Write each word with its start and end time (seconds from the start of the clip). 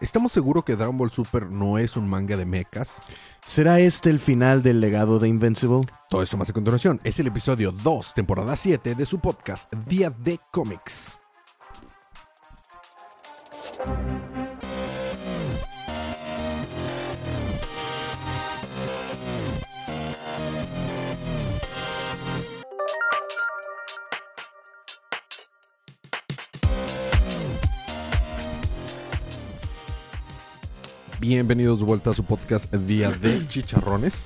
¿Estamos 0.00 0.32
seguros 0.32 0.64
que 0.64 0.76
Dragon 0.76 0.96
Ball 0.96 1.10
Super 1.10 1.50
no 1.50 1.76
es 1.76 1.96
un 1.96 2.08
manga 2.08 2.36
de 2.36 2.46
mechas? 2.46 3.02
¿Será 3.44 3.80
este 3.80 4.08
el 4.08 4.18
final 4.18 4.62
del 4.62 4.80
legado 4.80 5.18
de 5.18 5.28
Invincible? 5.28 5.86
Todo 6.08 6.22
esto 6.22 6.38
más 6.38 6.48
a 6.48 6.54
continuación 6.54 7.00
es 7.04 7.20
el 7.20 7.26
episodio 7.26 7.70
2, 7.70 8.14
temporada 8.14 8.56
7 8.56 8.94
de 8.94 9.04
su 9.04 9.18
podcast 9.18 9.70
Día 9.86 10.08
de 10.08 10.40
Cómics. 10.50 11.19
Bienvenidos 31.30 31.78
de 31.78 31.84
vuelta 31.84 32.10
a 32.10 32.12
su 32.12 32.24
podcast 32.24 32.74
Día 32.74 33.12
de 33.12 33.46
Chicharrones, 33.46 34.24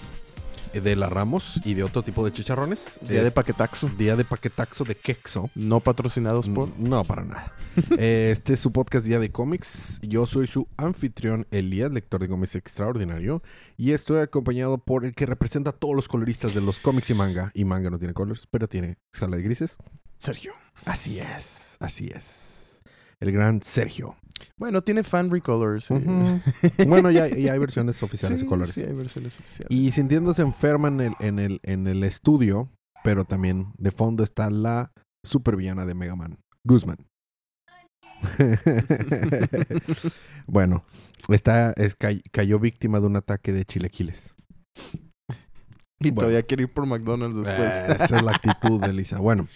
eh, 0.72 0.80
de 0.80 0.96
la 0.96 1.10
Ramos 1.10 1.60
y 1.62 1.74
de 1.74 1.84
otro 1.84 2.00
tipo 2.00 2.24
de 2.24 2.32
chicharrones. 2.32 2.98
Día 3.02 3.22
de 3.22 3.30
paquetaxo. 3.30 3.90
Día 3.90 4.16
de 4.16 4.24
paquetaxo 4.24 4.84
de 4.84 4.94
quexo. 4.94 5.50
No 5.54 5.80
patrocinados 5.80 6.48
por. 6.48 6.70
No, 6.78 7.04
para 7.04 7.24
nada. 7.24 7.52
Eh, 7.98 8.30
Este 8.32 8.54
es 8.54 8.60
su 8.60 8.72
podcast 8.72 9.04
Día 9.04 9.18
de 9.18 9.30
Cómics. 9.30 10.00
Yo 10.00 10.24
soy 10.24 10.46
su 10.46 10.66
anfitrión 10.78 11.46
Elías, 11.50 11.92
lector 11.92 12.22
de 12.22 12.28
cómics 12.28 12.54
extraordinario. 12.54 13.42
Y 13.76 13.90
estoy 13.90 14.20
acompañado 14.20 14.78
por 14.78 15.04
el 15.04 15.14
que 15.14 15.26
representa 15.26 15.70
a 15.70 15.72
todos 15.74 15.94
los 15.94 16.08
coloristas 16.08 16.54
de 16.54 16.62
los 16.62 16.80
cómics 16.80 17.10
y 17.10 17.14
manga. 17.14 17.50
Y 17.52 17.66
manga 17.66 17.90
no 17.90 17.98
tiene 17.98 18.14
colores, 18.14 18.48
pero 18.50 18.66
tiene 18.66 18.96
escala 19.12 19.36
de 19.36 19.42
grises. 19.42 19.76
Sergio. 20.16 20.54
Así 20.86 21.18
es, 21.18 21.76
así 21.80 22.10
es. 22.14 22.80
El 23.20 23.30
gran 23.30 23.60
Sergio. 23.62 24.16
Bueno, 24.58 24.82
tiene 24.82 25.02
fan 25.04 25.30
recolors. 25.30 25.90
eh. 25.90 26.40
Bueno, 26.86 27.10
ya, 27.10 27.28
ya 27.28 27.52
hay 27.52 27.58
versiones 27.58 28.02
oficiales 28.02 28.40
Sí, 28.40 28.44
de 28.44 28.48
colores. 28.48 28.74
Sí, 28.74 28.82
hay 28.82 28.92
versiones 28.92 29.38
oficiales. 29.38 29.66
Y 29.70 29.90
sintiéndose 29.92 30.42
enferma 30.42 30.88
en 30.88 31.00
el, 31.00 31.12
en, 31.20 31.38
el, 31.38 31.60
en 31.62 31.86
el 31.86 32.02
estudio, 32.04 32.70
pero 33.02 33.24
también 33.24 33.72
de 33.78 33.90
fondo 33.90 34.22
está 34.24 34.50
la 34.50 34.92
supervillana 35.24 35.86
de 35.86 35.94
Mega 35.94 36.16
Man, 36.16 36.38
Guzman. 36.66 36.96
bueno, 40.46 40.84
está, 41.28 41.72
es, 41.76 41.94
cay- 41.96 42.22
cayó 42.32 42.58
víctima 42.58 43.00
de 43.00 43.06
un 43.06 43.16
ataque 43.16 43.52
de 43.52 43.64
chilequiles. 43.64 44.34
Y 46.00 46.10
bueno. 46.10 46.16
todavía 46.20 46.42
quiere 46.42 46.64
ir 46.64 46.72
por 46.72 46.86
McDonald's 46.86 47.36
después. 47.36 47.74
Eh, 47.74 47.96
esa 48.02 48.16
es 48.16 48.22
la 48.22 48.32
actitud 48.32 48.80
de 48.80 48.92
Lisa. 48.92 49.18
Bueno, 49.18 49.46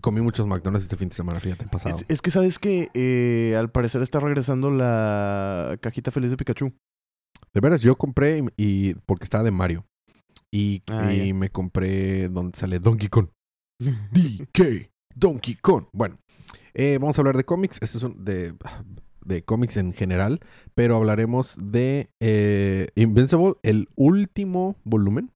comí 0.00 0.20
muchos 0.20 0.46
McDonald's 0.46 0.84
este 0.84 0.96
fin 0.96 1.08
de 1.08 1.14
semana, 1.14 1.40
fíjate, 1.40 1.66
pasado. 1.66 1.96
Es, 1.96 2.04
es 2.08 2.22
que 2.22 2.30
sabes 2.30 2.58
que 2.58 2.88
eh, 2.94 3.56
al 3.56 3.70
parecer 3.70 4.02
está 4.02 4.20
regresando 4.20 4.70
la 4.70 5.76
cajita 5.80 6.10
feliz 6.10 6.30
de 6.30 6.36
Pikachu. 6.36 6.72
De 7.54 7.60
veras, 7.60 7.80
yo 7.82 7.96
compré 7.96 8.38
y, 8.56 8.90
y- 8.90 8.94
porque 9.06 9.24
estaba 9.24 9.44
de 9.44 9.50
Mario. 9.50 9.84
Y, 10.52 10.82
Ah, 10.88 11.12
y 11.12 11.32
me 11.34 11.50
compré 11.50 12.28
donde 12.28 12.56
sale 12.56 12.78
Donkey 12.78 13.08
Kong. 13.08 13.28
DK, 13.80 14.90
Donkey 15.14 15.54
Kong. 15.56 15.84
Bueno, 15.92 16.18
eh, 16.74 16.98
vamos 17.00 17.18
a 17.18 17.20
hablar 17.20 17.36
de 17.36 17.44
cómics. 17.44 17.78
Este 17.82 17.98
es 17.98 18.02
un 18.02 18.24
de, 18.24 18.54
de 19.24 19.42
cómics 19.42 19.76
en 19.76 19.92
general, 19.92 20.40
pero 20.74 20.96
hablaremos 20.96 21.56
de 21.62 22.10
eh, 22.20 22.88
Invincible, 22.94 23.54
el 23.62 23.88
último 23.96 24.76
volumen, 24.84 25.30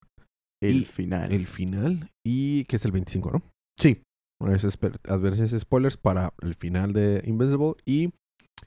El 0.62 0.86
final. 0.86 1.32
el 1.32 1.46
final, 1.46 2.10
y 2.26 2.64
que 2.64 2.76
es 2.76 2.84
el 2.84 2.92
25, 2.92 3.30
¿no? 3.32 3.42
Sí. 3.78 4.02
Bueno, 4.42 4.56
es 4.56 4.64
esper- 4.64 4.98
advertencias 5.08 5.60
spoilers 5.60 5.96
para 5.96 6.34
el 6.42 6.56
final 6.56 6.92
de 6.92 7.22
Invincible 7.26 7.74
y 7.86 8.10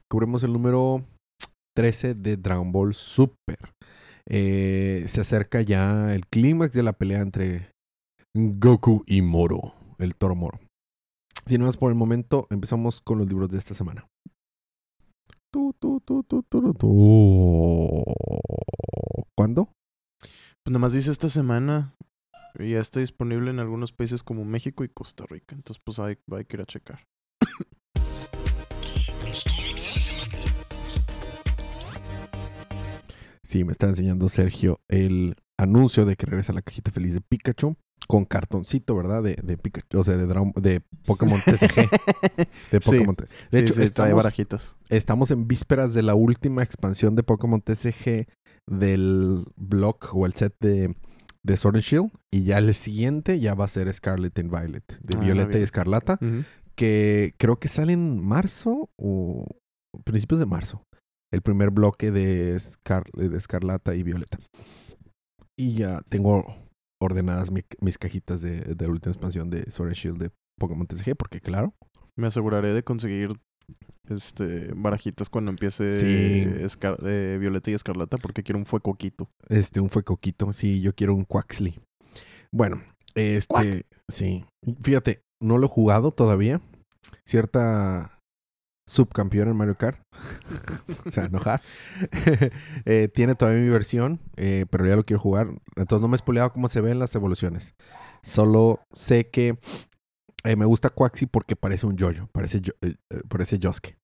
cubrimos 0.10 0.42
el 0.44 0.54
número 0.54 1.04
13 1.76 2.14
de 2.16 2.38
Dragon 2.38 2.72
Ball 2.72 2.94
Super. 2.94 3.74
Eh, 4.26 5.04
se 5.10 5.20
acerca 5.20 5.62
ya 5.62 6.16
el 6.16 6.26
clímax 6.28 6.72
de 6.74 6.82
la 6.82 6.94
pelea 6.94 7.20
entre 7.20 7.72
Goku 8.34 9.04
y 9.06 9.22
Moro, 9.22 9.74
el 10.00 10.16
toro 10.16 10.34
Moro. 10.36 10.62
Sin 11.46 11.62
más 11.62 11.76
por 11.76 11.92
el 11.92 11.98
momento, 11.98 12.48
empezamos 12.50 13.02
con 13.02 13.18
los 13.18 13.28
libros 13.28 13.52
de 13.52 13.58
esta 13.58 13.74
semana. 13.74 14.08
¿Cuándo? 19.38 19.66
Pues 20.22 20.72
nada 20.72 20.80
más 20.80 20.94
dice 20.94 21.12
esta 21.12 21.28
semana. 21.28 21.94
Y 22.60 22.72
Ya 22.72 22.80
está 22.80 23.00
disponible 23.00 23.50
en 23.52 23.60
algunos 23.60 23.92
países 23.92 24.24
como 24.24 24.46
México 24.46 24.84
y 24.84 24.90
Costa 24.90 25.26
Rica. 25.28 25.56
Entonces, 25.56 25.82
pues 25.84 26.00
hay, 26.00 26.18
hay 26.32 26.46
que 26.46 26.58
ir 26.58 26.62
a 26.62 26.66
checar. 26.66 27.06
Sí, 33.44 33.64
me 33.64 33.72
está 33.72 33.88
enseñando 33.88 34.28
Sergio 34.28 34.82
el 34.88 35.36
anuncio 35.58 36.06
de 36.06 36.16
que 36.16 36.26
regresa 36.26 36.52
la 36.52 36.62
cajita 36.62 36.92
feliz 36.92 37.14
de 37.14 37.22
Pikachu 37.22 37.76
con 38.08 38.26
cartoncito, 38.26 38.96
¿verdad? 38.96 39.24
De, 39.24 39.36
de 39.42 39.58
Pikachu, 39.58 40.00
o 40.00 40.04
sea, 40.04 40.18
de, 40.18 40.28
Dragon- 40.28 40.54
de 40.56 40.82
Pokémon 41.06 41.40
TCG. 41.40 41.90
De 42.72 42.80
Sí. 42.82 42.92
Pokémon 42.92 43.16
T- 43.16 43.26
De 43.52 43.60
Sí, 43.60 43.66
hecho, 43.66 43.74
sí, 43.76 43.84
estamos, 43.84 44.14
barajitas. 44.16 44.76
estamos 44.90 45.32
en 45.32 45.48
vísperas 45.48 45.94
de 45.94 46.02
la 46.04 46.16
última 46.16 46.64
expansión 46.64 47.16
de 47.16 47.24
Pokémon 47.24 47.62
TCG 47.62 48.28
del 48.68 49.46
block 49.56 50.10
o 50.14 50.26
el 50.26 50.34
set 50.34 50.56
de, 50.60 50.96
de 51.46 51.58
Sword 51.58 51.76
and 51.76 51.84
Shield. 51.84 52.12
Y 52.32 52.44
ya 52.44 52.58
el 52.58 52.74
siguiente 52.74 53.40
ya 53.40 53.54
va 53.54 53.66
a 53.66 53.68
ser 53.70 53.92
Scarlet 53.94 54.38
and 54.40 54.50
Violet, 54.50 54.84
de 55.00 55.18
Ah, 55.18 55.22
Violeta 55.22 55.60
y. 55.60 55.62
Escarlata, 55.64 56.18
que 56.76 57.34
creo 57.38 57.58
que 57.58 57.68
sale 57.68 57.94
en 57.94 58.22
marzo 58.22 58.90
o 58.98 59.46
principios 60.04 60.40
de 60.40 60.46
marzo. 60.46 60.82
El 61.32 61.42
primer 61.42 61.70
bloque 61.72 62.12
de, 62.12 62.60
Scar- 62.60 63.12
de 63.14 63.38
Escarlata 63.38 63.96
y 63.96 64.04
Violeta. 64.04 64.38
Y 65.58 65.76
ya 65.76 66.02
tengo 66.10 66.46
ordenadas 67.02 67.52
mi- 67.52 67.64
mis 67.82 67.98
cajitas 67.98 68.42
de, 68.42 68.62
de 68.62 68.86
la 68.86 68.92
última 68.92 69.12
expansión 69.12 69.50
de 69.50 69.70
Sword 69.72 69.90
and 69.90 69.96
Shield 69.98 70.18
de 70.18 70.32
Pokémon 70.60 70.88
TCG, 70.88 71.16
porque 71.16 71.40
claro, 71.42 71.74
Me 72.18 72.28
aseguraré 72.28 72.74
de 72.74 72.84
conseguir 72.84 73.34
este 74.10 74.72
barajitas 74.76 75.30
cuando 75.30 75.50
empiece 75.52 76.00
Sí. 76.00 76.46
Escar- 76.64 76.98
eh, 77.06 77.38
Violeta 77.40 77.72
y 77.72 77.74
Escarlata 77.74 78.18
porque 78.18 78.44
quiero 78.44 78.60
un 78.60 78.66
fuecoquito. 78.66 79.30
Este, 79.50 79.80
un 79.80 79.90
fue 79.90 80.04
coquito. 80.04 80.54
Sí, 80.54 80.82
yo 80.82 80.94
quiero 80.94 81.16
un 81.16 81.26
Quaxley. 81.26 81.80
Bueno, 82.52 82.82
este, 83.16 83.48
Quack. 83.48 83.86
sí. 84.10 84.46
Fíjate, 84.84 85.22
no 85.42 85.58
lo 85.58 85.66
he 85.66 85.70
jugado 85.70 86.12
todavía. 86.12 86.62
Cierta 87.28 88.20
subcampeón 88.88 89.50
en 89.50 89.56
Mario 89.58 89.76
Kart. 89.76 90.00
o 91.06 91.12
sea, 91.12 91.26
enojar. 91.26 91.62
Eh, 92.86 93.10
tiene 93.14 93.34
todavía 93.36 93.62
mi 93.64 93.70
versión, 93.70 94.20
eh, 94.36 94.66
pero 94.70 94.86
ya 94.86 94.96
lo 94.96 95.04
quiero 95.06 95.20
jugar. 95.20 95.48
Entonces 95.76 96.02
no 96.02 96.08
me 96.08 96.16
he 96.16 96.20
spoileado 96.20 96.54
cómo 96.54 96.68
se 96.68 96.82
ven 96.82 97.00
las 97.00 97.16
evoluciones. 97.16 97.74
Solo 98.22 98.80
sé 98.94 99.28
que 99.30 99.58
eh, 100.46 100.56
me 100.56 100.66
gusta 100.66 100.90
Quaxley 100.90 101.28
porque 101.28 101.56
parece 101.56 101.86
un 101.86 101.98
Jojo. 101.98 102.28
Parece, 102.32 102.62
yo- 102.62 102.74
eh, 102.82 102.96
eh, 103.12 103.22
parece 103.28 103.60
Josuke. 103.62 103.98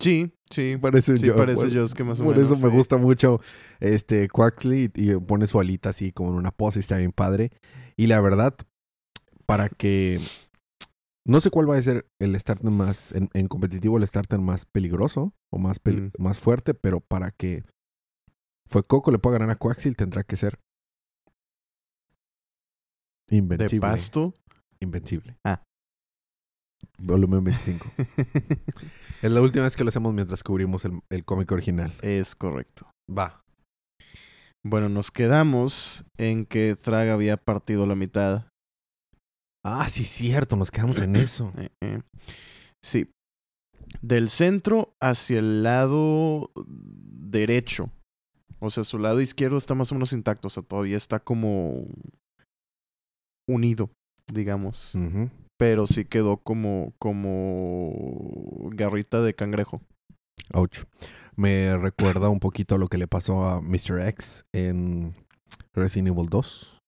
Sí, 0.00 0.32
sí. 0.50 0.76
Parece 0.80 1.12
un 1.12 1.18
Sí, 1.18 1.28
parece 1.30 1.62
Por- 1.62 1.74
Josuke 1.74 2.04
más 2.04 2.20
o 2.20 2.24
Por 2.24 2.36
menos. 2.36 2.52
eso 2.52 2.66
me 2.66 2.72
gusta 2.72 2.96
mucho 2.96 3.40
este 3.80 4.28
Quaxley 4.28 4.90
y 4.94 5.14
pone 5.16 5.46
su 5.48 5.58
alita 5.58 5.90
así 5.90 6.12
como 6.12 6.30
en 6.30 6.36
una 6.36 6.52
pose 6.52 6.78
y 6.78 6.80
está 6.80 6.96
bien 6.98 7.10
padre. 7.12 7.50
Y 7.96 8.06
la 8.06 8.20
verdad, 8.20 8.54
para 9.46 9.68
que 9.68 10.20
no 11.26 11.40
sé 11.40 11.50
cuál 11.50 11.68
va 11.68 11.76
a 11.76 11.82
ser 11.82 12.06
el 12.20 12.38
starter 12.38 12.70
más 12.70 13.10
en, 13.12 13.28
en 13.34 13.48
competitivo, 13.48 13.96
el 13.98 14.06
starter 14.06 14.38
más 14.38 14.64
peligroso 14.66 15.34
o 15.52 15.58
más 15.58 15.80
Mm. 15.84 16.10
más 16.22 16.38
fuerte, 16.38 16.74
pero 16.74 17.00
para 17.00 17.32
que 17.32 17.64
fue 18.70 18.82
Coco 18.84 19.10
le 19.10 19.18
pueda 19.18 19.38
ganar 19.38 19.50
a 19.56 19.58
Quaxley 19.58 19.94
tendrá 19.94 20.22
que 20.22 20.36
ser 20.36 20.60
De 23.28 23.36
invencible. 23.36 23.80
pasto. 23.80 24.32
Invencible. 24.82 25.36
Ah. 25.44 25.62
Volumen 26.98 27.44
25. 27.44 27.86
es 29.22 29.30
la 29.30 29.40
última 29.40 29.64
vez 29.64 29.76
que 29.76 29.84
lo 29.84 29.88
hacemos 29.88 30.12
mientras 30.14 30.42
cubrimos 30.42 30.84
el, 30.84 31.00
el 31.10 31.24
cómic 31.24 31.50
original. 31.52 31.92
es 32.02 32.34
correcto. 32.36 32.90
Va. 33.10 33.44
Bueno, 34.64 34.88
nos 34.88 35.10
quedamos 35.10 36.04
en 36.18 36.44
que 36.44 36.76
Thraga 36.76 37.14
había 37.14 37.36
partido 37.36 37.86
la 37.86 37.94
mitad. 37.94 38.46
Ah, 39.64 39.88
sí, 39.88 40.04
cierto, 40.04 40.56
nos 40.56 40.70
quedamos 40.70 41.00
en 41.00 41.16
eso. 41.16 41.52
Eh, 41.58 41.70
eh. 41.80 42.02
Sí. 42.82 43.10
Del 44.02 44.28
centro 44.28 44.94
hacia 45.00 45.38
el 45.38 45.62
lado 45.62 46.52
derecho. 46.66 47.90
O 48.60 48.70
sea, 48.70 48.84
su 48.84 48.98
lado 48.98 49.20
izquierdo 49.20 49.56
está 49.56 49.74
más 49.74 49.90
o 49.92 49.94
menos 49.94 50.12
intacto. 50.12 50.48
O 50.48 50.50
sea, 50.50 50.62
todavía 50.62 50.96
está 50.96 51.20
como 51.20 51.86
unido, 53.48 53.90
digamos. 54.32 54.94
Pero 55.58 55.86
sí 55.86 56.04
quedó 56.04 56.36
como, 56.36 56.92
como 56.98 58.70
garrita 58.72 59.20
de 59.22 59.34
cangrejo. 59.34 59.80
Ouch. 60.54 60.84
Me 61.36 61.76
recuerda 61.76 62.28
un 62.28 62.40
poquito 62.40 62.74
a 62.74 62.78
lo 62.78 62.88
que 62.88 62.98
le 62.98 63.06
pasó 63.06 63.48
a 63.48 63.60
Mr. 63.60 64.00
X 64.08 64.44
en 64.52 65.14
Resident 65.74 66.08
Evil 66.08 66.28
2. 66.28 66.78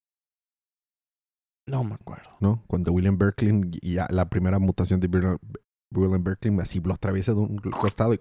No 1.67 1.83
me 1.83 1.95
acuerdo. 1.95 2.29
¿no? 2.39 2.63
Cuando 2.67 2.91
William 2.91 3.17
Berkeley 3.17 3.61
y 3.81 3.93
ya 3.93 4.07
la 4.09 4.29
primera 4.29 4.59
mutación 4.59 4.99
de 4.99 5.07
William- 5.07 6.23
Berkeley 6.23 6.57
así 6.59 6.79
lo 6.79 6.93
atraviesa 6.93 7.33
de 7.33 7.39
un 7.39 7.57
costado 7.57 8.13
y 8.13 8.19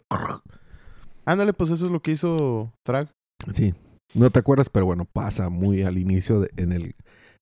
Ándale, 1.25 1.53
pues 1.53 1.71
eso 1.71 1.87
es 1.87 1.93
lo 1.93 2.01
que 2.01 2.13
hizo 2.13 2.73
Thrag. 2.85 3.11
sí, 3.53 3.75
no 4.15 4.31
te 4.31 4.39
acuerdas, 4.41 4.69
pero 4.69 4.87
bueno, 4.87 5.05
pasa 5.05 5.49
muy 5.49 5.83
al 5.83 5.99
inicio 5.99 6.41
de- 6.41 6.51
en 6.57 6.73
el 6.73 6.95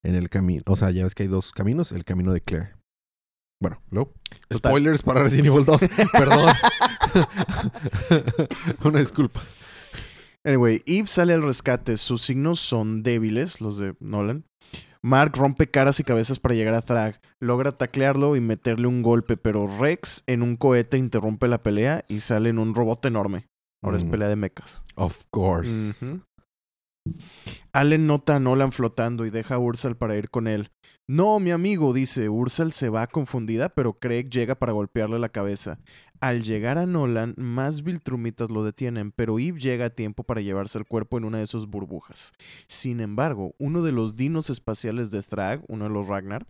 en 0.04 0.14
el 0.14 0.28
camino, 0.28 0.62
o 0.66 0.76
sea, 0.76 0.90
ya 0.90 1.04
ves 1.04 1.14
que 1.14 1.24
hay 1.24 1.28
dos 1.28 1.52
caminos, 1.52 1.92
el 1.92 2.04
camino 2.04 2.32
de 2.32 2.40
Claire. 2.40 2.74
Bueno, 3.60 3.82
luego 3.90 4.12
spoilers 4.54 5.02
para 5.02 5.22
Resident 5.22 5.48
Evil 5.48 5.64
2, 5.64 5.80
perdón. 6.12 6.52
Una 8.84 9.00
disculpa. 9.00 9.40
Anyway, 10.44 10.82
Eve 10.86 11.06
sale 11.08 11.34
al 11.34 11.42
rescate. 11.42 11.96
Sus 11.96 12.22
signos 12.22 12.60
son 12.60 13.02
débiles, 13.02 13.60
los 13.60 13.78
de 13.78 13.94
Nolan. 14.00 14.44
Mark 15.02 15.32
rompe 15.36 15.70
caras 15.70 16.00
y 16.00 16.04
cabezas 16.04 16.38
para 16.38 16.54
llegar 16.54 16.74
a 16.74 16.82
Thrag. 16.82 17.20
Logra 17.40 17.72
taclearlo 17.72 18.36
y 18.36 18.40
meterle 18.40 18.86
un 18.86 19.02
golpe, 19.02 19.36
pero 19.36 19.66
Rex 19.78 20.22
en 20.26 20.42
un 20.42 20.56
cohete 20.56 20.96
interrumpe 20.98 21.48
la 21.48 21.62
pelea 21.62 22.04
y 22.08 22.20
sale 22.20 22.50
en 22.50 22.58
un 22.58 22.74
robot 22.74 23.04
enorme. 23.06 23.46
Ahora 23.82 23.96
es 23.96 24.04
Mm. 24.04 24.10
pelea 24.10 24.28
de 24.28 24.36
mechas. 24.36 24.82
Of 24.96 25.24
course. 25.30 25.94
Allen 27.72 28.06
nota 28.06 28.36
a 28.36 28.40
Nolan 28.40 28.72
flotando 28.72 29.26
y 29.26 29.30
deja 29.30 29.56
a 29.56 29.58
Ursal 29.58 29.96
para 29.96 30.16
ir 30.16 30.30
con 30.30 30.48
él. 30.48 30.70
No, 31.06 31.40
mi 31.40 31.50
amigo, 31.50 31.92
dice. 31.92 32.28
Ursal 32.28 32.72
se 32.72 32.90
va 32.90 33.06
confundida, 33.06 33.70
pero 33.70 33.98
Craig 33.98 34.28
llega 34.28 34.56
para 34.56 34.72
golpearle 34.72 35.18
la 35.18 35.30
cabeza. 35.30 35.78
Al 36.20 36.42
llegar 36.42 36.76
a 36.76 36.84
Nolan, 36.84 37.34
más 37.38 37.82
Viltrumitas 37.82 38.50
lo 38.50 38.62
detienen, 38.62 39.12
pero 39.12 39.38
Eve 39.38 39.58
llega 39.58 39.86
a 39.86 39.90
tiempo 39.90 40.24
para 40.24 40.40
llevarse 40.40 40.78
el 40.78 40.86
cuerpo 40.86 41.16
en 41.16 41.24
una 41.24 41.38
de 41.38 41.46
sus 41.46 41.66
burbujas. 41.66 42.32
Sin 42.66 43.00
embargo, 43.00 43.54
uno 43.58 43.82
de 43.82 43.92
los 43.92 44.16
dinos 44.16 44.50
espaciales 44.50 45.10
de 45.10 45.22
Thrag, 45.22 45.62
uno 45.68 45.84
de 45.84 45.90
los 45.90 46.08
Ragnar, 46.08 46.46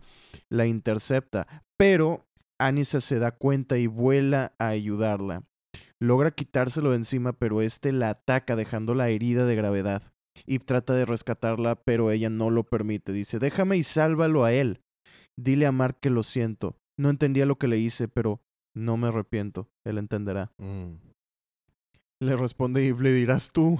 la 0.49 0.65
intercepta, 0.65 1.63
pero 1.77 2.27
Anissa 2.57 2.99
se 2.99 3.19
da 3.19 3.31
cuenta 3.31 3.77
y 3.77 3.87
vuela 3.87 4.53
a 4.59 4.67
ayudarla. 4.67 5.43
Logra 5.99 6.31
quitárselo 6.31 6.91
de 6.91 6.97
encima, 6.97 7.33
pero 7.33 7.61
este 7.61 7.93
la 7.93 8.09
ataca 8.09 8.55
dejándola 8.55 9.09
herida 9.09 9.45
de 9.45 9.55
gravedad. 9.55 10.03
Eve 10.45 10.63
trata 10.65 10.93
de 10.93 11.05
rescatarla, 11.05 11.75
pero 11.75 12.11
ella 12.11 12.29
no 12.29 12.49
lo 12.49 12.63
permite. 12.63 13.11
Dice, 13.11 13.39
déjame 13.39 13.77
y 13.77 13.83
sálvalo 13.83 14.43
a 14.43 14.53
él. 14.53 14.81
Dile 15.37 15.65
a 15.65 15.71
Mark 15.71 15.99
que 16.01 16.09
lo 16.09 16.23
siento. 16.23 16.77
No 16.97 17.09
entendía 17.09 17.45
lo 17.45 17.57
que 17.57 17.67
le 17.67 17.77
hice, 17.77 18.07
pero 18.07 18.41
no 18.75 18.97
me 18.97 19.07
arrepiento. 19.07 19.69
Él 19.85 19.97
entenderá. 19.97 20.51
Mm. 20.57 20.95
Le 22.21 22.35
responde 22.35 22.87
Eve, 22.87 23.03
le 23.03 23.13
dirás 23.13 23.51
tú. 23.51 23.79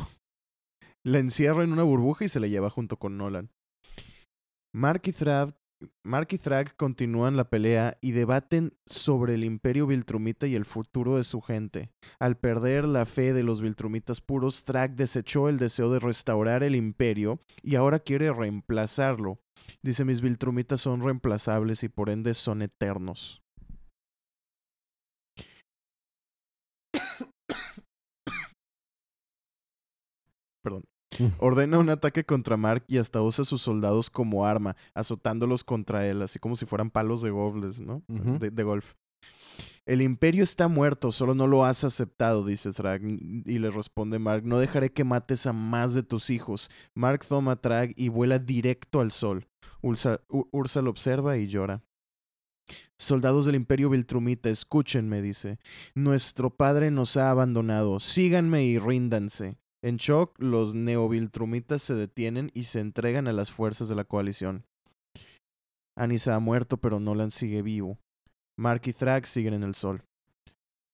La 1.05 1.19
encierra 1.19 1.63
en 1.63 1.73
una 1.73 1.83
burbuja 1.83 2.25
y 2.25 2.29
se 2.29 2.39
la 2.39 2.47
lleva 2.47 2.69
junto 2.69 2.97
con 2.97 3.17
Nolan. 3.17 3.51
Mark 4.73 5.01
y 5.05 5.11
Thrag, 5.11 5.55
Mark 6.03 6.27
y 6.31 6.37
Thrag 6.37 6.75
continúan 6.75 7.37
la 7.37 7.49
pelea 7.49 7.97
y 8.01 8.11
debaten 8.11 8.73
sobre 8.85 9.35
el 9.35 9.43
imperio 9.45 9.87
Viltrumita 9.87 10.45
y 10.47 10.55
el 10.55 10.65
futuro 10.65 11.17
de 11.17 11.23
su 11.23 11.41
gente. 11.41 11.89
Al 12.19 12.35
perder 12.37 12.85
la 12.85 13.05
fe 13.05 13.33
de 13.33 13.43
los 13.43 13.61
Viltrumitas 13.61 14.19
puros, 14.19 14.63
Thrag 14.65 14.95
desechó 14.95 15.47
el 15.47 15.57
deseo 15.57 15.91
de 15.91 15.99
restaurar 15.99 16.63
el 16.63 16.75
imperio 16.75 17.39
y 17.61 17.75
ahora 17.75 17.99
quiere 17.99 18.33
reemplazarlo. 18.33 19.39
Dice, 19.81 20.03
mis 20.03 20.21
Viltrumitas 20.21 20.81
son 20.81 21.01
reemplazables 21.01 21.83
y 21.83 21.89
por 21.89 22.09
ende 22.09 22.33
son 22.33 22.61
eternos. 22.61 23.41
Perdón. 30.61 30.83
Ordena 31.39 31.79
un 31.79 31.89
ataque 31.89 32.23
contra 32.23 32.57
Mark 32.57 32.83
y 32.87 32.97
hasta 32.97 33.21
usa 33.21 33.43
a 33.43 33.45
sus 33.45 33.61
soldados 33.61 34.09
como 34.09 34.45
arma, 34.45 34.75
azotándolos 34.93 35.63
contra 35.63 36.05
él, 36.07 36.21
así 36.21 36.39
como 36.39 36.55
si 36.55 36.65
fueran 36.65 36.91
palos 36.91 37.21
de 37.21 37.29
golf, 37.29 37.79
¿no? 37.79 38.03
De, 38.07 38.51
de 38.51 38.63
golf. 38.63 38.93
El 39.85 40.03
imperio 40.03 40.43
está 40.43 40.67
muerto, 40.67 41.11
solo 41.11 41.33
no 41.33 41.47
lo 41.47 41.65
has 41.65 41.83
aceptado, 41.83 42.45
dice 42.45 42.71
Thrag. 42.71 43.01
Y 43.03 43.57
le 43.57 43.71
responde 43.71 44.19
Mark, 44.19 44.43
no 44.45 44.59
dejaré 44.59 44.91
que 44.91 45.03
mates 45.03 45.47
a 45.47 45.53
más 45.53 45.95
de 45.95 46.03
tus 46.03 46.29
hijos. 46.29 46.69
Mark 46.93 47.25
toma 47.27 47.53
a 47.53 47.55
Thrag 47.55 47.93
y 47.95 48.09
vuela 48.09 48.37
directo 48.37 48.99
al 48.99 49.11
sol. 49.11 49.47
Ursa 49.81 50.21
lo 50.81 50.89
observa 50.91 51.37
y 51.37 51.47
llora. 51.47 51.81
Soldados 52.99 53.45
del 53.45 53.55
imperio 53.55 53.89
Viltrumita, 53.89 54.49
escúchenme, 54.49 55.21
dice. 55.21 55.57
Nuestro 55.95 56.49
padre 56.51 56.91
nos 56.91 57.17
ha 57.17 57.31
abandonado. 57.31 57.99
Síganme 57.99 58.65
y 58.65 58.77
ríndanse. 58.77 59.57
En 59.81 59.97
shock, 59.97 60.35
los 60.39 60.75
neoviltrumitas 60.75 61.81
se 61.81 61.93
detienen 61.93 62.51
y 62.53 62.63
se 62.63 62.79
entregan 62.79 63.27
a 63.27 63.33
las 63.33 63.51
fuerzas 63.51 63.87
de 63.87 63.95
la 63.95 64.03
coalición. 64.03 64.65
Anissa 65.97 66.35
ha 66.35 66.39
muerto, 66.39 66.77
pero 66.77 66.99
Nolan 66.99 67.31
sigue 67.31 67.61
vivo. 67.61 67.97
Mark 68.57 68.81
y 68.85 68.93
Thrag 68.93 69.25
siguen 69.25 69.53
en 69.53 69.63
el 69.63 69.75
sol. 69.75 70.03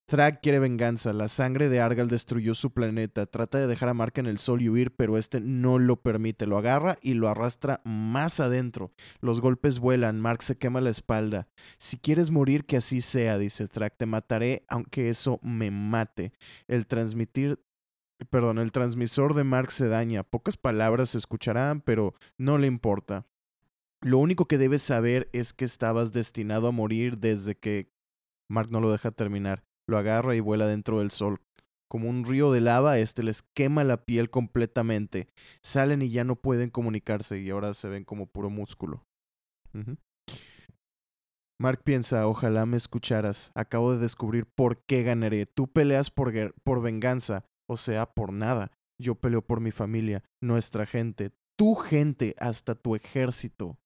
Thrag 0.07 0.39
quiere 0.39 0.59
venganza. 0.59 1.13
La 1.13 1.27
sangre 1.27 1.67
de 1.67 1.79
Argal 1.79 2.07
destruyó 2.07 2.53
su 2.53 2.71
planeta. 2.71 3.25
Trata 3.25 3.57
de 3.57 3.65
dejar 3.65 3.89
a 3.89 3.95
Mark 3.95 4.13
en 4.17 4.27
el 4.27 4.37
sol 4.37 4.61
y 4.61 4.69
huir, 4.69 4.95
pero 4.95 5.17
este 5.17 5.39
no 5.39 5.79
lo 5.79 5.95
permite. 5.95 6.45
Lo 6.45 6.57
agarra 6.57 6.99
y 7.01 7.15
lo 7.15 7.27
arrastra 7.27 7.81
más 7.85 8.39
adentro. 8.39 8.91
Los 9.19 9.41
golpes 9.41 9.79
vuelan. 9.79 10.21
Mark 10.21 10.43
se 10.43 10.59
quema 10.59 10.79
la 10.79 10.91
espalda. 10.91 11.47
Si 11.79 11.97
quieres 11.97 12.29
morir, 12.29 12.65
que 12.65 12.77
así 12.77 13.01
sea, 13.01 13.39
dice 13.39 13.67
Thrag. 13.67 13.97
Te 13.97 14.05
mataré, 14.05 14.63
aunque 14.67 15.09
eso 15.09 15.39
me 15.41 15.71
mate. 15.71 16.33
El 16.67 16.85
transmitir. 16.85 17.59
Perdón, 18.29 18.59
el 18.59 18.71
transmisor 18.71 19.33
de 19.33 19.43
Mark 19.43 19.71
se 19.71 19.87
daña. 19.87 20.23
Pocas 20.23 20.57
palabras 20.57 21.11
se 21.11 21.17
escucharán, 21.17 21.81
pero 21.81 22.13
no 22.37 22.57
le 22.57 22.67
importa. 22.67 23.25
Lo 24.01 24.19
único 24.19 24.45
que 24.45 24.57
debes 24.57 24.83
saber 24.83 25.29
es 25.33 25.53
que 25.53 25.65
estabas 25.65 26.11
destinado 26.13 26.67
a 26.67 26.71
morir 26.71 27.17
desde 27.17 27.55
que 27.55 27.89
Mark 28.49 28.71
no 28.71 28.79
lo 28.79 28.91
deja 28.91 29.11
terminar. 29.11 29.63
Lo 29.87 29.97
agarra 29.97 30.35
y 30.35 30.39
vuela 30.39 30.67
dentro 30.67 30.99
del 30.99 31.11
sol. 31.11 31.41
Como 31.87 32.09
un 32.09 32.25
río 32.25 32.51
de 32.51 32.61
lava, 32.61 32.97
este 32.99 33.21
les 33.21 33.41
quema 33.41 33.83
la 33.83 34.05
piel 34.05 34.29
completamente. 34.29 35.27
Salen 35.61 36.01
y 36.01 36.09
ya 36.09 36.23
no 36.23 36.35
pueden 36.35 36.69
comunicarse 36.69 37.39
y 37.39 37.49
ahora 37.49 37.73
se 37.73 37.89
ven 37.89 38.03
como 38.03 38.27
puro 38.27 38.49
músculo. 38.49 39.05
Mark 41.59 41.83
piensa, 41.83 42.27
ojalá 42.27 42.65
me 42.65 42.77
escucharas. 42.77 43.51
Acabo 43.55 43.93
de 43.93 43.99
descubrir 43.99 44.45
por 44.45 44.83
qué 44.85 45.03
ganaré. 45.03 45.45
Tú 45.45 45.67
peleas 45.67 46.11
por 46.11 46.81
venganza, 46.81 47.45
o 47.67 47.77
sea, 47.77 48.05
por 48.05 48.33
nada. 48.33 48.71
Yo 48.99 49.15
peleo 49.15 49.41
por 49.41 49.59
mi 49.59 49.71
familia, 49.71 50.23
nuestra 50.41 50.85
gente, 50.85 51.31
tu 51.57 51.75
gente, 51.75 52.35
hasta 52.39 52.75
tu 52.75 52.95
ejército. 52.95 53.77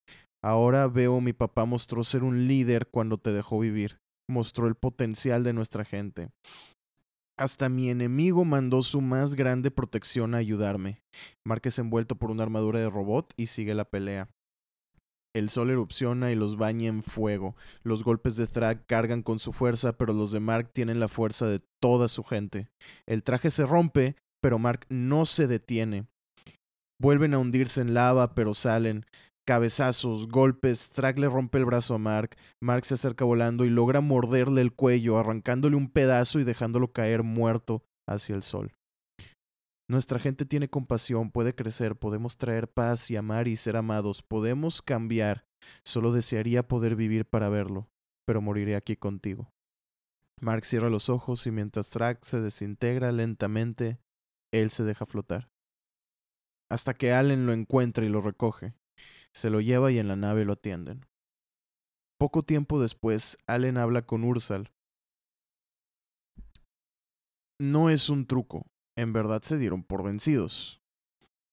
Ahora 0.44 0.88
veo 0.88 1.20
mi 1.20 1.34
papá 1.34 1.66
mostró 1.66 2.04
ser 2.04 2.24
un 2.24 2.48
líder 2.48 2.88
cuando 2.88 3.18
te 3.18 3.32
dejó 3.32 3.60
vivir. 3.60 4.00
Mostró 4.30 4.68
el 4.68 4.76
potencial 4.76 5.44
de 5.44 5.54
nuestra 5.54 5.84
gente. 5.84 6.30
Hasta 7.38 7.70
mi 7.70 7.90
enemigo 7.90 8.46
mandó 8.46 8.82
su 8.82 9.02
más 9.02 9.36
grande 9.36 9.72
protección 9.72 10.36
a 10.36 10.40
ayudarme. 10.40 11.02
Mark 11.46 11.62
es 11.66 11.80
envuelto 11.80 12.16
por 12.16 12.32
una 12.32 12.44
armadura 12.44 12.80
de 12.80 12.90
robot 12.90 13.34
y 13.38 13.48
sigue 13.48 13.74
la 13.74 13.86
pelea. 13.86 14.30
El 15.36 15.50
sol 15.50 15.70
erupciona 15.70 16.32
y 16.32 16.36
los 16.36 16.58
baña 16.58 16.88
en 16.88 17.04
fuego. 17.04 17.56
Los 17.84 18.04
golpes 18.04 18.36
de 18.36 18.48
Thrag 18.48 18.86
cargan 18.88 19.22
con 19.22 19.38
su 19.38 19.54
fuerza, 19.54 19.94
pero 19.94 20.14
los 20.14 20.32
de 20.32 20.40
Mark 20.40 20.72
tienen 20.74 21.00
la 21.00 21.08
fuerza 21.08 21.46
de 21.46 21.62
toda 21.82 22.08
su 22.08 22.24
gente. 22.24 22.68
El 23.08 23.24
traje 23.24 23.52
se 23.52 23.66
rompe, 23.66 24.16
pero 24.42 24.58
Mark 24.58 24.86
no 24.90 25.26
se 25.26 25.48
detiene. 25.48 26.08
Vuelven 27.00 27.34
a 27.34 27.40
hundirse 27.40 27.82
en 27.82 27.94
lava, 27.94 28.34
pero 28.34 28.54
salen. 28.54 29.06
Cabezazos, 29.48 30.28
golpes, 30.28 30.92
Thrag 30.92 31.20
le 31.20 31.30
rompe 31.30 31.58
el 31.60 31.66
brazo 31.66 31.96
a 31.96 32.00
Mark. 32.00 32.36
Mark 32.62 32.86
se 32.86 32.96
acerca 32.96 33.24
volando 33.24 33.66
y 33.66 33.70
logra 33.70 34.02
morderle 34.02 34.62
el 34.62 34.74
cuello, 34.74 35.18
arrancándole 35.18 35.76
un 35.76 35.90
pedazo 35.90 36.40
y 36.40 36.44
dejándolo 36.44 36.92
caer 36.92 37.24
muerto 37.24 37.84
hacia 38.08 38.36
el 38.36 38.44
sol. 38.44 38.74
Nuestra 39.90 40.20
gente 40.20 40.46
tiene 40.46 40.70
compasión, 40.70 41.32
puede 41.32 41.56
crecer, 41.56 41.96
podemos 41.96 42.38
traer 42.38 42.72
paz 42.72 43.10
y 43.10 43.16
amar 43.16 43.48
y 43.48 43.56
ser 43.56 43.76
amados, 43.76 44.22
podemos 44.22 44.84
cambiar. 44.84 45.48
Solo 45.84 46.12
desearía 46.12 46.68
poder 46.68 46.96
vivir 46.96 47.26
para 47.26 47.50
verlo, 47.50 47.90
pero 48.24 48.40
moriré 48.40 48.76
aquí 48.76 48.96
contigo. 48.96 49.52
Mark 50.40 50.64
cierra 50.64 50.92
los 50.92 51.10
ojos 51.10 51.48
y 51.48 51.52
mientras 51.52 51.90
Thrag 51.90 52.24
se 52.24 52.40
desintegra 52.40 53.12
lentamente, 53.12 53.98
él 54.54 54.70
se 54.70 54.84
deja 54.84 55.08
flotar. 55.08 55.50
Hasta 56.70 56.94
que 56.94 57.12
Allen 57.12 57.48
lo 57.48 57.54
encuentra 57.54 58.06
y 58.06 58.10
lo 58.10 58.22
recoge. 58.22 58.76
Se 59.34 59.50
lo 59.50 59.60
lleva 59.60 59.92
y 59.92 59.98
en 59.98 60.08
la 60.08 60.16
nave 60.16 60.46
lo 60.46 60.54
atienden. 60.54 61.08
Poco 62.20 62.44
tiempo 62.44 62.80
después, 62.80 63.40
Allen 63.48 63.78
habla 63.78 64.04
con 64.04 64.24
Ursal. 64.24 64.72
No 67.60 67.90
es 67.90 68.10
un 68.10 68.28
truco, 68.28 68.68
en 69.00 69.14
verdad 69.14 69.42
se 69.42 69.58
dieron 69.58 69.84
por 69.84 70.04
vencidos. 70.04 70.82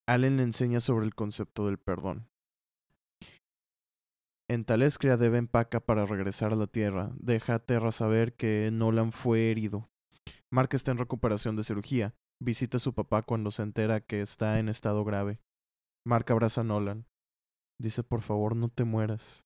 Allen 0.09 0.37
le 0.37 0.43
enseña 0.43 0.81
sobre 0.81 1.07
el 1.07 1.15
concepto 1.15 1.67
del 1.67 1.79
perdón. 1.79 2.29
En 4.49 4.65
Talescria 4.65 5.17
debe 5.17 5.39
empaca 5.39 5.81
para 5.81 6.07
regresar 6.07 6.53
a 6.53 6.57
la 6.57 6.69
Tierra. 6.69 7.11
Deja 7.17 7.55
a 7.55 7.59
Terra 7.59 7.91
saber 7.91 8.35
que 8.35 8.71
Nolan 8.73 9.13
fue 9.13 9.51
herido. 9.51 9.89
Mark 10.53 10.71
está 10.73 10.93
en 10.93 10.99
recuperación 10.99 11.57
de 11.57 11.65
cirugía. 11.65 12.15
Visita 12.41 12.77
a 12.77 12.81
su 12.81 12.95
papá 12.95 13.23
cuando 13.23 13.51
se 13.51 13.63
entera 13.63 14.01
que 14.01 14.21
está 14.21 14.59
en 14.59 14.69
estado 14.69 15.05
grave. 15.05 15.41
Mark 16.07 16.31
abraza 16.31 16.61
a 16.61 16.65
Nolan. 16.65 17.07
Dice, 17.81 18.05
por 18.05 18.23
favor, 18.23 18.55
no 18.55 18.69
te 18.69 18.85
mueras. 18.85 19.45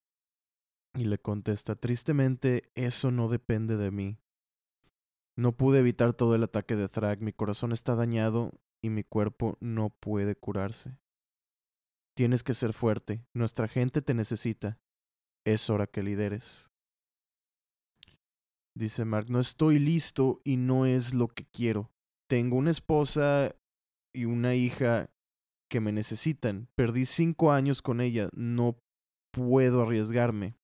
Y 0.94 1.04
le 1.04 1.18
contesta, 1.18 1.76
tristemente, 1.76 2.70
eso 2.74 3.10
no 3.10 3.28
depende 3.28 3.76
de 3.76 3.90
mí. 3.90 4.18
No 5.40 5.52
pude 5.52 5.78
evitar 5.78 6.12
todo 6.12 6.34
el 6.34 6.42
ataque 6.42 6.76
de 6.76 6.86
Thrag, 6.90 7.22
mi 7.22 7.32
corazón 7.32 7.72
está 7.72 7.94
dañado 7.94 8.52
y 8.82 8.90
mi 8.90 9.04
cuerpo 9.04 9.56
no 9.58 9.88
puede 9.88 10.36
curarse. 10.36 10.98
Tienes 12.14 12.42
que 12.42 12.52
ser 12.52 12.74
fuerte, 12.74 13.24
nuestra 13.32 13.66
gente 13.66 14.02
te 14.02 14.12
necesita. 14.12 14.78
Es 15.46 15.70
hora 15.70 15.86
que 15.86 16.02
lideres. 16.02 16.70
Dice 18.76 19.06
Mark, 19.06 19.30
no 19.30 19.40
estoy 19.40 19.78
listo 19.78 20.42
y 20.44 20.58
no 20.58 20.84
es 20.84 21.14
lo 21.14 21.28
que 21.28 21.46
quiero. 21.46 21.90
Tengo 22.28 22.56
una 22.58 22.70
esposa 22.70 23.56
y 24.14 24.26
una 24.26 24.54
hija 24.54 25.08
que 25.70 25.80
me 25.80 25.90
necesitan. 25.90 26.68
Perdí 26.74 27.06
cinco 27.06 27.50
años 27.50 27.80
con 27.80 28.02
ella. 28.02 28.28
No 28.34 28.76
puedo 29.30 29.84
arriesgarme. 29.84 30.59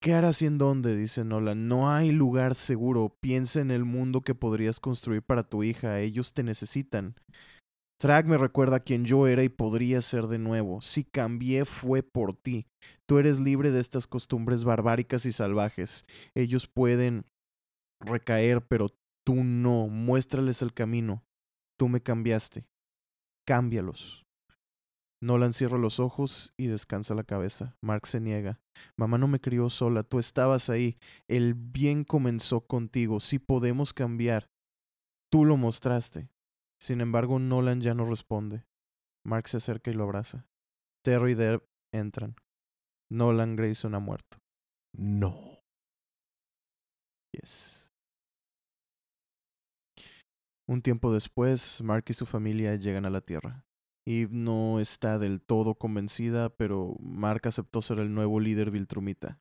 ¿Qué 0.00 0.14
harás 0.14 0.42
y 0.42 0.46
en 0.46 0.58
dónde? 0.58 0.96
dice 0.96 1.24
Nolan. 1.24 1.68
No 1.68 1.90
hay 1.90 2.12
lugar 2.12 2.54
seguro. 2.54 3.16
Piensa 3.20 3.60
en 3.60 3.70
el 3.70 3.84
mundo 3.84 4.20
que 4.20 4.34
podrías 4.34 4.78
construir 4.78 5.22
para 5.22 5.48
tu 5.48 5.62
hija. 5.62 6.00
Ellos 6.00 6.32
te 6.32 6.42
necesitan. 6.42 7.16
Thrag 7.98 8.26
me 8.26 8.36
recuerda 8.36 8.80
quién 8.80 9.06
yo 9.06 9.26
era 9.26 9.42
y 9.42 9.48
podría 9.48 10.02
ser 10.02 10.26
de 10.26 10.38
nuevo. 10.38 10.82
Si 10.82 11.04
cambié 11.04 11.64
fue 11.64 12.02
por 12.02 12.34
ti. 12.34 12.66
Tú 13.06 13.18
eres 13.18 13.40
libre 13.40 13.70
de 13.70 13.80
estas 13.80 14.06
costumbres 14.06 14.64
barbáricas 14.64 15.24
y 15.24 15.32
salvajes. 15.32 16.04
Ellos 16.34 16.66
pueden 16.66 17.24
recaer, 18.00 18.66
pero 18.66 18.88
tú 19.24 19.36
no. 19.36 19.88
Muéstrales 19.88 20.60
el 20.60 20.74
camino. 20.74 21.24
Tú 21.78 21.88
me 21.88 22.02
cambiaste. 22.02 22.66
Cámbialos. 23.46 24.25
Nolan 25.26 25.52
cierra 25.52 25.76
los 25.76 25.98
ojos 25.98 26.54
y 26.56 26.68
descansa 26.68 27.16
la 27.16 27.24
cabeza. 27.24 27.76
Mark 27.82 28.06
se 28.06 28.20
niega. 28.20 28.60
Mamá 28.96 29.18
no 29.18 29.26
me 29.26 29.40
crió 29.40 29.68
sola, 29.70 30.04
tú 30.04 30.20
estabas 30.20 30.70
ahí. 30.70 30.98
El 31.26 31.54
bien 31.54 32.04
comenzó 32.04 32.60
contigo. 32.60 33.18
Si 33.18 33.40
podemos 33.40 33.92
cambiar. 33.92 34.48
Tú 35.28 35.44
lo 35.44 35.56
mostraste. 35.56 36.30
Sin 36.80 37.00
embargo, 37.00 37.40
Nolan 37.40 37.80
ya 37.80 37.92
no 37.92 38.04
responde. 38.04 38.66
Mark 39.24 39.48
se 39.48 39.56
acerca 39.56 39.90
y 39.90 39.94
lo 39.94 40.04
abraza. 40.04 40.46
Terry 41.02 41.32
y 41.32 41.34
Deb 41.34 41.68
entran. 41.92 42.36
Nolan 43.10 43.56
Grayson 43.56 43.96
ha 43.96 43.98
muerto. 43.98 44.38
No. 44.96 45.58
Yes. 47.32 47.92
Un 50.68 50.82
tiempo 50.82 51.12
después, 51.12 51.82
Mark 51.82 52.04
y 52.08 52.12
su 52.12 52.26
familia 52.26 52.76
llegan 52.76 53.06
a 53.06 53.10
la 53.10 53.20
Tierra. 53.20 53.65
Eve 54.06 54.30
no 54.32 54.78
está 54.78 55.18
del 55.18 55.42
todo 55.42 55.74
convencida, 55.74 56.48
pero 56.50 56.96
Mark 57.00 57.42
aceptó 57.44 57.82
ser 57.82 57.98
el 57.98 58.14
nuevo 58.14 58.38
líder 58.38 58.70
Viltrumita. 58.70 59.40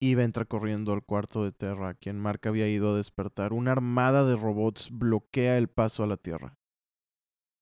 Eve 0.00 0.22
entra 0.22 0.44
corriendo 0.44 0.92
al 0.92 1.04
cuarto 1.04 1.44
de 1.44 1.52
Terra, 1.52 1.94
quien 1.94 2.18
Mark 2.18 2.40
había 2.46 2.68
ido 2.68 2.94
a 2.94 2.96
despertar. 2.96 3.52
Una 3.52 3.72
armada 3.72 4.24
de 4.24 4.36
robots 4.36 4.90
bloquea 4.90 5.58
el 5.58 5.68
paso 5.68 6.04
a 6.04 6.06
la 6.06 6.16
Tierra. 6.16 6.56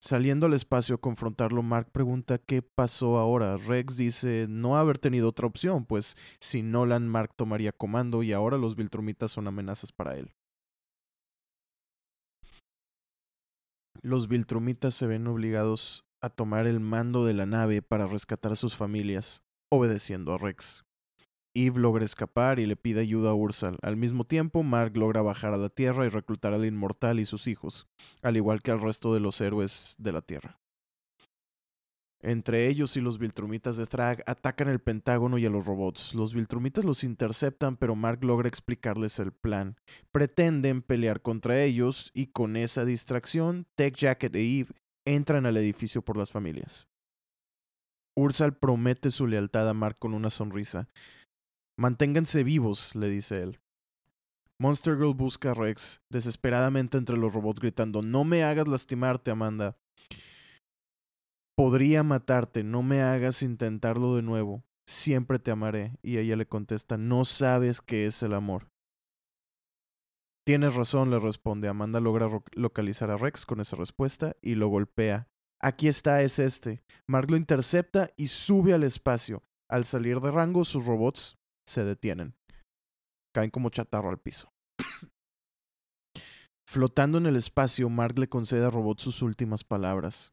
Saliendo 0.00 0.46
al 0.46 0.54
espacio 0.54 0.94
a 0.94 1.00
confrontarlo, 1.00 1.62
Mark 1.62 1.90
pregunta 1.90 2.38
qué 2.38 2.62
pasó 2.62 3.18
ahora. 3.18 3.56
Rex 3.56 3.96
dice 3.96 4.46
no 4.48 4.76
haber 4.76 4.98
tenido 4.98 5.30
otra 5.30 5.48
opción, 5.48 5.86
pues 5.86 6.16
si 6.38 6.62
Nolan, 6.62 7.08
Mark 7.08 7.34
tomaría 7.34 7.72
comando 7.72 8.22
y 8.22 8.32
ahora 8.32 8.58
los 8.58 8.76
Viltrumitas 8.76 9.32
son 9.32 9.48
amenazas 9.48 9.90
para 9.90 10.16
él. 10.16 10.34
Los 14.00 14.28
Viltrumitas 14.28 14.94
se 14.94 15.08
ven 15.08 15.26
obligados 15.26 16.07
a 16.20 16.30
tomar 16.30 16.66
el 16.66 16.80
mando 16.80 17.24
de 17.24 17.34
la 17.34 17.46
nave 17.46 17.82
para 17.82 18.06
rescatar 18.06 18.52
a 18.52 18.56
sus 18.56 18.76
familias, 18.76 19.42
obedeciendo 19.70 20.32
a 20.34 20.38
Rex. 20.38 20.84
Eve 21.54 21.80
logra 21.80 22.04
escapar 22.04 22.60
y 22.60 22.66
le 22.66 22.76
pide 22.76 23.00
ayuda 23.00 23.30
a 23.30 23.34
Ursal. 23.34 23.78
Al 23.82 23.96
mismo 23.96 24.24
tiempo, 24.24 24.62
Mark 24.62 24.96
logra 24.96 25.22
bajar 25.22 25.54
a 25.54 25.58
la 25.58 25.70
Tierra 25.70 26.06
y 26.06 26.08
reclutar 26.08 26.52
al 26.54 26.64
Inmortal 26.64 27.20
y 27.20 27.26
sus 27.26 27.46
hijos, 27.46 27.88
al 28.22 28.36
igual 28.36 28.62
que 28.62 28.70
al 28.70 28.80
resto 28.80 29.14
de 29.14 29.20
los 29.20 29.40
héroes 29.40 29.96
de 29.98 30.12
la 30.12 30.22
Tierra. 30.22 30.60
Entre 32.20 32.66
ellos 32.66 32.96
y 32.96 33.00
los 33.00 33.18
Viltrumitas 33.18 33.76
de 33.76 33.86
Thrag 33.86 34.24
atacan 34.26 34.68
el 34.68 34.80
Pentágono 34.80 35.38
y 35.38 35.46
a 35.46 35.50
los 35.50 35.64
robots. 35.64 36.14
Los 36.14 36.34
Viltrumitas 36.34 36.84
los 36.84 37.04
interceptan, 37.04 37.76
pero 37.76 37.94
Mark 37.94 38.24
logra 38.24 38.48
explicarles 38.48 39.20
el 39.20 39.30
plan. 39.30 39.76
Pretenden 40.10 40.82
pelear 40.82 41.22
contra 41.22 41.62
ellos 41.62 42.10
y 42.14 42.26
con 42.26 42.56
esa 42.56 42.84
distracción, 42.84 43.66
Tech 43.76 43.94
Jacket 43.94 44.34
e 44.34 44.60
Eve 44.60 44.74
entran 45.14 45.46
al 45.46 45.56
edificio 45.56 46.02
por 46.02 46.16
las 46.16 46.30
familias. 46.30 46.88
Ursal 48.16 48.56
promete 48.56 49.10
su 49.10 49.26
lealtad 49.26 49.68
a 49.68 49.74
Mark 49.74 49.98
con 49.98 50.14
una 50.14 50.30
sonrisa. 50.30 50.88
Manténganse 51.78 52.42
vivos, 52.42 52.96
le 52.96 53.08
dice 53.08 53.42
él. 53.42 53.60
Monster 54.60 54.96
Girl 54.96 55.14
busca 55.14 55.52
a 55.52 55.54
Rex 55.54 56.00
desesperadamente 56.10 56.98
entre 56.98 57.16
los 57.16 57.32
robots 57.32 57.60
gritando, 57.60 58.02
no 58.02 58.24
me 58.24 58.42
hagas 58.42 58.66
lastimarte, 58.66 59.30
Amanda. 59.30 59.76
Podría 61.56 62.02
matarte, 62.02 62.64
no 62.64 62.82
me 62.82 63.02
hagas 63.02 63.42
intentarlo 63.42 64.16
de 64.16 64.22
nuevo. 64.22 64.64
Siempre 64.86 65.38
te 65.38 65.50
amaré. 65.50 65.98
Y 66.02 66.18
ella 66.18 66.36
le 66.36 66.46
contesta, 66.46 66.96
no 66.96 67.24
sabes 67.24 67.80
qué 67.80 68.06
es 68.06 68.22
el 68.22 68.32
amor. 68.32 68.68
Tienes 70.48 70.74
razón, 70.74 71.10
le 71.10 71.18
responde. 71.18 71.68
Amanda 71.68 72.00
logra 72.00 72.26
localizar 72.54 73.10
a 73.10 73.18
Rex 73.18 73.44
con 73.44 73.60
esa 73.60 73.76
respuesta 73.76 74.34
y 74.40 74.54
lo 74.54 74.68
golpea. 74.68 75.28
Aquí 75.60 75.88
está, 75.88 76.22
es 76.22 76.38
este. 76.38 76.82
Mark 77.06 77.30
lo 77.30 77.36
intercepta 77.36 78.12
y 78.16 78.28
sube 78.28 78.72
al 78.72 78.82
espacio. 78.82 79.42
Al 79.68 79.84
salir 79.84 80.20
de 80.20 80.30
rango, 80.30 80.64
sus 80.64 80.86
robots 80.86 81.36
se 81.66 81.84
detienen. 81.84 82.34
Caen 83.34 83.50
como 83.50 83.68
chatarro 83.68 84.08
al 84.08 84.20
piso. 84.20 84.50
Flotando 86.66 87.18
en 87.18 87.26
el 87.26 87.36
espacio, 87.36 87.90
Mark 87.90 88.18
le 88.18 88.30
concede 88.30 88.64
a 88.64 88.70
Robot 88.70 89.00
sus 89.00 89.20
últimas 89.20 89.64
palabras. 89.64 90.32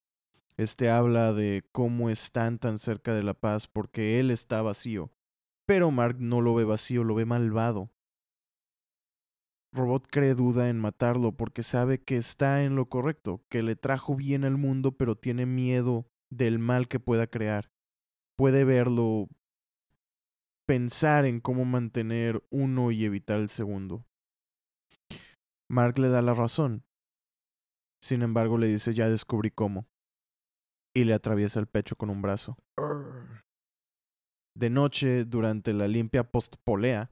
Este 0.55 0.89
habla 0.89 1.33
de 1.33 1.67
cómo 1.73 2.09
están 2.09 2.57
tan 2.57 2.77
cerca 2.77 3.13
de 3.13 3.23
la 3.23 3.33
paz 3.33 3.67
porque 3.67 4.17
él 4.21 4.31
está 4.31 4.61
vacío. 4.61 5.11
Pero 5.67 5.91
Mark 5.91 6.21
no 6.21 6.39
lo 6.39 6.55
ve 6.55 6.63
vacío, 6.63 7.03
lo 7.03 7.15
ve 7.15 7.25
malvado. 7.25 7.91
Robot 9.75 10.07
cree 10.09 10.33
duda 10.33 10.69
en 10.69 10.79
matarlo 10.79 11.33
porque 11.33 11.61
sabe 11.61 11.99
que 11.99 12.17
está 12.17 12.63
en 12.63 12.75
lo 12.75 12.87
correcto, 12.87 13.43
que 13.49 13.61
le 13.61 13.75
trajo 13.75 14.15
bien 14.15 14.45
al 14.45 14.57
mundo, 14.57 14.93
pero 14.93 15.15
tiene 15.15 15.45
miedo 15.45 16.07
del 16.31 16.59
mal 16.59 16.87
que 16.87 16.99
pueda 16.99 17.27
crear. 17.27 17.69
Puede 18.37 18.63
verlo 18.63 19.27
pensar 20.65 21.25
en 21.25 21.39
cómo 21.39 21.65
mantener 21.65 22.43
uno 22.49 22.91
y 22.91 23.05
evitar 23.05 23.39
el 23.39 23.49
segundo. 23.49 24.05
Mark 25.69 25.97
le 25.99 26.09
da 26.09 26.21
la 26.21 26.33
razón. 26.33 26.83
Sin 28.03 28.21
embargo, 28.21 28.57
le 28.57 28.67
dice, 28.67 28.93
ya 28.93 29.09
descubrí 29.09 29.51
cómo. 29.51 29.87
Y 30.95 31.03
le 31.03 31.13
atraviesa 31.13 31.59
el 31.59 31.67
pecho 31.67 31.95
con 31.95 32.09
un 32.09 32.21
brazo. 32.21 32.57
De 34.57 34.69
noche, 34.69 35.25
durante 35.25 35.73
la 35.73 35.87
limpia 35.87 36.23
postpolea, 36.23 37.11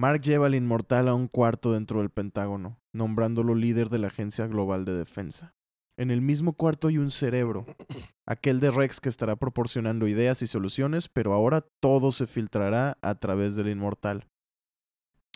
Mark 0.00 0.22
lleva 0.22 0.46
al 0.46 0.54
inmortal 0.54 1.08
a 1.08 1.14
un 1.14 1.28
cuarto 1.28 1.74
dentro 1.74 1.98
del 1.98 2.08
Pentágono, 2.08 2.80
nombrándolo 2.90 3.54
líder 3.54 3.90
de 3.90 3.98
la 3.98 4.06
Agencia 4.06 4.46
Global 4.46 4.86
de 4.86 4.94
Defensa. 4.94 5.54
En 5.98 6.10
el 6.10 6.22
mismo 6.22 6.54
cuarto 6.54 6.88
hay 6.88 6.96
un 6.96 7.10
cerebro, 7.10 7.66
aquel 8.26 8.60
de 8.60 8.70
Rex 8.70 8.98
que 8.98 9.10
estará 9.10 9.36
proporcionando 9.36 10.08
ideas 10.08 10.40
y 10.40 10.46
soluciones, 10.46 11.08
pero 11.08 11.34
ahora 11.34 11.66
todo 11.80 12.12
se 12.12 12.26
filtrará 12.26 12.96
a 13.02 13.16
través 13.16 13.56
del 13.56 13.68
inmortal. 13.68 14.26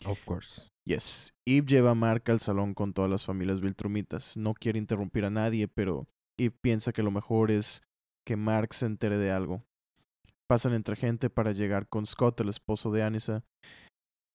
Of 0.06 0.25
course. 0.25 0.71
Yes. 0.87 1.35
Eve 1.44 1.66
lleva 1.66 1.90
a 1.90 1.94
Mark 1.94 2.23
al 2.28 2.40
salón 2.40 2.73
con 2.73 2.94
todas 2.94 3.11
las 3.11 3.26
familias 3.26 3.61
Viltrumitas. 3.61 4.38
No 4.38 4.54
quiere 4.54 4.78
interrumpir 4.78 5.26
a 5.26 5.30
nadie, 5.30 5.68
pero 5.68 6.09
Eve 6.38 6.56
piensa 6.59 6.94
que 6.94 7.02
lo 7.02 7.11
mejor 7.11 7.50
es 7.50 7.83
que 8.25 8.37
Mark 8.37 8.73
se 8.73 8.87
entere 8.87 9.18
de 9.18 9.30
algo. 9.30 9.62
Pasan 10.47 10.73
entre 10.73 10.97
gente 10.97 11.28
para 11.28 11.52
llegar 11.52 11.87
con 11.87 12.06
Scott, 12.06 12.40
el 12.40 12.49
esposo 12.49 12.90
de 12.92 13.02
Anissa, 13.02 13.44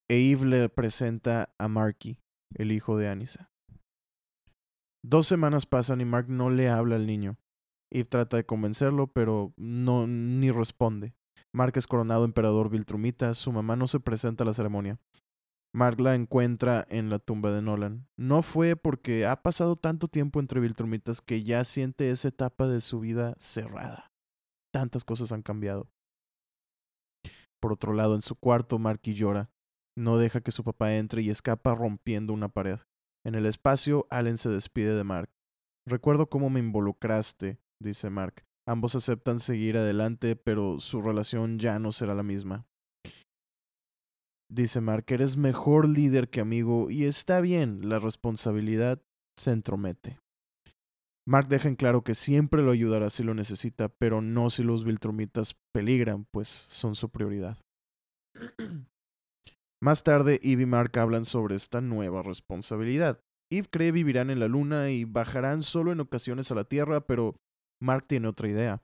e 0.10 0.32
Eve 0.32 0.46
le 0.46 0.70
presenta 0.70 1.54
a 1.60 1.68
Marky, 1.68 2.20
el 2.56 2.72
hijo 2.72 2.98
de 2.98 3.08
Anissa. 3.08 3.52
Dos 5.04 5.28
semanas 5.28 5.66
pasan 5.66 6.02
y 6.02 6.06
Mark 6.06 6.28
no 6.28 6.50
le 6.50 6.68
habla 6.68 6.96
al 6.96 7.06
niño. 7.06 7.38
Eve 7.92 8.10
trata 8.10 8.38
de 8.38 8.46
convencerlo, 8.46 9.08
pero 9.08 9.54
no 9.56 10.08
ni 10.08 10.52
responde. 10.52 11.14
Mark 11.54 11.74
es 11.78 11.88
coronado 11.88 12.26
emperador 12.26 12.70
Viltrumita, 12.70 13.34
su 13.34 13.52
mamá 13.52 13.76
no 13.76 13.88
se 13.88 14.00
presenta 14.00 14.44
a 14.44 14.48
la 14.48 14.54
ceremonia. 14.54 15.00
Mark 15.74 16.00
la 16.02 16.16
encuentra 16.16 16.86
en 16.90 17.12
la 17.12 17.20
tumba 17.20 17.52
de 17.52 17.62
Nolan. 17.62 18.08
No 18.18 18.42
fue 18.42 18.76
porque 18.76 19.28
ha 19.28 19.42
pasado 19.44 19.76
tanto 19.76 20.08
tiempo 20.08 20.40
entre 20.40 20.60
Viltrumitas 20.60 21.22
que 21.22 21.44
ya 21.44 21.64
siente 21.64 22.10
esa 22.10 22.30
etapa 22.30 22.68
de 22.68 22.82
su 22.82 23.00
vida 23.00 23.36
cerrada. 23.38 24.12
Tantas 24.74 25.06
cosas 25.06 25.32
han 25.32 25.44
cambiado. 25.44 25.88
Por 27.60 27.74
otro 27.74 27.94
lado, 27.94 28.16
en 28.16 28.24
su 28.24 28.36
cuarto, 28.36 28.80
Marky 28.80 29.14
llora. 29.14 29.52
No 30.00 30.18
deja 30.18 30.40
que 30.40 30.52
su 30.52 30.64
papá 30.64 30.96
entre 30.96 31.22
y 31.24 31.30
escapa 31.30 31.76
rompiendo 31.76 32.32
una 32.32 32.48
pared. 32.48 32.80
En 33.26 33.36
el 33.36 33.46
espacio, 33.46 34.08
Allen 34.10 34.38
se 34.38 34.48
despide 34.48 34.96
de 34.96 35.04
Mark. 35.04 35.30
Recuerdo 35.86 36.30
cómo 36.30 36.50
me 36.50 36.62
involucraste, 36.62 37.60
dice 37.82 38.10
Mark. 38.10 38.46
Ambos 38.66 38.96
aceptan 38.96 39.40
seguir 39.40 39.78
adelante, 39.78 40.38
pero 40.38 40.80
su 40.80 41.02
relación 41.02 41.60
ya 41.60 41.80
no 41.80 41.92
será 41.92 42.16
la 42.16 42.24
misma. 42.24 42.66
Dice 44.50 44.80
Mark, 44.80 45.04
eres 45.10 45.36
mejor 45.36 45.86
líder 45.86 46.30
que 46.30 46.40
amigo 46.40 46.90
y 46.90 47.04
está 47.04 47.42
bien, 47.42 47.90
la 47.90 48.00
responsabilidad 48.00 49.02
se 49.38 49.52
entromete. 49.52 50.18
Mark 51.28 51.50
deja 51.50 51.68
en 51.68 51.76
claro 51.76 52.06
que 52.06 52.16
siempre 52.16 52.64
lo 52.64 52.72
ayudará 52.72 53.10
si 53.10 53.24
lo 53.24 53.34
necesita, 53.34 53.90
pero 53.90 54.22
no 54.22 54.50
si 54.50 54.64
los 54.64 54.86
Viltrumitas 54.86 55.58
peligran, 55.74 56.26
pues 56.32 56.48
son 56.48 56.96
su 56.96 57.10
prioridad. 57.10 57.58
Más 59.82 60.04
tarde, 60.04 60.40
Eve 60.44 60.64
y 60.64 60.66
Mark 60.66 60.98
hablan 61.00 61.24
sobre 61.24 61.56
esta 61.56 61.80
nueva 61.80 62.22
responsabilidad. 62.22 63.22
Eve 63.50 63.68
cree 63.72 63.92
vivirán 63.92 64.30
en 64.30 64.40
la 64.40 64.48
luna 64.48 64.92
y 64.92 65.06
bajarán 65.06 65.64
solo 65.64 65.92
en 65.92 66.02
ocasiones 66.02 66.52
a 66.52 66.56
la 66.56 66.66
Tierra, 66.66 67.08
pero 67.08 67.40
Mark 67.82 68.06
tiene 68.06 68.28
otra 68.28 68.50
idea. 68.50 68.84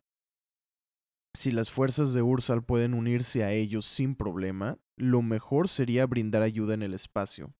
Si 1.36 1.52
las 1.52 1.70
fuerzas 1.70 2.14
de 2.14 2.22
Ursal 2.22 2.64
pueden 2.64 2.94
unirse 2.94 3.44
a 3.44 3.52
ellos 3.52 3.86
sin 3.86 4.16
problema, 4.16 4.80
lo 4.96 5.22
mejor 5.22 5.68
sería 5.68 6.06
brindar 6.06 6.42
ayuda 6.42 6.74
en 6.74 6.82
el 6.82 6.94
espacio. 6.94 7.54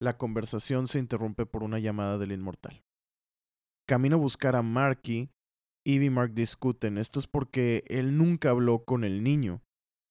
La 0.00 0.16
conversación 0.16 0.88
se 0.88 0.98
interrumpe 0.98 1.44
por 1.44 1.62
una 1.62 1.78
llamada 1.78 2.16
del 2.16 2.32
inmortal. 2.32 2.82
Camino 3.86 4.16
a 4.16 4.20
buscar 4.20 4.56
a 4.56 4.62
Marky. 4.62 5.28
Eve 5.84 6.06
y 6.06 6.10
Mark 6.10 6.32
discuten. 6.32 6.96
Esto 6.96 7.18
es 7.20 7.26
porque 7.26 7.84
él 7.88 8.16
nunca 8.16 8.48
habló 8.48 8.86
con 8.86 9.04
el 9.04 9.22
niño. 9.22 9.60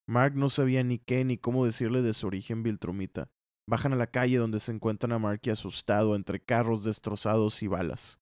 Mark 0.09 0.33
no 0.35 0.49
sabía 0.49 0.83
ni 0.83 0.97
qué 0.97 1.23
ni 1.23 1.37
cómo 1.37 1.65
decirle 1.65 2.01
de 2.01 2.13
su 2.13 2.25
origen 2.25 2.63
viltrumita. 2.63 3.29
Bajan 3.69 3.93
a 3.93 3.95
la 3.95 4.07
calle 4.07 4.39
donde 4.39 4.59
se 4.59 4.71
encuentran 4.71 5.11
a 5.11 5.19
Marky 5.19 5.51
asustado 5.51 6.15
entre 6.15 6.39
carros 6.39 6.83
destrozados 6.83 7.61
y 7.61 7.67
balas. 7.67 8.19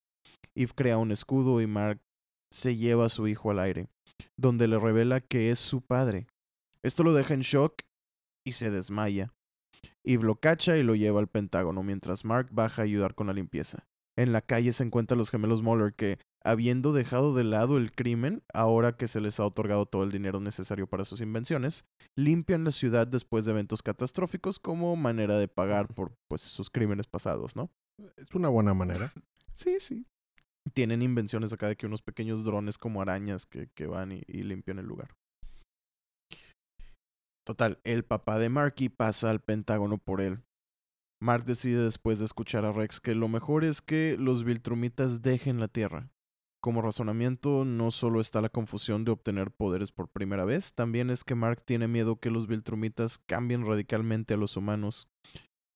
Eve 0.53 0.74
crea 0.75 0.98
un 0.98 1.13
escudo 1.13 1.62
y 1.62 1.67
Mark 1.67 2.01
se 2.51 2.75
lleva 2.75 3.06
a 3.06 3.10
su 3.10 3.29
hijo 3.29 3.51
al 3.51 3.60
aire, 3.60 3.88
donde 4.38 4.67
le 4.67 4.77
revela 4.77 5.22
que 5.22 5.50
es 5.50 5.60
su 5.60 5.79
padre. 5.79 6.27
Esto 6.84 7.03
lo 7.03 7.13
deja 7.13 7.34
en 7.34 7.39
shock 7.39 7.84
y 8.46 8.51
se 8.51 8.70
desmaya. 8.70 9.32
Eve 10.06 10.25
lo 10.25 10.36
cacha 10.36 10.75
y 10.75 10.84
lo 10.84 10.94
lleva 10.94 11.22
al 11.22 11.29
Pentágono 11.29 11.84
mientras 11.84 12.25
Mark 12.25 12.50
baja 12.51 12.82
a 12.82 12.86
ayudar 12.86 13.15
con 13.15 13.27
la 13.27 13.34
limpieza. 13.34 13.88
En 14.17 14.34
la 14.34 14.41
calle 14.41 14.74
se 14.74 14.84
encuentran 14.84 15.17
los 15.17 15.32
gemelos 15.32 15.62
Muller 15.62 15.94
que, 15.94 16.20
habiendo 16.44 16.94
dejado 16.94 17.34
de 17.34 17.44
lado 17.44 17.77
el 17.77 17.91
crimen, 17.91 18.44
ahora 18.53 18.96
que 18.96 19.08
se 19.08 19.22
les 19.22 19.39
ha 19.39 19.46
otorgado 19.46 19.86
todo 19.86 20.03
el 20.03 20.12
dinero 20.12 20.39
necesario 20.39 20.88
para 20.88 21.06
sus 21.06 21.22
invenciones, 21.22 21.86
limpian 22.15 22.63
la 22.63 22.72
ciudad 22.72 23.08
después 23.08 23.46
de 23.46 23.51
eventos 23.51 23.82
catastróficos 23.82 24.60
como 24.60 24.96
manera 24.96 25.38
de 25.38 25.48
pagar 25.48 25.88
por 25.94 26.13
pues, 26.29 26.41
sus 26.41 26.70
crímenes 26.70 27.08
pasados, 27.08 27.56
¿no? 27.56 27.70
Es 28.15 28.34
una 28.34 28.50
buena 28.50 28.74
manera. 28.74 29.13
Sí, 29.56 29.79
sí. 29.79 30.06
Tienen 30.75 31.01
invenciones 31.01 31.51
acá 31.51 31.67
de 31.67 31.75
que 31.75 31.88
unos 31.88 32.03
pequeños 32.03 32.44
drones 32.44 32.77
como 32.77 33.01
arañas 33.01 33.48
que, 33.48 33.70
que 33.74 33.88
van 33.88 34.12
y, 34.12 34.22
y 34.27 34.44
limpian 34.44 34.77
el 34.77 34.86
lugar. 34.86 35.15
Total, 37.44 37.79
el 37.84 38.03
papá 38.03 38.38
de 38.38 38.50
Marky 38.50 38.89
pasa 38.89 39.32
al 39.32 39.39
Pentágono 39.39 39.98
por 39.98 40.22
él. 40.22 40.44
Mark 41.20 41.46
decide 41.46 41.82
después 41.82 42.20
de 42.20 42.25
escuchar 42.25 42.65
a 42.65 42.72
Rex 42.72 43.00
que 43.00 43.15
lo 43.15 43.27
mejor 43.27 43.63
es 43.63 43.82
que 43.82 44.15
los 44.20 44.44
Viltrumitas 44.44 45.24
dejen 45.24 45.60
la 45.60 45.67
Tierra. 45.67 46.12
Como 46.62 46.82
razonamiento, 46.82 47.66
no 47.66 47.92
solo 47.92 48.20
está 48.20 48.42
la 48.42 48.50
confusión 48.50 49.06
de 49.06 49.12
obtener 49.12 49.52
poderes 49.52 49.92
por 49.92 50.10
primera 50.10 50.44
vez, 50.44 50.74
también 50.74 51.10
es 51.10 51.24
que 51.24 51.36
Mark 51.36 51.64
tiene 51.64 51.88
miedo 51.88 52.20
que 52.20 52.32
los 52.32 52.48
Viltrumitas 52.48 53.20
cambien 53.20 53.66
radicalmente 53.66 54.34
a 54.34 54.38
los 54.38 54.58
humanos 54.58 55.08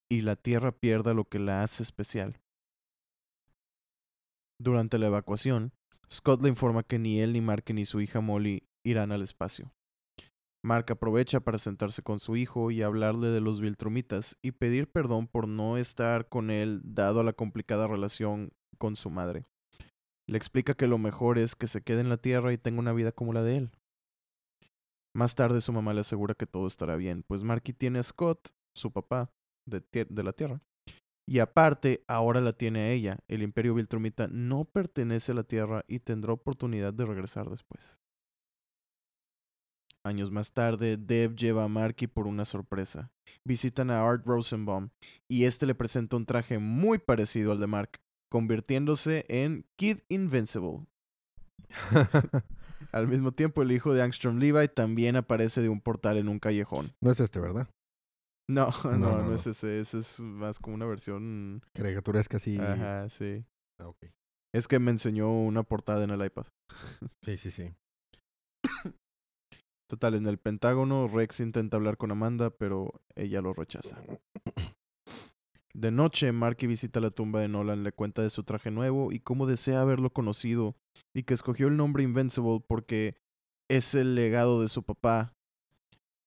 y 0.09 0.21
la 0.21 0.35
Tierra 0.35 0.71
pierda 0.71 1.13
lo 1.13 1.25
que 1.25 1.39
la 1.39 1.63
hace 1.63 1.83
especial. 1.83 2.41
Durante 4.59 4.97
la 4.97 5.07
evacuación, 5.07 5.71
Scott 6.11 6.41
le 6.41 6.50
informa 6.50 6.83
que 6.83 7.00
ni 7.00 7.21
él 7.21 7.33
ni 7.33 7.41
Mark 7.41 7.65
ni 7.73 7.85
su 7.85 8.01
hija 8.01 8.19
Molly 8.19 8.63
irán 8.83 9.11
al 9.11 9.21
espacio. 9.21 9.71
Mark 10.63 10.85
aprovecha 10.91 11.39
para 11.39 11.57
sentarse 11.57 12.03
con 12.03 12.19
su 12.19 12.35
hijo 12.35 12.69
y 12.69 12.83
hablarle 12.83 13.29
de 13.29 13.41
los 13.41 13.61
Viltrumitas 13.61 14.38
y 14.43 14.51
pedir 14.51 14.91
perdón 14.91 15.27
por 15.27 15.47
no 15.47 15.77
estar 15.77 16.29
con 16.29 16.51
él 16.51 16.81
dado 16.83 17.24
la 17.24 17.33
complicada 17.33 17.87
relación 17.87 18.51
con 18.77 18.96
su 18.96 19.09
madre. 19.09 19.46
Le 20.31 20.37
explica 20.37 20.75
que 20.75 20.87
lo 20.87 20.98
mejor 20.98 21.37
es 21.37 21.55
que 21.55 21.67
se 21.67 21.81
quede 21.81 22.00
en 22.00 22.07
la 22.07 22.15
Tierra 22.15 22.53
y 22.53 22.57
tenga 22.57 22.79
una 22.79 22.94
vida 22.94 23.11
como 23.11 23.33
la 23.33 23.44
de 23.44 23.57
él. 23.57 23.72
Más 25.13 25.35
tarde 25.35 25.59
su 25.59 25.74
mamá 25.74 25.94
le 25.94 26.00
asegura 26.00 26.35
que 26.35 26.46
todo 26.46 26.67
estará 26.67 26.96
bien, 26.96 27.24
pues 27.27 27.44
Marky 27.44 27.74
tiene 27.74 28.00
a 28.00 28.03
Scott, 28.03 28.48
su 28.74 28.94
papá, 28.94 29.29
de, 29.65 29.83
la 30.24 30.31
Tierra. 30.31 30.61
Y 31.27 31.39
aparte, 31.39 32.05
ahora 32.07 32.39
la 32.39 32.53
tiene 32.53 32.79
a 32.79 32.91
ella. 32.91 33.20
El 33.27 33.44
Imperio 33.44 33.75
Viltrumita 33.75 34.29
no 34.29 34.63
pertenece 34.63 35.33
a 35.33 35.35
la 35.35 35.44
Tierra 35.44 35.83
y 35.89 36.00
tendrá 36.00 36.31
oportunidad 36.31 36.94
de 36.94 37.05
regresar 37.05 37.50
después. 37.50 38.00
Años 40.05 40.31
más 40.31 40.53
tarde, 40.53 40.96
Deb 40.96 41.35
lleva 41.35 41.65
a 41.65 41.67
Marky 41.67 42.07
por 42.07 42.25
una 42.25 42.46
sorpresa. 42.46 43.11
Visitan 43.46 43.91
a 43.91 44.01
Art 44.01 44.25
Rosenbaum 44.25 44.91
y 45.29 45.44
este 45.44 45.65
le 45.65 45.75
presenta 45.75 46.15
un 46.15 46.25
traje 46.25 46.57
muy 46.57 47.00
parecido 47.00 47.51
al 47.51 47.59
de 47.59 47.67
Mark, 47.67 48.00
convirtiéndose 48.31 49.25
en 49.27 49.65
Kid 49.75 50.00
Invincible. 50.09 50.87
al 52.91 53.07
mismo 53.07 53.33
tiempo, 53.33 53.61
el 53.61 53.72
hijo 53.72 53.94
de 53.94 54.01
Angstrom 54.01 54.37
Levi 54.37 54.67
también 54.70 55.17
aparece 55.17 55.61
de 55.61 55.70
un 55.70 55.81
portal 55.81 56.17
en 56.17 56.29
un 56.29 56.39
callejón. 56.39 56.94
No 57.01 57.11
es 57.11 57.20
este, 57.20 57.39
¿verdad? 57.39 57.70
No, 58.50 58.70
no, 58.83 58.91
no, 58.98 58.98
no, 58.98 59.24
no. 59.24 59.33
es 59.35 59.46
ese. 59.48 59.81
Ese 59.81 60.00
es 60.00 60.20
más 60.22 60.59
como 60.59 60.75
una 60.75 60.85
versión. 60.85 61.61
Caricaturas 61.74 62.27
casi. 62.29 62.57
Ajá, 62.57 63.09
sí. 63.09 63.44
Ah, 63.79 63.87
ok. 63.87 64.05
Es 64.53 64.67
que 64.67 64.79
me 64.79 64.91
enseñó 64.91 65.31
una 65.31 65.63
portada 65.63 66.03
en 66.03 66.11
el 66.11 66.25
iPad. 66.25 66.46
Sí, 67.24 67.37
sí, 67.37 67.51
sí. 67.51 67.74
Total, 69.89 70.15
en 70.15 70.25
el 70.25 70.37
Pentágono, 70.37 71.09
Rex 71.09 71.41
intenta 71.41 71.75
hablar 71.75 71.98
con 71.98 72.11
Amanda, 72.11 72.50
pero 72.50 73.01
ella 73.15 73.41
lo 73.41 73.53
rechaza. 73.53 73.98
De 75.74 75.92
noche, 75.92 76.31
Marky 76.31 76.68
visita 76.68 77.00
la 77.00 77.12
tumba 77.12 77.40
de 77.40 77.48
Nolan, 77.48 77.84
le 77.84 77.92
cuenta 77.92 78.22
de 78.22 78.29
su 78.29 78.44
traje 78.44 78.72
nuevo 78.72 79.12
y 79.12 79.20
cómo 79.20 79.48
desea 79.48 79.81
haberlo 79.81 80.12
conocido, 80.12 80.75
y 81.16 81.24
que 81.24 81.34
escogió 81.34 81.68
el 81.68 81.77
nombre 81.77 82.03
Invincible 82.03 82.64
porque 82.68 83.16
es 83.70 83.96
el 83.96 84.16
legado 84.16 84.62
de 84.62 84.68
su 84.68 84.84
papá. 84.84 85.34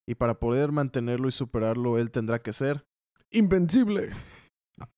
Y 0.07 0.15
para 0.17 0.39
poder 0.39 0.73
mantenerlo 0.73 1.29
y 1.29 1.33
superarlo, 1.33 1.99
él 1.99 2.11
tendrá 2.11 2.41
que 2.41 2.53
ser. 2.53 2.87
¡Invencible! 3.31 4.11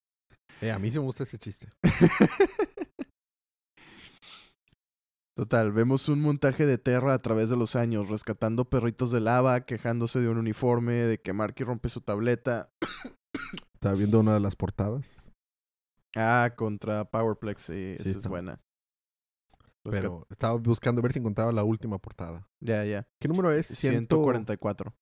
Eh, 0.63 0.71
a 0.71 0.79
mí 0.79 0.91
sí 0.91 0.99
me 0.99 1.05
gusta 1.05 1.25
ese 1.25 1.39
chiste. 1.39 1.69
Total, 5.37 5.71
vemos 5.71 6.09
un 6.09 6.23
montaje 6.23 6.65
de 6.65 6.79
Terra 6.79 7.13
a 7.13 7.21
través 7.21 7.51
de 7.51 7.57
los 7.57 7.77
años, 7.77 8.09
rescatando 8.09 8.65
perritos 8.65 9.11
de 9.11 9.21
lava, 9.21 9.67
quejándose 9.67 10.19
de 10.19 10.31
un 10.31 10.39
uniforme, 10.39 10.95
de 10.95 11.21
que 11.21 11.35
Marky 11.35 11.63
rompe 11.63 11.91
su 11.91 12.01
tableta. 12.01 12.71
Estaba 13.87 13.99
viendo 13.99 14.19
una 14.19 14.35
de 14.35 14.41
las 14.41 14.57
portadas. 14.57 15.31
Ah, 16.17 16.53
contra 16.57 17.05
Powerplex, 17.05 17.63
sí, 17.63 17.95
Sí, 17.99 18.09
esa 18.09 18.19
es 18.19 18.27
buena. 18.27 18.61
Pero 19.85 20.27
estaba 20.29 20.55
buscando 20.59 21.01
ver 21.03 21.13
si 21.13 21.21
encontraba 21.21 21.53
la 21.53 21.63
última 21.63 21.97
portada. 21.99 22.49
Ya, 22.61 22.85
ya. 22.85 23.07
¿Qué 23.21 23.29
número 23.29 23.53
es? 23.53 23.69
Ciento- 23.69 24.17
144. 24.17 24.93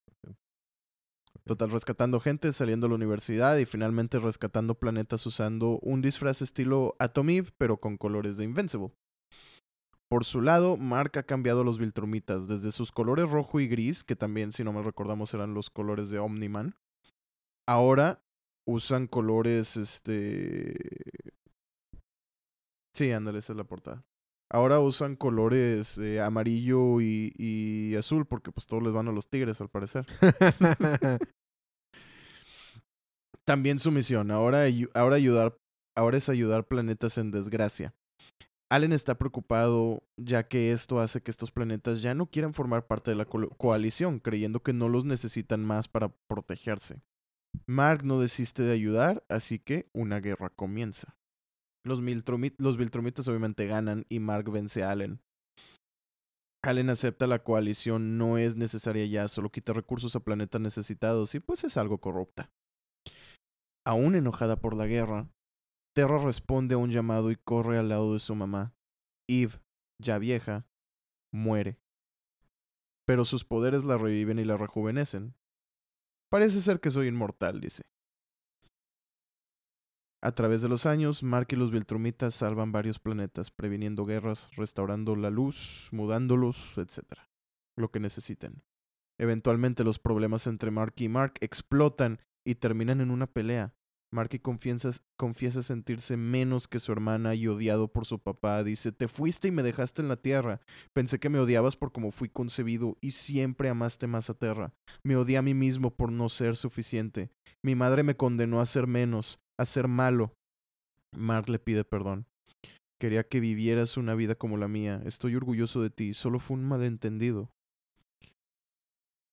Total, 1.47 1.70
rescatando 1.70 2.20
gente, 2.20 2.53
saliendo 2.53 2.85
a 2.87 2.90
la 2.90 2.97
universidad 2.97 3.57
y 3.57 3.64
finalmente 3.64 4.18
rescatando 4.18 4.75
planetas 4.75 5.25
usando 5.25 5.79
un 5.81 6.03
disfraz 6.03 6.42
estilo 6.42 6.94
Atom 6.99 7.31
Eve, 7.31 7.53
pero 7.57 7.79
con 7.79 7.97
colores 7.97 8.37
de 8.37 8.44
Invincible. 8.44 8.92
Por 10.11 10.27
su 10.27 10.42
lado, 10.42 10.77
Mark 10.77 11.12
ha 11.16 11.23
cambiado 11.23 11.64
los 11.64 11.79
Viltrumitas, 11.79 12.49
desde 12.49 12.70
sus 12.70 12.92
colores 12.92 13.31
rojo 13.31 13.61
y 13.61 13.66
gris, 13.66 14.05
que 14.05 14.14
también, 14.14 14.53
si 14.53 14.62
no 14.62 14.75
me 14.75 14.83
recordamos, 14.83 15.33
eran 15.33 15.55
los 15.55 15.70
colores 15.70 16.11
de 16.11 16.18
Omniman. 16.18 16.77
Ahora 17.66 18.20
usan 18.66 19.07
colores, 19.07 19.77
este... 19.77 20.77
Sí, 22.94 23.11
ándale, 23.11 23.40
esa 23.40 23.53
es 23.53 23.57
la 23.57 23.64
portada. 23.64 24.05
Ahora 24.50 24.79
usan 24.79 25.16
colores 25.16 25.98
eh, 25.98 26.20
amarillo 26.20 27.00
y, 27.00 27.33
y 27.37 27.96
azul 27.96 28.27
porque 28.27 28.53
pues 28.53 28.66
todos 28.66 28.83
les 28.83 28.92
van 28.92 29.09
a 29.09 29.12
los 29.12 29.29
tigres 29.29 29.61
al 29.61 29.68
parecer. 29.68 30.07
También 33.44 33.79
su 33.79 33.90
misión, 33.90 34.31
ahora, 34.31 34.64
ahora, 34.94 35.16
ayudar, 35.16 35.59
ahora 35.96 36.16
es 36.16 36.29
ayudar 36.29 36.66
planetas 36.66 37.18
en 37.18 37.31
desgracia. 37.31 37.94
Allen 38.70 38.92
está 38.92 39.16
preocupado 39.18 40.03
ya 40.16 40.48
que 40.48 40.72
esto 40.72 40.98
hace 40.98 41.20
que 41.22 41.31
estos 41.31 41.50
planetas 41.50 42.00
ya 42.00 42.14
no 42.14 42.27
quieran 42.27 42.55
formar 42.55 42.87
parte 42.87 43.11
de 43.11 43.16
la 43.16 43.27
coalición, 43.27 44.18
creyendo 44.18 44.62
que 44.62 44.72
no 44.72 44.88
los 44.88 45.05
necesitan 45.05 45.64
más 45.64 45.88
para 45.88 46.09
protegerse. 46.27 47.03
Mark 47.67 48.05
no 48.05 48.21
desiste 48.21 48.62
de 48.62 48.73
ayudar, 48.73 49.25
así 49.29 49.59
que 49.59 49.88
una 49.93 50.21
guerra 50.21 50.51
comienza. 50.51 51.17
Los, 51.85 52.01
los 52.59 52.77
Viltrumitas 52.77 53.29
obviamente 53.29 53.67
ganan 53.67 54.07
y 54.09 54.19
Mark 54.21 54.51
vence 54.51 54.83
a 54.83 54.90
Allen. 54.90 55.21
Allen 56.62 56.88
acepta 56.88 57.27
la 57.27 57.40
coalición 57.40 58.17
no 58.17 58.38
es 58.38 58.57
necesaria 58.57 59.05
ya, 59.05 59.29
solo 59.29 59.51
quita 59.51 59.75
recursos 59.75 60.17
a 60.17 60.21
planetas 60.21 60.61
necesitados 60.61 61.35
y 61.35 61.40
pues 61.40 61.62
es 61.64 61.77
algo 61.77 61.99
corrupta. 61.99 62.51
Aún 63.87 64.14
enojada 64.14 64.57
por 64.57 64.75
la 64.75 64.87
guerra, 64.87 65.29
Terra 65.95 66.19
responde 66.19 66.75
a 66.75 66.79
un 66.79 66.90
llamado 66.90 67.31
y 67.31 67.37
corre 67.37 67.77
al 67.77 67.90
lado 67.90 68.14
de 68.14 68.19
su 68.19 68.35
mamá. 68.35 68.75
Eve, 69.29 69.61
ya 70.03 70.19
vieja, 70.19 70.67
muere. 71.33 71.79
Pero 73.07 73.27
sus 73.27 73.45
poderes 73.45 73.85
la 73.85 73.99
reviven 73.99 74.38
y 74.38 74.45
la 74.45 74.57
rejuvenecen. 74.57 75.35
Parece 76.31 76.61
ser 76.61 76.81
que 76.81 76.91
soy 76.91 77.09
inmortal, 77.09 77.61
dice. 77.61 77.83
A 80.25 80.33
través 80.33 80.63
de 80.63 80.71
los 80.71 80.87
años, 80.87 81.23
Mark 81.23 81.49
y 81.51 81.57
los 81.57 81.71
Viltrumitas 81.71 82.35
salvan 82.35 82.73
varios 82.73 82.99
planetas, 82.99 83.51
previniendo 83.51 84.07
guerras, 84.07 84.49
restaurando 84.57 85.17
la 85.17 85.29
luz, 85.29 85.89
mudándolos, 85.93 86.79
etc. 86.79 87.05
Lo 87.77 87.91
que 87.91 88.01
necesiten. 88.01 88.63
Eventualmente 89.19 89.85
los 89.85 89.99
problemas 89.99 90.47
entre 90.47 90.71
Mark 90.71 90.95
y 90.97 91.09
Mark 91.09 91.35
explotan 91.41 92.21
y 92.43 92.55
terminan 92.55 93.03
en 93.03 93.11
una 93.11 93.27
pelea. 93.27 93.75
Marky 94.14 94.38
confiesa, 94.38 94.92
confiesa 95.16 95.61
sentirse 95.61 96.16
menos 96.16 96.68
que 96.68 96.79
su 96.79 96.92
hermana 96.92 97.35
y 97.35 97.48
odiado 97.48 97.88
por 97.88 98.07
su 98.07 98.20
papá. 98.20 98.62
Dice, 98.62 98.92
te 98.92 99.09
fuiste 99.09 99.48
y 99.48 99.50
me 99.50 99.64
dejaste 99.64 100.03
en 100.03 100.09
la 100.09 100.16
tierra. 100.16 100.61
Pensé 100.92 101.18
que 101.18 101.29
me 101.29 101.40
odiabas 101.40 101.74
por 101.74 101.90
cómo 101.90 102.12
fui 102.12 102.29
concebido 102.29 102.96
y 103.00 103.11
siempre 103.11 103.68
amaste 103.68 104.07
más 104.07 104.31
a 104.31 104.35
Terra. 104.35 104.72
Me 105.03 105.16
odié 105.16 105.37
a 105.37 105.42
mí 105.42 105.53
mismo 105.53 105.90
por 105.90 106.12
no 106.12 106.29
ser 106.29 106.55
suficiente. 106.55 107.33
Mi 107.61 107.74
madre 107.74 108.05
me 108.05 108.16
condenó 108.16 108.61
a 108.61 108.66
ser 108.66 108.87
menos, 108.87 109.40
a 109.59 109.66
ser 109.66 109.88
malo. 109.88 110.33
Mark 111.11 111.48
le 111.48 111.59
pide 111.59 111.83
perdón. 111.83 112.27
Quería 113.00 113.24
que 113.24 113.40
vivieras 113.40 113.96
una 113.96 114.14
vida 114.14 114.37
como 114.37 114.57
la 114.59 114.68
mía. 114.68 115.03
Estoy 115.05 115.35
orgulloso 115.35 115.83
de 115.83 115.90
ti. 115.90 116.14
Solo 116.14 116.38
fue 116.38 116.57
un 116.57 116.64
malentendido. 116.64 117.50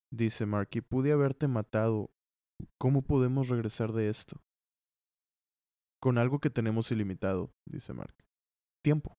Dice 0.10 0.48
Marky, 0.48 0.82
pude 0.82 1.12
haberte 1.12 1.48
matado. 1.48 2.10
¿Cómo 2.80 3.04
podemos 3.04 3.48
regresar 3.48 3.94
de 3.94 4.10
esto? 4.10 4.42
Con 6.02 6.18
algo 6.18 6.40
que 6.40 6.50
tenemos 6.50 6.92
ilimitado, 6.92 7.54
dice 7.66 7.94
Mark. 7.94 8.16
Tiempo. 8.84 9.18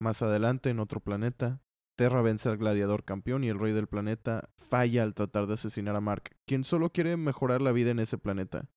Más 0.00 0.20
adelante, 0.20 0.70
en 0.70 0.80
otro 0.80 1.00
planeta, 1.00 1.62
Terra 1.96 2.20
vence 2.20 2.50
al 2.50 2.58
gladiador 2.58 3.04
campeón 3.04 3.44
y 3.44 3.48
el 3.48 3.58
rey 3.58 3.72
del 3.72 3.86
planeta 3.86 4.50
falla 4.58 5.02
al 5.02 5.14
tratar 5.14 5.46
de 5.46 5.54
asesinar 5.54 5.96
a 5.96 6.00
Mark, 6.00 6.36
quien 6.46 6.64
solo 6.64 6.90
quiere 6.90 7.16
mejorar 7.16 7.62
la 7.62 7.72
vida 7.72 7.90
en 7.90 8.00
ese 8.00 8.18
planeta. 8.18 8.68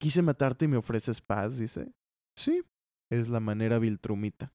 Quise 0.00 0.20
matarte 0.20 0.66
y 0.66 0.68
me 0.68 0.76
ofreces 0.76 1.20
paz, 1.20 1.56
dice. 1.56 1.92
Sí, 2.36 2.62
es 3.10 3.28
la 3.28 3.40
manera 3.40 3.78
Viltrumita. 3.78 4.52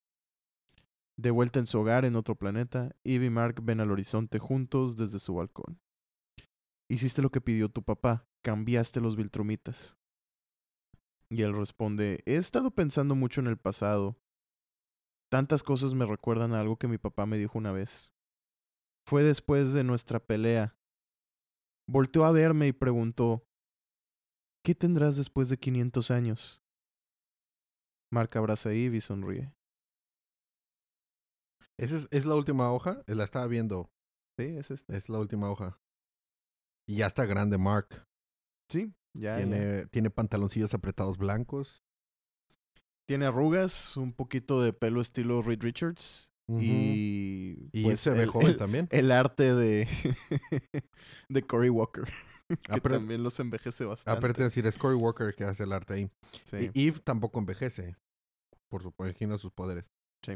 De 1.17 1.31
vuelta 1.31 1.59
en 1.59 1.65
su 1.65 1.79
hogar 1.79 2.05
en 2.05 2.15
otro 2.15 2.35
planeta, 2.35 2.95
Eve 3.03 3.25
y 3.25 3.29
Mark 3.29 3.61
ven 3.63 3.79
al 3.79 3.91
horizonte 3.91 4.39
juntos 4.39 4.97
desde 4.97 5.19
su 5.19 5.35
balcón. 5.35 5.79
Hiciste 6.89 7.21
lo 7.21 7.29
que 7.29 7.41
pidió 7.41 7.69
tu 7.69 7.83
papá, 7.83 8.27
cambiaste 8.43 9.01
los 9.01 9.15
Viltrumitas. 9.15 9.97
Y 11.33 11.41
él 11.41 11.55
responde, 11.55 12.21
he 12.27 12.35
estado 12.35 12.69
pensando 12.69 13.15
mucho 13.15 13.41
en 13.41 13.47
el 13.47 13.57
pasado. 13.57 14.21
Tantas 15.31 15.63
cosas 15.63 15.95
me 15.95 16.05
recuerdan 16.05 16.53
a 16.53 16.59
algo 16.59 16.77
que 16.77 16.87
mi 16.87 16.99
papá 16.99 17.25
me 17.25 17.39
dijo 17.39 17.57
una 17.57 17.71
vez. 17.71 18.13
Fue 19.07 19.23
después 19.23 19.73
de 19.73 19.83
nuestra 19.83 20.19
pelea. 20.19 20.77
Volteó 21.87 22.25
a 22.25 22.31
verme 22.31 22.67
y 22.67 22.71
preguntó, 22.71 23.47
¿qué 24.63 24.75
tendrás 24.75 25.17
después 25.17 25.49
de 25.49 25.57
500 25.57 26.11
años? 26.11 26.61
Marca 28.11 28.37
abraza 28.37 28.69
a 28.69 28.73
Eve 28.73 28.97
y 28.97 29.01
sonríe. 29.01 29.55
¿Esa 31.79 31.95
es, 31.95 32.07
es, 32.11 32.27
la 32.27 32.35
última 32.35 32.71
hoja? 32.71 33.01
La 33.07 33.23
estaba 33.23 33.47
viendo. 33.47 33.91
Sí, 34.37 34.55
es 34.55 34.69
esta. 34.69 34.95
Es 34.95 35.09
la 35.09 35.17
última 35.17 35.49
hoja. 35.49 35.81
Y 36.87 36.97
ya 36.97 37.07
está 37.07 37.25
grande 37.25 37.57
Mark. 37.57 38.07
Sí, 38.69 38.93
ya, 39.13 39.37
tiene, 39.37 39.79
ya. 39.81 39.85
tiene 39.87 40.09
pantaloncillos 40.09 40.73
apretados 40.73 41.17
blancos. 41.17 41.83
Tiene 43.07 43.25
arrugas, 43.25 43.97
un 43.97 44.13
poquito 44.13 44.61
de 44.61 44.71
pelo 44.73 45.01
estilo 45.01 45.41
Reed 45.41 45.61
Richards. 45.61 46.31
Y, 46.47 47.69
Y 47.71 47.83
pues, 47.83 48.01
se 48.01 48.11
ve 48.11 48.23
el- 48.23 48.29
joven 48.29 48.47
el- 48.49 48.57
también. 48.57 48.87
El 48.91 49.11
arte 49.11 49.53
de, 49.55 49.87
de 51.29 51.41
Cory 51.43 51.69
Walker. 51.69 52.03
Que 52.47 52.73
Apre- 52.73 52.91
también 52.91 53.23
los 53.23 53.39
envejece 53.39 53.85
bastante. 53.85 54.17
Aparte 54.17 54.39
de 54.39 54.43
decir, 54.45 54.65
es 54.65 54.77
Cory 54.77 54.95
Walker 54.95 55.33
que 55.35 55.45
hace 55.45 55.63
el 55.63 55.71
arte 55.71 55.93
ahí. 55.93 56.09
Sí. 56.43 56.69
Y 56.73 56.87
Eve 56.89 56.99
tampoco 56.99 57.39
envejece. 57.39 57.95
Por 58.69 58.81
su 58.83 58.93
imagino 58.99 59.37
sus 59.37 59.51
poderes. 59.51 59.85
Sí. 60.25 60.33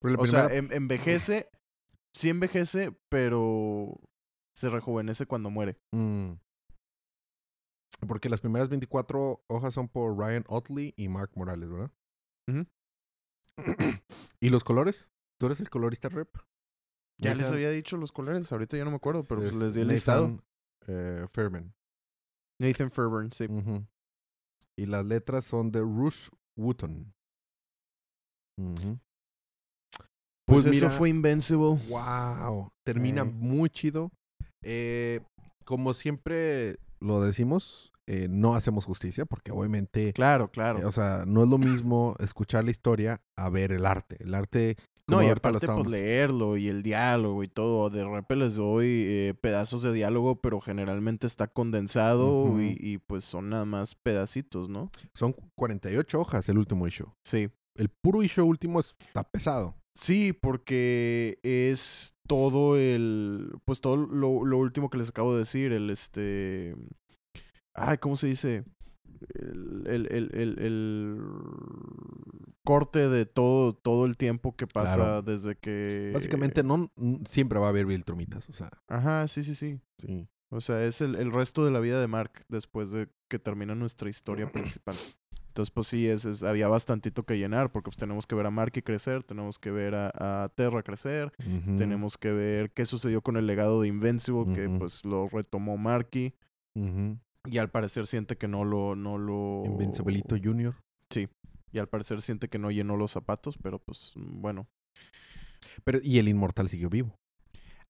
Pero 0.00 0.22
o 0.22 0.26
sea, 0.26 0.46
en- 0.54 0.72
envejece, 0.72 1.48
sí 2.14 2.28
envejece, 2.28 2.96
pero 3.08 3.98
se 4.54 4.68
rejuvenece 4.68 5.26
cuando 5.26 5.50
muere. 5.50 5.76
Mm. 5.92 6.32
Porque 8.06 8.28
las 8.28 8.40
primeras 8.40 8.68
24 8.68 9.42
hojas 9.48 9.74
son 9.74 9.88
por 9.88 10.16
Ryan 10.16 10.44
Otley 10.48 10.94
y 10.96 11.08
Mark 11.08 11.30
Morales, 11.34 11.68
¿verdad? 11.68 11.90
Ujú. 12.48 12.66
¿Y 14.40 14.50
los 14.50 14.62
colores? 14.64 15.10
¿Tú 15.38 15.46
eres 15.46 15.60
el 15.60 15.68
colorista 15.70 16.08
rep? 16.08 16.28
Ya 17.20 17.34
les 17.34 17.50
había 17.50 17.70
dicho 17.70 17.96
los 17.96 18.12
colores, 18.12 18.50
ahorita 18.52 18.76
ya 18.76 18.84
no 18.84 18.90
me 18.90 18.96
acuerdo, 18.98 19.22
pero 19.28 19.40
pues 19.40 19.52
es 19.52 19.58
les 19.58 19.74
di 19.74 19.80
el 19.80 19.88
listado. 19.88 20.28
Nathan, 20.28 20.44
eh, 20.86 21.26
Fairman. 21.28 21.74
Nathan 22.60 22.90
Fairburn, 22.92 23.32
sí. 23.32 23.46
Ujú. 23.46 23.84
Y 24.78 24.86
las 24.86 25.04
letras 25.04 25.44
son 25.44 25.72
de 25.72 25.80
Rush 25.80 26.28
Wooton. 26.56 27.12
Ujú. 28.56 28.98
Pues, 30.46 30.64
Pues 30.64 30.66
eso 30.66 30.86
mira- 30.86 30.90
fue 30.96 31.08
Invincible. 31.10 31.78
Wow, 31.88 32.70
termina 32.86 33.22
Eh. 33.22 33.24
muy 33.24 33.68
chido. 33.70 34.12
Eh, 34.62 35.20
como 35.64 35.94
siempre 35.94 36.78
lo 37.00 37.20
decimos, 37.22 37.92
eh, 38.06 38.26
no 38.30 38.54
hacemos 38.54 38.84
justicia 38.84 39.26
porque 39.26 39.50
obviamente, 39.52 40.12
Claro, 40.12 40.50
claro. 40.50 40.78
eh, 40.80 40.84
o 40.84 40.92
sea, 40.92 41.24
no 41.26 41.42
es 41.44 41.48
lo 41.48 41.58
mismo 41.58 42.16
escuchar 42.20 42.64
la 42.64 42.70
historia 42.70 43.20
a 43.36 43.48
ver 43.50 43.72
el 43.72 43.84
arte. 43.86 44.16
El 44.20 44.34
arte, 44.34 44.76
No, 45.06 45.22
y 45.22 45.26
ahorita 45.28 45.50
lo 45.50 45.56
aparte, 45.58 45.66
pues 45.66 45.86
estábamos- 45.86 45.92
leerlo 45.92 46.56
y 46.56 46.68
el 46.68 46.82
diálogo 46.82 47.42
y 47.42 47.48
todo. 47.48 47.88
De 47.90 48.04
repente 48.04 48.36
les 48.36 48.56
doy 48.56 48.86
eh, 49.06 49.34
pedazos 49.40 49.82
de 49.82 49.92
diálogo, 49.92 50.36
pero 50.40 50.60
generalmente 50.60 51.26
está 51.26 51.46
condensado 51.48 52.60
y, 52.60 52.76
y, 52.80 52.98
pues 52.98 53.24
son 53.24 53.50
nada 53.50 53.64
más 53.64 53.94
pedacitos, 53.94 54.68
¿no? 54.68 54.90
son 55.14 55.34
48 55.54 56.20
hojas 56.20 56.48
el 56.48 56.58
último 56.58 56.86
issue. 56.86 57.08
Sí. 57.24 57.48
El 57.74 57.88
puro 57.90 58.22
issue 58.22 58.42
último 58.44 58.80
está 58.80 59.22
pesado. 59.24 59.74
Sí, 60.00 60.32
porque 60.32 61.38
es 61.42 62.14
todo 62.28 62.76
el. 62.76 63.50
Pues 63.64 63.80
todo 63.80 63.96
lo, 63.96 64.44
lo 64.44 64.58
último 64.58 64.90
que 64.90 64.98
les 64.98 65.08
acabo 65.08 65.32
de 65.32 65.40
decir, 65.40 65.72
el 65.72 65.90
este. 65.90 66.76
Ay, 67.74 67.98
¿cómo 67.98 68.16
se 68.16 68.28
dice? 68.28 68.64
El, 69.34 69.84
el, 69.88 70.06
el, 70.12 70.30
el- 70.34 70.58
el 70.60 71.18
corte 72.64 73.08
de 73.08 73.26
todo, 73.26 73.72
todo 73.74 74.06
el 74.06 74.16
tiempo 74.16 74.54
que 74.54 74.66
pasa 74.66 74.94
Claro. 74.96 75.22
desde 75.22 75.56
que. 75.56 76.12
Básicamente 76.14 76.62
no 76.62 76.90
siempre 77.28 77.58
va 77.58 77.66
a 77.66 77.70
haber 77.70 77.86
Viltrumitas, 77.86 78.48
o 78.48 78.52
sea, 78.52 78.70
Ajá, 78.88 79.26
sí, 79.28 79.42
sí, 79.42 79.54
sí. 79.54 79.80
sí. 79.98 80.28
O 80.50 80.60
sea, 80.60 80.84
es 80.84 81.00
el, 81.02 81.14
el 81.16 81.30
resto 81.32 81.64
de 81.64 81.70
la 81.70 81.80
vida 81.80 82.00
de 82.00 82.06
Mark 82.06 82.44
después 82.48 82.90
de 82.90 83.08
que 83.28 83.38
termina 83.38 83.74
nuestra 83.74 84.08
historia 84.08 84.46
principal. 84.52 84.94
Entonces, 85.58 85.72
pues 85.74 85.88
sí, 85.88 86.06
es, 86.06 86.24
es- 86.24 86.44
había 86.44 86.68
bastantito 86.68 87.24
que 87.24 87.36
llenar, 87.36 87.72
porque 87.72 87.86
pues 87.90 87.96
tenemos 87.96 88.28
que 88.28 88.36
ver 88.36 88.46
a 88.46 88.50
Marky 88.50 88.80
crecer, 88.80 89.24
tenemos 89.24 89.58
que 89.58 89.72
ver 89.72 89.96
a, 89.96 90.44
a 90.44 90.48
Terra 90.50 90.84
crecer, 90.84 91.32
tenemos 91.78 92.16
que 92.16 92.30
ver 92.30 92.70
qué 92.70 92.84
sucedió 92.84 93.22
con 93.22 93.36
el 93.36 93.48
legado 93.48 93.80
de 93.82 93.88
Invincible, 93.88 94.54
que 94.54 94.68
pues 94.78 95.04
lo 95.04 95.28
retomó 95.28 95.76
Marky, 95.76 96.32
y 97.44 97.58
al 97.58 97.70
parecer 97.70 98.06
siente 98.06 98.36
que 98.36 98.46
no 98.46 98.64
lo... 98.64 98.94
No 98.94 99.18
lo 99.18 99.64
Invincibilito 99.66 100.36
Junior. 100.40 100.74
Y 101.72 101.78
al 101.80 101.88
parecer 101.88 102.22
siente 102.22 102.48
que 102.48 102.58
no 102.60 102.70
llenó 102.70 102.96
los 102.96 103.10
zapatos, 103.10 103.58
pero 103.60 103.78
pues 103.80 104.12
mm, 104.14 104.40
bueno. 104.40 104.68
Pero, 105.84 105.98
y 106.02 106.18
el 106.18 106.28
inmortal 106.28 106.68
siguió 106.68 106.88
vivo. 106.88 107.18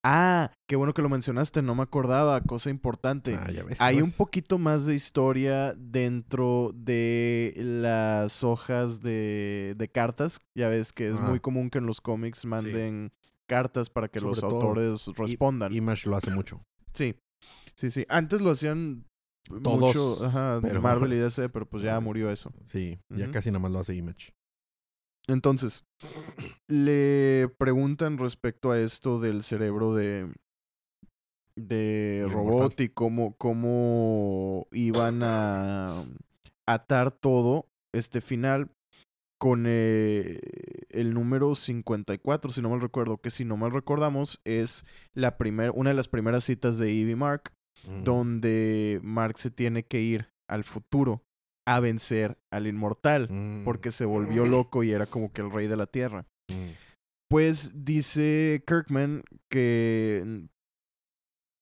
Ah, 0.05 0.53
qué 0.69 0.77
bueno 0.77 0.95
que 0.95 1.03
lo 1.03 1.09
mencionaste, 1.09 1.61
no 1.61 1.75
me 1.75 1.83
acordaba, 1.83 2.41
cosa 2.43 2.71
importante. 2.71 3.37
Ah, 3.37 3.51
ya 3.51 3.65
ves. 3.65 3.81
Hay 3.81 4.01
un 4.01 4.13
poquito 4.13 4.57
más 4.59 4.87
de 4.87 4.95
historia 4.95 5.75
dentro 5.77 6.71
de 6.75 7.53
las 7.57 8.45
hojas 8.45 9.01
de, 9.03 9.75
de 9.77 9.89
cartas. 9.89 10.41
Ya 10.57 10.69
ves 10.69 10.93
que 10.93 11.09
es 11.09 11.21
muy 11.21 11.41
común 11.41 11.69
que 11.71 11.79
en 11.79 11.87
los 11.87 12.01
cómics 12.01 12.45
manden 12.45 13.13
cartas 13.47 13.91
para 13.91 14.09
que 14.09 14.21
los 14.21 14.41
todo. 14.41 14.57
autores 14.57 15.07
respondan. 15.17 15.73
Image 15.75 16.09
lo 16.09 16.17
hace 16.17 16.31
mucho. 16.31 16.63
Sí, 16.95 17.17
sí, 17.75 17.91
sí. 17.91 18.07
Antes 18.09 18.41
lo 18.41 18.51
hacían 18.51 19.05
Todos, 19.63 19.81
mucho 19.81 20.25
ajá, 20.25 20.61
pero- 20.63 20.81
Marvel 20.81 21.13
y 21.15 21.17
DC, 21.17 21.49
pero 21.49 21.67
pues 21.69 21.83
ya 21.83 21.99
murió 22.01 22.31
eso. 22.31 22.53
Sí, 22.65 22.99
ya 23.09 23.31
casi 23.31 23.51
nada 23.51 23.61
más 23.61 23.73
lo 23.73 23.81
hace 23.81 23.95
Image. 23.95 24.33
Entonces, 25.29 25.85
le 26.69 27.49
preguntan 27.59 28.17
respecto 28.17 28.71
a 28.71 28.81
esto 28.81 29.21
del 29.21 29.43
cerebro 29.43 29.95
de, 29.95 30.33
de 31.55 32.23
El 32.23 32.31
robot 32.31 32.81
y 32.81 32.89
cómo, 32.89 33.37
cómo 33.37 34.67
iban 34.73 35.23
a 35.23 36.03
atar 36.67 37.11
todo 37.11 37.67
este 37.93 38.23
final 38.23 38.71
con 39.39 39.65
eh, 39.69 40.41
el 40.89 41.15
número 41.15 41.55
54, 41.55 42.51
si 42.51 42.63
no 42.63 42.71
mal 42.71 42.81
recuerdo, 42.81 43.19
que 43.19 43.31
si 43.31 43.45
no 43.45 43.57
mal 43.57 43.71
recordamos 43.71 44.41
es 44.45 44.85
la 45.15 45.37
primer, 45.37 45.71
una 45.75 45.91
de 45.91 45.97
las 45.97 46.09
primeras 46.09 46.45
citas 46.45 46.79
de 46.79 47.01
Eve 47.01 47.13
y 47.13 47.17
Mark, 47.17 47.53
donde 48.03 48.99
Mark 49.03 49.39
se 49.39 49.51
tiene 49.51 49.85
que 49.85 50.01
ir 50.01 50.31
al 50.49 50.65
futuro 50.65 51.23
a 51.75 51.81
vencer 51.81 52.39
al 52.51 52.67
inmortal, 52.67 53.29
Mm, 53.31 53.65
porque 53.65 53.91
se 53.93 54.05
volvió 54.05 54.45
loco 54.47 54.83
y 54.85 54.91
era 54.93 55.07
como 55.07 55.33
que 55.33 55.43
el 55.43 55.51
rey 55.51 55.67
de 55.67 55.77
la 55.77 55.87
tierra. 55.87 56.27
mm. 56.51 56.71
Pues 57.31 57.85
dice 57.85 58.63
Kirkman 58.67 59.23
que 59.51 60.47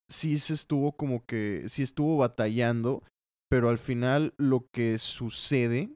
sí 0.08 0.38
se 0.38 0.54
estuvo 0.54 0.96
como 0.96 1.26
que, 1.26 1.64
sí 1.66 1.82
estuvo 1.82 2.16
batallando, 2.18 3.02
pero 3.50 3.68
al 3.68 3.78
final 3.78 4.32
lo 4.38 4.68
que 4.72 4.98
sucede 4.98 5.90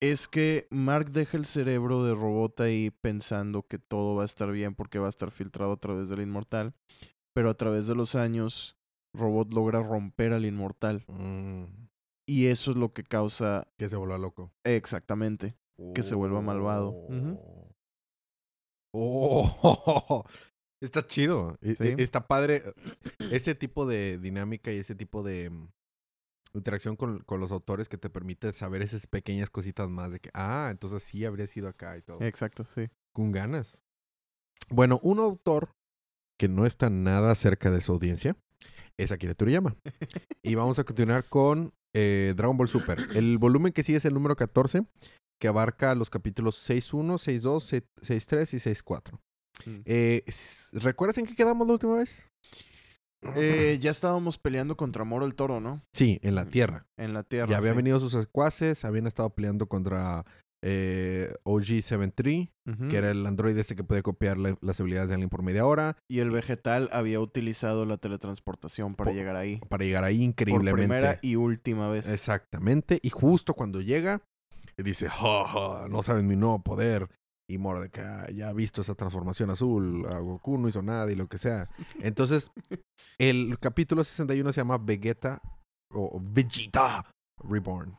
es 0.00 0.26
que 0.28 0.66
Mark 0.70 1.10
deja 1.12 1.36
el 1.36 1.44
cerebro 1.44 2.04
de 2.04 2.14
robot 2.14 2.60
ahí 2.60 2.90
pensando 2.90 3.62
que 3.66 3.78
todo 3.78 4.16
va 4.16 4.22
a 4.22 4.26
estar 4.26 4.50
bien 4.50 4.74
porque 4.74 4.98
va 4.98 5.06
a 5.06 5.10
estar 5.10 5.30
filtrado 5.30 5.72
a 5.72 5.76
través 5.80 6.08
del 6.08 6.20
inmortal, 6.20 6.74
pero 7.34 7.50
a 7.50 7.54
través 7.54 7.86
de 7.86 7.94
los 7.94 8.14
años 8.14 8.76
robot 9.14 9.52
logra 9.52 9.82
romper 9.82 10.32
al 10.32 10.44
inmortal 10.44 11.04
Mm, 11.08 11.64
y 12.26 12.46
eso 12.46 12.70
es 12.70 12.76
lo 12.76 12.92
que 12.92 13.04
causa 13.04 13.68
que 13.76 13.88
se 13.88 13.96
vuelva 13.96 14.18
loco. 14.18 14.52
exactamente 14.64 15.56
que 15.94 16.02
se 16.02 16.14
vuelva 16.14 16.40
malvado. 16.40 16.94
Oh, 18.94 20.24
está 20.80 21.06
chido. 21.06 21.58
Sí. 21.62 21.94
Está 21.98 22.26
padre 22.26 22.62
ese 23.30 23.54
tipo 23.54 23.86
de 23.86 24.18
dinámica 24.18 24.72
y 24.72 24.78
ese 24.78 24.94
tipo 24.94 25.22
de 25.22 25.50
mm, 25.50 25.68
interacción 26.54 26.96
con, 26.96 27.20
con 27.20 27.40
los 27.40 27.50
autores 27.50 27.88
que 27.88 27.98
te 27.98 28.10
permite 28.10 28.52
saber 28.52 28.82
esas 28.82 29.06
pequeñas 29.06 29.50
cositas 29.50 29.88
más 29.88 30.12
de 30.12 30.20
que, 30.20 30.30
ah, 30.34 30.68
entonces 30.70 31.02
sí 31.02 31.24
habría 31.24 31.46
sido 31.46 31.68
acá 31.68 31.96
y 31.96 32.02
todo. 32.02 32.20
Exacto, 32.20 32.64
sí. 32.64 32.88
Con 33.12 33.32
ganas. 33.32 33.82
Bueno, 34.68 35.00
un 35.02 35.18
autor 35.18 35.74
que 36.38 36.48
no 36.48 36.66
está 36.66 36.90
nada 36.90 37.34
cerca 37.34 37.70
de 37.70 37.80
su 37.80 37.92
audiencia 37.92 38.36
es 38.96 39.10
Akira 39.10 39.34
Toriyama. 39.34 39.76
y 40.42 40.54
vamos 40.54 40.78
a 40.78 40.84
continuar 40.84 41.24
con 41.24 41.72
eh, 41.94 42.34
Dragon 42.36 42.56
Ball 42.56 42.68
Super. 42.68 42.98
El 43.14 43.38
volumen 43.38 43.72
que 43.72 43.82
sigue 43.82 43.98
es 43.98 44.04
el 44.04 44.14
número 44.14 44.36
14, 44.36 44.84
que 45.40 45.48
abarca 45.48 45.94
los 45.94 46.10
capítulos 46.10 46.68
6.1, 46.68 47.18
6.2, 47.18 47.84
6.3 48.00 48.54
y 48.54 48.56
6.4. 48.56 49.18
Mm. 49.66 49.82
Eh, 49.84 50.24
¿Recuerdas 50.72 51.18
en 51.18 51.26
qué 51.26 51.34
quedamos 51.34 51.66
la 51.66 51.74
última 51.74 51.94
vez? 51.94 52.30
Eh, 53.36 53.78
ya 53.80 53.90
estábamos 53.92 54.36
peleando 54.36 54.76
contra 54.76 55.04
Moro 55.04 55.26
el 55.26 55.34
Toro, 55.34 55.60
¿no? 55.60 55.82
Sí, 55.92 56.18
en 56.22 56.34
la 56.34 56.46
Tierra. 56.46 56.86
En 56.96 57.12
la 57.14 57.22
Tierra. 57.22 57.48
Ya 57.48 57.58
habían 57.58 57.74
sí. 57.74 57.76
venido 57.76 58.00
sus 58.00 58.12
secuaces, 58.12 58.84
habían 58.84 59.06
estado 59.06 59.30
peleando 59.30 59.66
contra 59.66 60.24
eh, 60.62 61.34
OG-73, 61.44 62.50
Ujú. 62.66 62.88
que 62.88 62.96
era 62.96 63.10
el 63.10 63.26
androide 63.26 63.60
ese 63.60 63.74
que 63.76 63.82
puede 63.84 64.02
copiar 64.02 64.38
la- 64.38 64.56
las 64.60 64.80
habilidades 64.80 65.08
de 65.08 65.14
alguien 65.14 65.28
por 65.30 65.42
media 65.42 65.66
hora, 65.66 65.96
Y 66.08 66.20
el 66.20 66.30
vegetal 66.30 66.88
había 66.92 67.18
utilizado 67.20 67.84
la 67.84 67.96
teletransportación 67.98 68.94
para 68.94 69.12
llegar 69.12 69.36
ahí. 69.36 69.60
para 69.68 69.84
llegar 69.84 70.04
ahí 70.04 70.18
Por 70.18 70.24
increíblemente. 70.24 70.72
primera 70.78 71.18
y 71.22 71.36
última 71.36 71.88
vez. 71.88 72.08
Exactamente. 72.08 72.98
Y 73.02 73.10
justo 73.10 73.54
cuando 73.54 73.80
llega, 73.80 74.22
dice, 74.76 75.08
"Ja, 75.08 75.46
ja, 75.48 75.88
no 75.88 76.02
saben 76.02 76.26
mi 76.28 76.36
nuevo 76.36 76.62
poder. 76.62 77.08
Y 77.50 77.58
Moro 77.58 77.80
de 77.82 77.90
que 77.90 78.00
"Ah, 78.00 78.26
ya 78.32 78.48
ha 78.48 78.52
visto 78.54 78.80
esa 78.80 78.94
transformación 78.94 79.50
azul. 79.50 80.06
A 80.06 80.18
Goku 80.20 80.56
no 80.58 80.68
hizo 80.68 80.80
nada 80.80 81.10
y 81.10 81.16
lo 81.16 81.26
que 81.26 81.36
sea. 81.38 81.68
Entonces, 82.14 82.50
el 83.18 83.58
capítulo 83.58 84.04
61 84.04 84.52
se 84.52 84.60
llama 84.60 84.78
Vegeta 84.78 85.42
o 85.92 86.18
Vegeta 86.22 87.04
Reborn. 87.42 87.98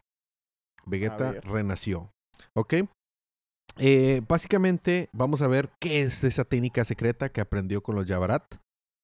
Vegeta 0.86 1.32
ver. 1.34 1.46
renació. 1.46 2.10
¿Ok? 2.56 2.74
Eh, 3.78 4.22
básicamente, 4.28 5.10
vamos 5.14 5.42
a 5.42 5.48
ver 5.48 5.72
qué 5.80 6.02
es 6.02 6.24
esa 6.24 6.46
técnica 6.46 6.86
secreta 6.86 7.30
que 7.30 7.42
aprendió 7.42 7.82
con 7.82 7.96
los 7.96 8.08
Yavarat. 8.08 8.56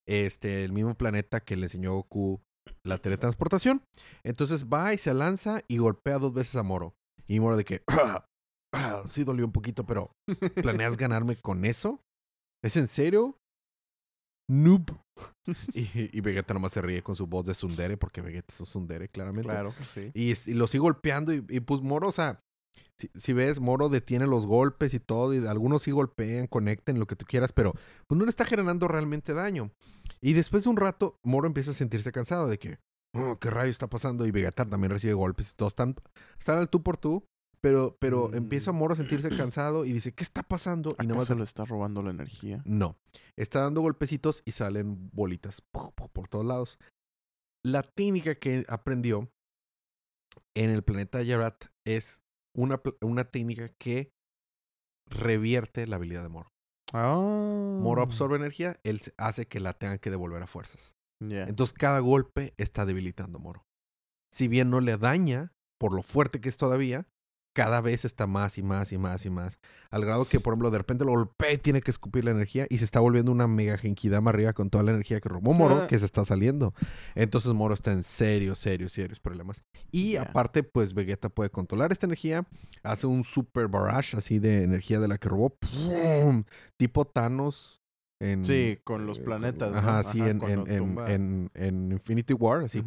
Este, 0.08 0.64
el 0.64 0.72
mismo 0.72 0.96
planeta 0.96 1.40
que 1.40 1.56
le 1.56 1.66
enseñó 1.66 1.94
Goku 1.94 2.42
la 2.84 2.98
teletransportación. 2.98 3.84
Entonces 4.24 4.66
va 4.66 4.94
y 4.94 4.98
se 4.98 5.14
lanza 5.14 5.62
y 5.68 5.78
golpea 5.78 6.20
dos 6.20 6.34
veces 6.34 6.56
a 6.56 6.64
Moro. 6.64 6.94
Y 7.28 7.40
Moro 7.40 7.58
de 7.58 7.66
que, 7.66 7.84
"Ah, 7.88 8.26
ah, 8.74 9.04
sí 9.08 9.24
dolió 9.24 9.46
un 9.46 9.52
poquito, 9.52 9.86
pero 9.86 10.12
¿planeas 10.56 10.98
ganarme 10.98 11.36
con 11.36 11.66
eso? 11.66 12.02
¿Es 12.64 12.78
en 12.78 12.88
serio? 12.88 13.38
Noob. 14.50 14.98
y, 15.74 16.18
y 16.18 16.22
Vegeta 16.22 16.54
nomás 16.54 16.74
se 16.74 16.82
ríe 16.82 17.04
con 17.04 17.16
su 17.16 17.28
voz 17.28 17.46
de 17.46 17.54
Sundere, 17.54 17.98
porque 17.98 18.22
Vegeta 18.22 18.54
es 18.54 18.60
un 18.60 18.66
Sundere, 18.66 19.10
claramente. 19.10 19.50
Claro, 19.50 19.72
sí. 19.72 20.12
Y, 20.14 20.34
y 20.50 20.54
lo 20.56 20.66
sigue 20.68 20.80
golpeando 20.82 21.32
y, 21.34 21.46
y, 21.50 21.60
pues 21.60 21.82
Moro, 21.82 22.08
o 22.08 22.12
sea, 22.12 22.40
si, 22.98 23.10
si 23.16 23.34
ves, 23.34 23.60
Moro 23.60 23.90
detiene 23.90 24.28
los 24.28 24.46
golpes 24.46 24.94
y 24.94 25.00
todo, 25.00 25.34
y 25.34 25.46
algunos 25.48 25.84
sí 25.84 25.92
golpean, 25.92 26.48
conecten, 26.48 27.00
lo 27.00 27.08
que 27.08 27.16
tú 27.16 27.26
quieras, 27.26 27.52
pero 27.54 27.74
pues 28.08 28.18
no 28.18 28.26
le 28.26 28.30
está 28.30 28.46
generando 28.46 28.88
realmente 28.88 29.34
daño. 29.34 29.72
Y 30.22 30.34
después 30.34 30.64
de 30.64 30.70
un 30.70 30.78
rato, 30.78 31.18
Moro 31.24 31.48
empieza 31.48 31.72
a 31.72 31.74
sentirse 31.76 32.12
cansado 32.12 32.48
de 32.48 32.60
que, 32.60 32.80
oh, 33.16 33.38
¿qué 33.40 33.50
rayo 33.50 33.72
está 33.72 33.88
pasando? 33.88 34.26
Y 34.26 34.32
Vegeta 34.32 34.66
también 34.68 34.92
recibe 34.92 35.14
golpes 35.14 35.52
y 35.52 35.56
todos 35.56 35.72
están, 35.72 35.96
están 36.38 36.58
al 36.58 36.70
tú 36.70 36.84
por 36.84 36.98
tú, 36.98 37.24
pero, 37.62 37.98
pero 38.00 38.30
Mm. 38.30 38.36
empieza 38.36 38.72
Moro 38.72 38.94
a 38.94 38.98
sentirse 38.98 39.30
cansado 39.36 39.86
y 39.86 39.92
dice, 39.94 40.14
¿qué 40.14 40.24
está 40.24 40.44
pasando? 40.44 40.92
Y 41.00 41.04
nada 41.08 41.16
¿Acaso 41.20 41.34
más 41.34 41.38
le 41.40 41.44
está 41.44 41.66
robando 41.66 42.02
la 42.02 42.12
energía? 42.12 42.62
no. 42.66 42.98
Está 43.38 43.62
dando 43.62 43.82
golpecitos 43.82 44.42
y 44.46 44.52
salen 44.52 45.10
bolitas 45.14 45.62
por 45.72 46.28
todos 46.28 46.46
lados. 46.46 46.78
La 47.66 47.84
técnica 47.84 48.36
que 48.36 48.66
aprendió 48.70 49.30
en 50.56 50.70
el 50.70 50.84
planeta 50.84 51.22
Yarat 51.22 51.66
es 51.86 52.22
una, 52.54 52.82
una 53.02 53.26
técnica 53.26 53.70
que 53.78 54.12
revierte 55.08 55.88
la 55.88 55.98
habilidad 55.98 56.24
de 56.24 56.30
Moro. 56.30 56.52
Ah. 56.94 57.16
Moro 57.16 58.02
absorbe 58.02 58.36
energía, 58.36 58.80
él 58.84 59.02
hace 59.18 59.48
que 59.48 59.60
la 59.60 59.74
tenga 59.74 59.98
que 59.98 60.10
devolver 60.10 60.42
a 60.42 60.48
fuerzas. 60.48 60.94
Entonces 61.22 61.74
cada 61.78 62.00
golpe 62.00 62.54
está 62.58 62.86
debilitando 62.86 63.40
a 63.40 63.42
Moro. 63.42 63.66
Si 64.32 64.48
bien 64.48 64.70
no 64.70 64.80
le 64.80 64.98
daña 64.98 65.54
por 65.78 65.94
lo 65.94 66.02
fuerte 66.02 66.40
que 66.40 66.50
es 66.50 66.58
todavía, 66.58 67.08
cada 67.60 67.82
vez 67.82 68.06
está 68.06 68.26
más 68.26 68.58
y 68.58 68.64
más 68.64 68.94
y 68.94 68.98
más 68.98 69.26
y 69.26 69.30
más. 69.30 69.60
Al 69.90 70.06
grado 70.06 70.24
que, 70.24 70.40
por 70.40 70.54
ejemplo, 70.54 70.72
de 70.72 70.78
repente 70.78 71.04
lo 71.04 71.12
golpea 71.12 71.52
y 71.52 71.58
tiene 71.58 71.82
que 71.82 71.92
escupir 71.92 72.24
la 72.24 72.32
energía 72.32 72.66
y 72.70 72.78
se 72.78 72.86
está 72.86 73.02
volviendo 73.02 73.34
una 73.34 73.48
mega 73.48 73.78
genkidama 73.78 74.30
arriba 74.30 74.54
con 74.54 74.70
toda 74.70 74.86
la 74.86 74.92
energía 74.92 75.20
que 75.20 75.28
robó 75.28 75.52
Moro, 75.52 75.86
que 75.88 76.00
se 76.00 76.06
está 76.06 76.24
saliendo. 76.24 76.74
Entonces 77.16 77.52
Moro 77.52 77.74
está 77.74 77.92
en 77.92 78.04
serios, 78.04 78.60
serios, 78.60 78.94
serios 78.94 79.20
problemas. 79.20 79.62
Y 79.92 80.16
aparte, 80.16 80.64
pues 80.64 80.94
Vegeta 80.94 81.28
puede 81.28 81.50
controlar 81.50 81.92
esta 81.92 82.06
energía, 82.06 82.48
hace 82.82 83.08
un 83.08 83.26
super 83.26 83.68
barrage 83.68 84.16
así 84.16 84.40
de 84.40 84.64
energía 84.64 85.02
de 85.02 85.10
la 85.10 85.18
que 85.18 85.28
robó, 85.28 85.50
¡pum! 85.50 86.46
tipo 86.78 87.04
Thanos. 87.04 87.82
En, 88.22 88.46
Sí, 88.46 88.80
con 88.86 89.06
los 89.06 89.18
eh, 89.18 89.22
planetas, 89.24 89.72
¿no? 89.72 89.78
Ajá, 89.78 90.04
sí, 90.04 90.22
Ajá, 90.22 90.30
en, 90.32 91.50
Infinity 91.92 92.34
War, 92.34 92.64
así, 92.64 92.84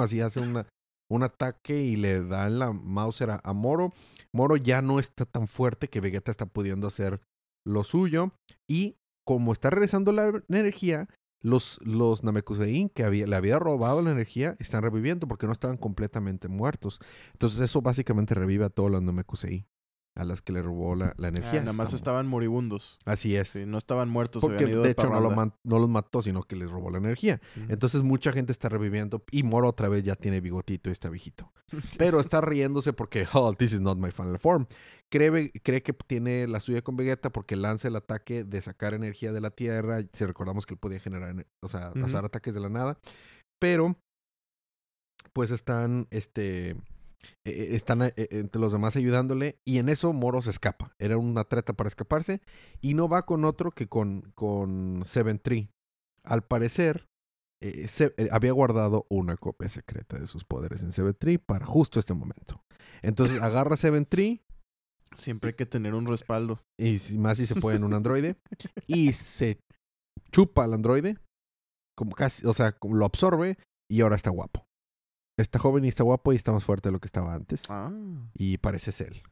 así 0.00 0.20
hace 0.20 0.40
una, 0.40 0.66
un 1.12 1.22
ataque 1.22 1.82
y 1.82 1.96
le 1.96 2.22
dan 2.22 2.58
la 2.58 2.72
Mauser 2.72 3.30
a, 3.30 3.52
Moro. 3.52 3.92
Moro 4.32 4.56
ya 4.56 4.82
no 4.82 4.98
está 4.98 5.24
tan 5.24 5.46
fuerte 5.46 5.88
que 5.88 6.00
Vegeta 6.00 6.30
está 6.30 6.46
pudiendo 6.46 6.86
hacer 6.86 7.20
lo 7.64 7.84
suyo. 7.84 8.32
Y 8.66 8.96
como 9.24 9.52
está 9.52 9.70
regresando 9.70 10.12
la 10.12 10.42
energía, 10.48 11.08
los, 11.42 11.80
los 11.82 12.24
Namekusein 12.24 12.88
que 12.88 13.04
había, 13.04 13.26
le 13.26 13.36
había 13.36 13.58
robado 13.58 14.00
la 14.00 14.12
energía 14.12 14.56
están 14.58 14.82
reviviendo 14.82 15.28
porque 15.28 15.46
no 15.46 15.52
estaban 15.52 15.76
completamente 15.76 16.48
muertos. 16.48 17.00
Entonces 17.32 17.60
eso 17.60 17.82
básicamente 17.82 18.34
revive 18.34 18.64
a 18.64 18.70
todos 18.70 18.90
los 18.90 19.02
Namekusei 19.02 19.66
a 20.14 20.24
las 20.24 20.42
que 20.42 20.52
le 20.52 20.60
robó 20.62 20.94
la, 20.94 21.14
la 21.16 21.28
Ah, 21.28 21.30
energía. 21.30 21.60
nada 21.60 21.72
más 21.72 21.92
estaban 21.94 22.26
moribundos. 22.26 22.98
Así 23.06 23.34
es. 23.34 23.48
Sí, 23.48 23.64
no 23.66 23.78
estaban 23.78 24.08
muertos. 24.10 24.42
porque 24.42 24.64
ido 24.64 24.82
de 24.82 24.90
hecho 24.90 25.08
no, 25.08 25.20
lo 25.20 25.30
los 25.64 25.88
mató, 25.88 26.20
sino 26.22 26.42
que 26.42 26.54
les 26.56 26.70
robó 26.70 26.90
la 26.90 26.98
energía. 26.98 27.40
Entonces 27.68 28.02
mucha 28.02 28.30
gente 28.32 28.52
está 28.52 28.68
reviviendo 28.68 29.24
y 29.30 29.42
Moro 29.42 29.68
otra 29.68 29.88
vez 29.88 30.02
ya 30.04 30.14
tiene 30.14 30.40
bigotito 30.40 30.90
y 30.90 30.92
está 30.92 31.08
viejito. 31.08 31.50
Pero 31.98 32.20
está 32.20 32.40
riéndose 32.42 32.92
porque, 32.92 33.26
oh, 33.32 33.54
this 33.54 33.72
is 33.72 33.80
not 33.80 33.96
my 33.98 34.10
final 34.10 34.38
form. 34.38 34.66
Cree, 35.10 35.50
cree 35.62 35.82
que 35.82 35.92
tiene 35.92 36.46
la 36.46 36.60
suya 36.60 36.82
con 36.82 36.96
Vegeta 36.96 37.30
porque 37.30 37.56
lanza 37.56 37.88
el 37.88 37.96
ataque 37.96 38.44
de 38.44 38.62
sacar 38.62 38.94
energía 38.94 39.32
de 39.32 39.40
la 39.40 39.50
Tierra. 39.50 40.00
Si 40.12 40.24
recordamos 40.26 40.64
que 40.66 40.74
él 40.74 40.78
podía 40.80 41.00
generar, 41.00 41.34
ener- 41.34 41.46
o 41.62 41.68
sea, 41.68 41.92
lanzar 41.94 42.24
ataques 42.24 42.54
de 42.54 42.60
la 42.60 42.68
nada. 42.70 42.98
Pero, 43.60 43.96
pues 45.32 45.50
están, 45.50 46.06
este, 46.10 46.76
eh, 47.44 47.68
están 47.70 48.02
eh, 48.02 48.12
entre 48.30 48.60
los 48.60 48.72
demás 48.72 48.96
ayudándole 48.96 49.58
y 49.66 49.78
en 49.78 49.88
eso 49.88 50.12
Moro 50.12 50.42
se 50.42 50.50
escapa. 50.50 50.94
Era 50.98 51.18
una 51.18 51.44
treta 51.44 51.72
para 51.72 51.88
escaparse 51.88 52.40
y 52.80 52.94
no 52.94 53.08
va 53.08 53.24
con 53.26 53.44
otro 53.44 53.70
que 53.72 53.88
con, 53.88 54.32
con 54.34 55.02
Seven 55.04 55.38
Tree. 55.38 55.70
Al 56.24 56.42
parecer, 56.42 57.06
eh, 57.62 57.88
se- 57.88 58.14
eh, 58.16 58.28
había 58.32 58.52
guardado 58.52 59.06
una 59.10 59.36
copia 59.36 59.68
secreta 59.68 60.18
de 60.18 60.26
sus 60.26 60.44
poderes 60.44 60.82
en 60.82 60.92
Seven 60.92 61.14
Tree 61.18 61.38
para 61.38 61.66
justo 61.66 61.98
este 62.00 62.14
momento. 62.14 62.62
Entonces 63.02 63.40
agarra 63.42 63.76
Seven 63.76 64.06
Tree 64.06 64.42
Siempre 65.14 65.50
hay 65.50 65.56
que 65.56 65.66
tener 65.66 65.94
un 65.94 66.06
respaldo. 66.06 66.60
y 66.78 66.98
más 67.18 67.36
si 67.36 67.46
se 67.46 67.54
puede 67.54 67.76
en 67.76 67.84
un 67.84 67.92
androide 67.92 68.36
y 68.86 69.12
se 69.12 69.58
chupa 70.30 70.64
al 70.64 70.72
androide 70.72 71.18
como 71.94 72.12
casi, 72.12 72.46
o 72.46 72.54
sea, 72.54 72.72
como 72.72 72.94
lo 72.96 73.04
absorbe 73.04 73.58
y 73.90 74.00
ahora 74.00 74.16
está 74.16 74.30
guapo. 74.30 74.64
Está 75.38 75.58
joven 75.58 75.84
y 75.84 75.88
está 75.88 76.02
guapo 76.02 76.32
y 76.32 76.36
está 76.36 76.52
más 76.52 76.64
fuerte 76.64 76.88
de 76.88 76.92
lo 76.92 77.00
que 77.00 77.06
estaba 77.06 77.34
antes. 77.34 77.62
Ah. 77.70 77.90
Y 78.34 78.58
parece 78.58 78.92
ser 78.92 79.08
él. 79.08 79.22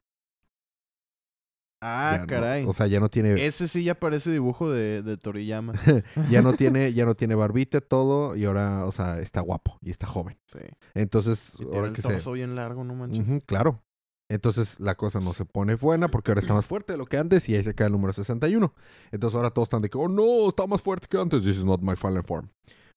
Ah, 1.83 2.11
Ya 2.15 2.21
no- 2.21 2.27
caray. 2.27 2.65
o 2.67 2.73
sea, 2.73 2.85
ya 2.85 2.99
no 2.99 3.09
tiene, 3.09 3.43
Ese 3.43 3.67
sí 3.67 3.83
ya 3.83 3.95
parece 3.99 4.31
dibujo 4.31 4.69
de, 4.69 5.01
de 5.01 5.17
Toriyama. 5.17 5.73
ya 6.29 6.41
no 6.43 6.53
tiene, 6.53 6.93
ya 6.93 7.05
no 7.05 7.15
tiene 7.15 7.33
barbita, 7.33 7.81
todo, 7.81 8.35
y 8.35 8.45
ahora, 8.45 8.85
o 8.85 8.91
sea, 8.91 9.19
está 9.19 9.41
guapo 9.41 9.79
y 9.81 9.89
está 9.89 10.05
joven. 10.05 10.37
Sí. 10.45 10.59
Entonces, 10.93 11.53
Y 11.55 11.57
tiene 11.57 11.75
ahora 11.75 11.87
el 11.87 11.93
que 11.95 12.01
se. 12.03 12.09
torso 12.09 12.33
bien 12.33 12.55
largo, 12.55 12.83
no 12.83 12.93
manches. 12.93 13.43
Claro. 13.45 13.83
Entonces 14.29 14.79
la 14.79 14.95
cosa 14.95 15.19
no 15.19 15.33
se 15.33 15.43
pone 15.43 15.75
buena 15.75 16.07
porque 16.07 16.31
ahora 16.31 16.39
está 16.39 16.53
más 16.53 16.65
fuerte 16.65 16.93
de 16.93 16.97
lo 16.97 17.05
que 17.05 17.17
antes 17.17 17.49
y 17.49 17.55
ahí 17.55 17.63
se 17.65 17.75
cae 17.75 17.87
el 17.87 17.91
número 17.93 18.13
61. 18.13 18.73
Entonces 19.11 19.35
ahora 19.35 19.49
todos 19.51 19.65
están 19.65 19.81
de 19.81 19.89
que, 19.89 19.97
oh 19.97 20.07
no, 20.07 20.47
está 20.47 20.65
más 20.67 20.81
fuerte 20.81 21.07
que 21.09 21.17
antes. 21.17 21.43
This 21.43 21.57
is 21.57 21.65
not 21.65 21.81
my 21.81 21.97
final 21.97 22.23
form. 22.23 22.49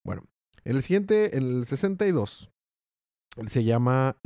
Bueno, 0.04 0.22
en 0.62 0.76
el 0.76 0.82
siguiente, 0.84 1.36
en 1.36 1.42
el 1.58 1.66
62, 1.66 2.50
se 3.46 3.64
llama 3.64 4.16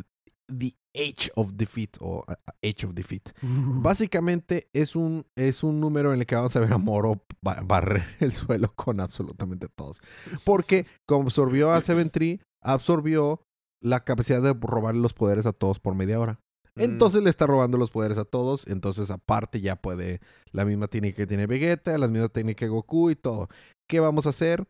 The 0.47 0.75
Age 0.95 1.31
of 1.37 1.53
Defeat 1.55 1.97
o 2.01 2.25
Age 2.63 2.87
of 2.87 2.95
Defeat. 2.95 3.33
Básicamente 3.43 4.69
es 4.73 4.97
un, 4.97 5.27
es 5.37 5.63
un 5.63 5.81
número 5.81 6.13
en 6.13 6.21
el 6.21 6.27
que 6.27 6.35
vamos 6.35 6.55
a 6.57 6.61
ver 6.61 6.73
a 6.73 6.79
Moro 6.79 7.23
ba- 7.43 7.61
barrer 7.65 8.05
el 8.21 8.33
suelo 8.33 8.73
con 8.75 9.01
absolutamente 9.01 9.69
todos. 9.69 10.01
Porque 10.45 10.87
como 11.07 11.25
absorbió 11.25 11.73
a 11.73 11.81
Seven 11.81 12.11
Tree, 12.11 12.41
absorbió 12.63 13.43
la 13.81 14.05
capacidad 14.05 14.43
de 14.43 14.55
robar 14.55 14.97
los 14.97 15.15
poderes 15.15 15.47
a 15.47 15.53
todos 15.53 15.79
por 15.79 15.95
media 15.95 16.19
hora. 16.19 16.41
Mm. 16.75 16.81
Entonces 16.83 17.23
le 17.23 17.31
está 17.31 17.47
robando 17.47 17.79
los 17.79 17.91
poderes 17.91 18.19
a 18.19 18.25
todos. 18.25 18.67
Entonces, 18.67 19.11
aparte, 19.11 19.61
ya 19.61 19.77
puede 19.77 20.21
la 20.53 20.65
misma 20.65 20.89
técnica 20.89 21.17
que 21.19 21.27
tiene 21.27 21.47
Vegeta, 21.47 21.97
la 21.99 22.09
misma 22.09 22.29
técnica 22.29 22.61
que 22.61 22.69
Goku 22.69 23.11
y 23.11 23.17
todo. 23.17 23.49
¿Qué 23.89 24.01
vamos 24.01 24.27
a 24.27 24.31
hacer? 24.31 24.67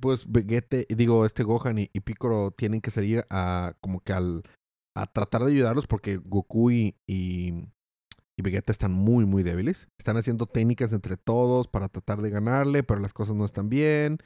Pues 0.00 0.30
Vegeta, 0.30 0.78
digo, 0.88 1.24
este 1.24 1.44
Gohan 1.44 1.78
y, 1.78 1.90
y 1.92 2.00
Piccolo 2.00 2.50
tienen 2.50 2.80
que 2.80 2.90
salir 2.90 3.24
a 3.30 3.74
como 3.80 4.00
que 4.00 4.12
al 4.12 4.42
a 4.96 5.06
tratar 5.06 5.42
de 5.44 5.52
ayudarlos 5.52 5.86
porque 5.86 6.16
Goku 6.18 6.70
y, 6.70 6.94
y, 7.08 7.64
Vegeta 8.36 8.72
están 8.72 8.92
muy, 8.92 9.24
muy 9.24 9.42
débiles. 9.42 9.88
Están 9.98 10.16
haciendo 10.16 10.46
técnicas 10.46 10.92
entre 10.92 11.16
todos 11.16 11.68
para 11.68 11.88
tratar 11.88 12.22
de 12.22 12.30
ganarle, 12.30 12.82
pero 12.82 13.00
las 13.00 13.12
cosas 13.12 13.34
no 13.36 13.44
están 13.44 13.68
bien. 13.68 14.18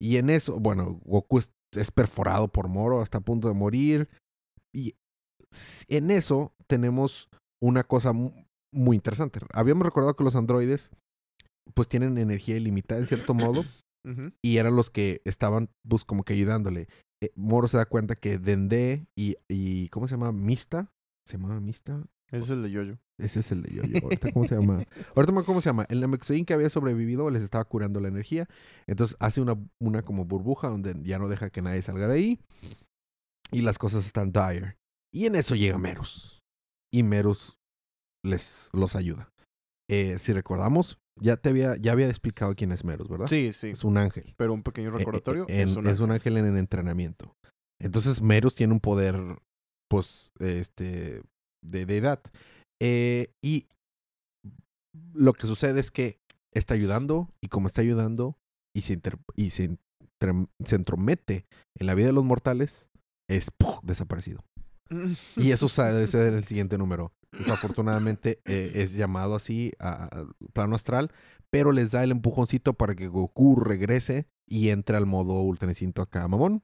Y 0.00 0.16
en 0.18 0.30
eso, 0.30 0.58
bueno, 0.60 1.00
Goku 1.04 1.38
es, 1.38 1.50
es 1.76 1.90
perforado 1.90 2.48
por 2.48 2.68
Moro, 2.68 3.02
está 3.02 3.18
a 3.18 3.22
punto 3.22 3.48
de 3.48 3.54
morir. 3.54 4.08
Y 4.74 4.94
en 5.88 6.10
eso 6.10 6.52
tenemos 6.66 7.28
una 7.62 7.82
cosa 7.82 8.12
mu- 8.12 8.32
muy 8.72 8.96
interesante. 8.96 9.40
Habíamos 9.52 9.84
recordado 9.84 10.14
que 10.14 10.24
los 10.24 10.36
androides 10.36 10.90
pues 11.74 11.88
tienen 11.88 12.16
energía 12.18 12.56
ilimitada 12.56 13.00
en 13.00 13.06
cierto 13.06 13.34
modo 13.34 13.64
Y 14.42 14.56
eran 14.56 14.74
los 14.74 14.90
que 14.90 15.20
estaban 15.24 15.70
pues 15.86 16.04
como 16.04 16.24
que 16.24 16.32
ayudándole. 16.32 16.88
Eh, 17.20 17.30
Moro 17.34 17.68
se 17.68 17.76
da 17.76 17.84
cuenta 17.84 18.14
que 18.14 18.38
Dende 18.38 19.06
y, 19.16 19.36
y 19.48 19.88
¿cómo 19.88 20.08
se 20.08 20.14
llama? 20.14 20.32
Mista. 20.32 20.92
¿Se 21.26 21.36
llama 21.36 21.60
Mista? 21.60 22.06
Ese 22.30 22.44
es 22.44 22.50
el 22.50 22.62
de 22.62 22.70
Yoyo. 22.70 22.98
Ese 23.18 23.40
es 23.40 23.52
el 23.52 23.62
de 23.62 23.74
Yoyo. 23.74 24.00
Ahorita, 24.02 24.30
¿cómo 24.32 24.46
se 24.46 24.54
llama? 24.58 24.84
Ahorita 25.14 25.42
cómo 25.44 25.60
se 25.60 25.68
llama. 25.68 25.86
El 25.88 26.00
Namekusei 26.00 26.44
que 26.44 26.54
había 26.54 26.68
sobrevivido 26.68 27.28
les 27.30 27.42
estaba 27.42 27.64
curando 27.64 28.00
la 28.00 28.08
energía. 28.08 28.48
Entonces 28.86 29.16
hace 29.20 29.40
una, 29.40 29.58
una 29.80 30.02
como 30.02 30.24
burbuja 30.24 30.68
donde 30.68 30.94
ya 31.02 31.18
no 31.18 31.28
deja 31.28 31.50
que 31.50 31.62
nadie 31.62 31.82
salga 31.82 32.06
de 32.06 32.14
ahí. 32.14 32.40
Y 33.50 33.62
las 33.62 33.78
cosas 33.78 34.04
están 34.04 34.30
dire. 34.32 34.76
Y 35.12 35.26
en 35.26 35.36
eso 35.36 35.54
llega 35.54 35.78
Merus. 35.78 36.42
Y 36.92 37.02
Merus 37.02 37.58
les 38.22 38.68
los 38.72 38.94
ayuda. 38.94 39.32
Eh, 39.90 40.18
si 40.18 40.32
recordamos, 40.32 40.98
ya 41.20 41.36
te 41.36 41.48
había, 41.50 41.76
ya 41.76 41.92
había 41.92 42.08
explicado 42.08 42.54
quién 42.54 42.72
es 42.72 42.84
Merus, 42.84 43.08
¿verdad? 43.08 43.26
Sí, 43.26 43.52
sí. 43.52 43.68
Es 43.68 43.84
un 43.84 43.96
ángel. 43.98 44.34
Pero 44.36 44.52
un 44.54 44.62
pequeño 44.62 44.88
Eh, 44.88 44.92
eh, 44.94 44.98
recordatorio. 44.98 45.46
en- 45.48 45.68
es 45.68 45.76
un 45.76 45.86
es 45.88 46.00
un 46.00 46.10
ángel. 46.10 46.36
en 46.36 46.46
el 46.46 46.56
entrenamiento. 46.58 47.34
Entonces 47.80 48.20
Merus 48.20 48.54
tiene 48.54 48.72
un 48.72 48.80
poder, 48.80 49.16
pues, 49.88 50.30
este, 50.40 51.22
de 51.64 51.86
deidad. 51.86 52.20
Eh, 52.80 53.28
y 53.42 53.66
lo 55.14 55.32
que 55.32 55.46
sucede 55.46 55.80
es 55.80 55.90
que 55.90 56.18
está 56.54 56.74
ayudando 56.74 57.28
y 57.42 57.48
como 57.48 57.66
está 57.66 57.80
ayudando 57.82 58.36
y 58.74 58.82
se, 58.82 58.94
inter- 58.94 59.18
y 59.36 59.50
se, 59.50 59.76
entromete 60.70 61.46
en 61.78 61.86
la 61.86 61.94
vida 61.94 62.06
de 62.08 62.12
los 62.12 62.24
mortales, 62.24 62.88
es 63.28 63.50
¡puf! 63.56 63.78
desaparecido. 63.82 64.44
Y 65.36 65.50
eso 65.52 65.68
sale 65.68 66.04
en 66.04 66.34
el 66.34 66.44
siguiente 66.44 66.78
número. 66.78 67.12
Desafortunadamente 67.32 68.40
eh, 68.46 68.72
es 68.76 68.92
llamado 68.92 69.34
así 69.34 69.72
a- 69.78 70.06
al 70.06 70.28
plano 70.52 70.74
astral, 70.74 71.10
pero 71.50 71.72
les 71.72 71.90
da 71.90 72.02
el 72.04 72.10
empujoncito 72.10 72.74
para 72.74 72.94
que 72.94 73.08
Goku 73.08 73.56
regrese 73.56 74.26
y 74.46 74.70
entre 74.70 74.96
al 74.96 75.06
modo 75.06 75.42
Ultra 75.42 75.70
acá, 76.02 76.26
mamón. 76.28 76.62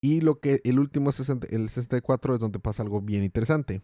Y 0.00 0.20
lo 0.20 0.40
que 0.40 0.60
el 0.64 0.78
último 0.78 1.12
60 1.12 1.46
el 1.50 1.68
64 1.68 2.34
es 2.34 2.40
donde 2.40 2.60
pasa 2.60 2.82
algo 2.82 3.00
bien 3.00 3.24
interesante. 3.24 3.82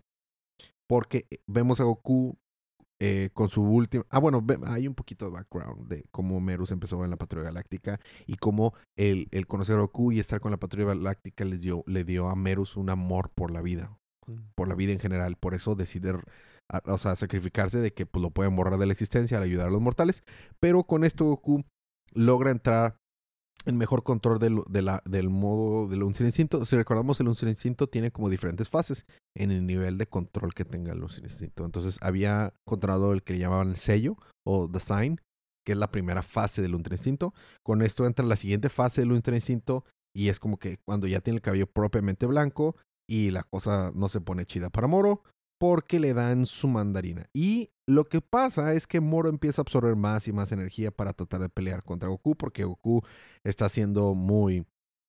Porque 0.89 1.27
vemos 1.47 1.81
a 1.81 1.85
Goku 1.85 2.37
eh, 3.05 3.31
con 3.33 3.49
su 3.49 3.63
última. 3.63 4.05
Ah, 4.11 4.19
bueno, 4.19 4.45
hay 4.67 4.89
un 4.89 4.95
poquito 4.95 5.27
de 5.27 5.33
background 5.33 5.89
de 5.89 6.05
cómo 6.11 6.41
Merus 6.41 6.71
empezó 6.73 7.05
en 7.05 7.11
la 7.11 7.17
Patrulla 7.17 7.45
Galáctica 7.45 8.01
y 8.27 8.37
cómo 8.37 8.75
el, 8.97 9.29
el 9.31 9.47
conocer 9.47 9.77
a 9.77 9.81
Goku 9.83 10.13
y 10.13 10.21
estar 10.21 10.41
con 10.41 10.51
la 10.53 10.59
Patrulla 10.59 10.89
Galáctica 10.89 11.45
les 11.45 11.61
dio, 11.63 11.85
le 11.87 12.05
dio 12.05 12.29
a 12.29 12.35
Merus 12.37 12.77
un 12.77 12.91
amor 12.91 13.31
por 13.35 13.51
la 13.51 13.61
vida 13.63 13.97
por 14.55 14.69
la 14.69 14.75
vida 14.75 14.93
en 14.93 14.99
general. 14.99 15.37
Por 15.37 15.55
eso 15.55 15.75
decide, 15.75 16.19
a- 16.73 16.83
o 16.87 16.97
sea, 16.99 17.15
sacrificarse 17.15 17.79
de 17.79 17.93
que 17.93 18.07
pues, 18.07 18.23
lo 18.23 18.31
pueden 18.31 18.57
borrar 18.57 18.79
de 18.79 18.87
la 18.87 18.93
existencia 18.93 19.37
al 19.37 19.43
ayudar 19.43 19.67
a 19.67 19.71
los 19.71 19.83
mortales. 19.83 20.23
Pero 20.61 20.85
con 20.85 21.05
esto 21.05 21.27
Goku 21.27 21.65
logra 22.15 22.51
entrar 22.51 22.97
en 23.65 23.77
mejor 23.77 24.03
control 24.03 24.39
del, 24.39 24.63
del 25.05 25.31
modo 25.31 25.89
del 25.89 26.03
Ultra 26.03 26.27
Instinto. 26.27 26.65
Si 26.65 26.77
recordamos, 26.77 27.21
el 27.21 27.29
Ultra 27.29 27.49
Instinto 27.49 27.87
tiene 27.87 28.11
como 28.11 28.29
diferentes 28.29 28.69
fases 28.69 29.07
en 29.37 29.51
el 29.51 29.67
nivel 29.67 29.99
de 29.99 30.07
control 30.07 30.55
que 30.55 30.65
tenga 30.65 30.93
el 30.93 31.03
Ultra 31.03 31.23
Instinto. 31.25 31.65
Entonces 31.65 31.99
había 32.01 32.55
controlado 32.67 33.13
el 33.13 33.23
que 33.23 33.35
le 33.35 33.41
llamaban 33.41 33.69
el 33.69 33.77
sello 33.77 34.17
o 34.47 34.69
the 34.71 34.81
sign, 34.81 35.21
que 35.65 35.73
es 35.73 35.79
la 35.79 35.91
primera 35.91 36.23
fase 36.23 36.63
del 36.63 36.75
Ultra 36.75 36.95
Instinto. 36.95 37.35
Con 37.63 37.83
esto 37.83 38.07
entra 38.07 38.27
la 38.27 38.37
siguiente 38.37 38.69
fase 38.69 39.01
del 39.01 39.13
Ultra 39.13 39.35
Instinto 39.35 39.85
y 40.15 40.29
es 40.29 40.39
como 40.39 40.59
que 40.59 40.79
cuando 40.85 41.07
ya 41.07 41.21
tiene 41.21 41.37
el 41.37 41.43
cabello 41.43 41.67
propiamente 41.67 42.27
blanco 42.27 42.77
y 43.09 43.31
la 43.31 43.43
cosa 43.43 43.93
no 43.95 44.09
se 44.09 44.21
pone 44.21 44.47
chida 44.47 44.71
para 44.71 44.87
Moro 44.87 45.23
porque 45.59 46.01
le 46.01 46.15
dan 46.15 46.47
su 46.47 46.69
mandarina. 46.69 47.27
Y 47.33 47.71
lo 47.87 48.05
que 48.05 48.21
pasa 48.21 48.75
es 48.75 48.87
que 48.87 49.01
Moro 49.01 49.29
empieza 49.29 49.61
a 49.61 49.65
absorber 49.65 49.97
más 49.97 50.27
y 50.29 50.33
más 50.33 50.53
energía 50.53 50.91
para 50.91 51.13
tratar 51.13 51.41
de 51.41 51.49
pelear 51.49 51.83
contra 51.83 52.09
Goku 52.09 52.37
porque 52.37 52.65
Goku 52.65 53.03
está 53.45 53.69
siendo 53.69 54.15
muy... 54.15 54.67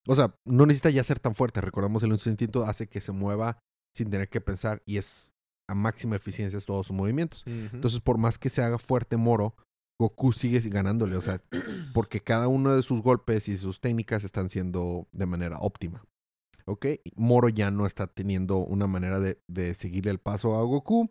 O 0.07 0.15
sea, 0.15 0.35
no 0.45 0.65
necesita 0.65 0.91
ya 0.91 1.03
ser 1.03 1.19
tan 1.19 1.33
fuerte. 1.33 1.61
Recordamos 1.61 2.03
el 2.03 2.11
instinto 2.11 2.63
hace 2.63 2.87
que 2.87 3.01
se 3.01 3.11
mueva 3.11 3.57
sin 3.93 4.09
tener 4.09 4.29
que 4.29 4.41
pensar 4.41 4.83
y 4.85 4.97
es 4.97 5.33
a 5.67 5.73
máxima 5.73 6.15
eficiencia 6.15 6.59
todos 6.59 6.87
sus 6.87 6.95
movimientos. 6.95 7.43
Entonces, 7.47 7.99
por 8.01 8.17
más 8.17 8.37
que 8.37 8.49
se 8.49 8.61
haga 8.61 8.77
fuerte 8.77 9.17
Moro, 9.17 9.55
Goku 9.99 10.31
sigue 10.31 10.59
ganándole. 10.69 11.15
O 11.15 11.21
sea, 11.21 11.41
porque 11.93 12.21
cada 12.21 12.47
uno 12.47 12.75
de 12.75 12.83
sus 12.83 13.01
golpes 13.01 13.47
y 13.47 13.57
sus 13.57 13.79
técnicas 13.79 14.23
están 14.23 14.49
siendo 14.49 15.07
de 15.11 15.25
manera 15.25 15.59
óptima. 15.59 16.05
¿Ok? 16.67 16.85
Moro 17.15 17.49
ya 17.49 17.69
no 17.71 17.85
está 17.85 18.07
teniendo 18.07 18.57
una 18.57 18.87
manera 18.87 19.19
de, 19.19 19.39
de 19.47 19.73
seguirle 19.73 20.11
el 20.11 20.19
paso 20.19 20.55
a 20.55 20.63
Goku. 20.63 21.09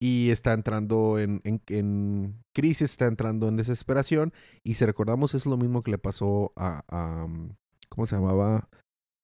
Y 0.00 0.30
está 0.30 0.52
entrando 0.52 1.18
en, 1.18 1.40
en, 1.44 1.62
en 1.68 2.42
crisis, 2.54 2.90
está 2.90 3.06
entrando 3.06 3.48
en 3.48 3.56
desesperación. 3.56 4.32
Y 4.62 4.74
si 4.74 4.84
recordamos, 4.84 5.34
es 5.34 5.46
lo 5.46 5.56
mismo 5.56 5.82
que 5.82 5.90
le 5.90 5.98
pasó 5.98 6.52
a. 6.54 6.82
a, 6.88 7.24
um, 7.24 7.54
¿Cómo 7.88 8.04
se 8.04 8.16
llamaba? 8.16 8.68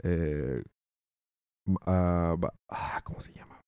Eh, 0.03 0.63
a- 1.87 2.37
ah, 2.71 3.01
¿Cómo 3.05 3.21
se 3.21 3.33
llama? 3.35 3.61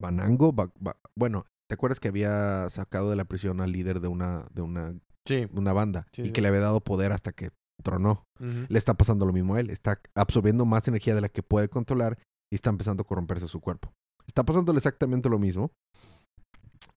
Banango. 0.00 0.52
Ba- 0.52 0.72
ba- 0.80 0.96
bueno, 1.16 1.46
¿te 1.68 1.74
acuerdas 1.74 2.00
que 2.00 2.08
había 2.08 2.68
sacado 2.70 3.10
de 3.10 3.16
la 3.16 3.24
prisión 3.24 3.60
al 3.60 3.72
líder 3.72 4.00
de 4.00 4.08
una, 4.08 4.46
de 4.52 4.62
una, 4.62 4.94
Sí. 5.26 5.46
una 5.52 5.72
banda? 5.72 6.06
Sí, 6.12 6.22
y 6.22 6.26
sí. 6.26 6.32
que 6.32 6.40
le 6.42 6.48
había 6.48 6.60
dado 6.60 6.80
poder 6.80 7.12
hasta 7.12 7.32
que 7.32 7.50
tronó. 7.82 8.24
Le 8.38 8.78
está 8.78 8.94
pasando 8.94 9.26
lo 9.26 9.32
mismo 9.32 9.54
a 9.54 9.60
él. 9.60 9.70
Está 9.70 10.00
absorbiendo 10.14 10.64
más 10.64 10.88
energía 10.88 11.14
de 11.14 11.20
la 11.20 11.28
que 11.28 11.42
puede 11.42 11.68
controlar 11.68 12.18
y 12.50 12.56
está 12.56 12.70
empezando 12.70 13.02
a 13.02 13.06
corromperse 13.06 13.46
su 13.46 13.60
cuerpo. 13.60 13.92
Está 14.26 14.44
pasándole 14.44 14.78
exactamente 14.78 15.28
lo 15.28 15.38
mismo. 15.38 15.70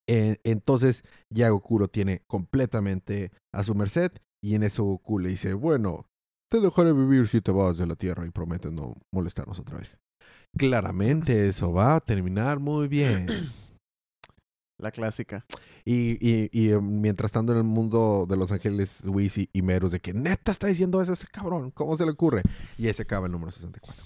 Eh, 0.08 0.38
entonces 0.44 1.04
ya 1.34 1.50
Goku 1.50 1.80
lo 1.80 1.88
tiene 1.88 2.22
completamente 2.28 3.32
a 3.54 3.64
su 3.64 3.74
merced 3.74 4.12
y 4.44 4.56
en 4.56 4.64
eso 4.64 4.84
Goku 4.84 5.20
le 5.20 5.30
dice, 5.30 5.54
bueno, 5.54 6.06
te 6.50 6.60
dejaré 6.60 6.94
vivir 6.94 7.28
si 7.28 7.42
te 7.42 7.52
vas 7.52 7.78
de 7.78 7.88
la 7.88 7.96
Tierra 7.96 8.26
y 8.26 8.32
prometes 8.32 8.72
no 8.72 8.96
molestarnos 9.12 9.60
otra 9.60 9.80
vez. 9.80 10.00
Claramente 10.58 11.48
eso 11.48 11.74
va 11.74 11.96
a 11.96 12.02
terminar 12.02 12.60
muy 12.60 12.88
bien. 12.88 13.28
La 14.78 14.92
clásica. 14.92 15.46
Y, 15.88 16.18
y, 16.20 16.50
y 16.52 16.72
eh, 16.72 16.82
mientras 16.82 17.30
estando 17.30 17.52
en 17.52 17.60
el 17.60 17.64
mundo 17.64 18.26
de 18.28 18.38
Los 18.38 18.52
Ángeles, 18.52 19.06
Luis 19.06 19.38
y, 19.38 19.62
Meros, 19.62 19.92
de 19.92 20.00
que 20.00 20.14
neta 20.14 20.52
está 20.52 20.66
diciendo 20.68 21.00
eso 21.02 21.14
este 21.14 21.28
cabrón, 21.28 21.70
¿cómo 21.72 21.96
se 21.96 22.06
le 22.06 22.12
ocurre? 22.12 22.42
Y 22.78 22.88
ahí 22.88 22.94
se 22.94 23.04
acaba 23.04 23.28
el 23.28 23.32
número 23.32 23.52
64. 23.52 24.04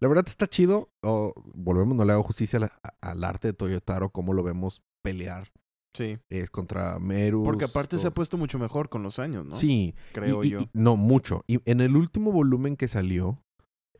La 0.00 0.08
verdad 0.08 0.24
está 0.26 0.48
chido. 0.48 0.90
o, 1.02 1.32
volvemos, 1.54 1.96
no 1.96 2.04
le 2.04 2.12
hago 2.12 2.24
justicia 2.24 2.58
al 3.00 3.24
arte 3.24 3.48
de 3.48 3.54
Toyotaro, 3.54 4.10
cómo 4.10 4.32
lo 4.34 4.42
vemos 4.42 4.82
pelear. 5.02 5.52
Sí. 5.94 6.18
Es 6.30 6.50
contra 6.50 6.98
Merus. 6.98 7.44
Porque 7.44 7.66
aparte 7.66 7.98
se 7.98 8.08
ha 8.08 8.10
puesto 8.10 8.36
mucho 8.36 8.58
mejor 8.58 8.88
con 8.88 9.02
los 9.04 9.18
años, 9.18 9.44
¿no? 9.44 9.54
Sí, 9.54 9.94
Creo 10.12 10.42
y- 10.42 10.50
yo. 10.50 10.60
y- 10.60 10.70
no, 10.72 10.96
mucho. 10.96 11.44
Y 11.46 11.60
en 11.70 11.80
el 11.80 11.94
último 11.96 12.32
volumen 12.32 12.76
que 12.76 12.88
salió, 12.88 13.44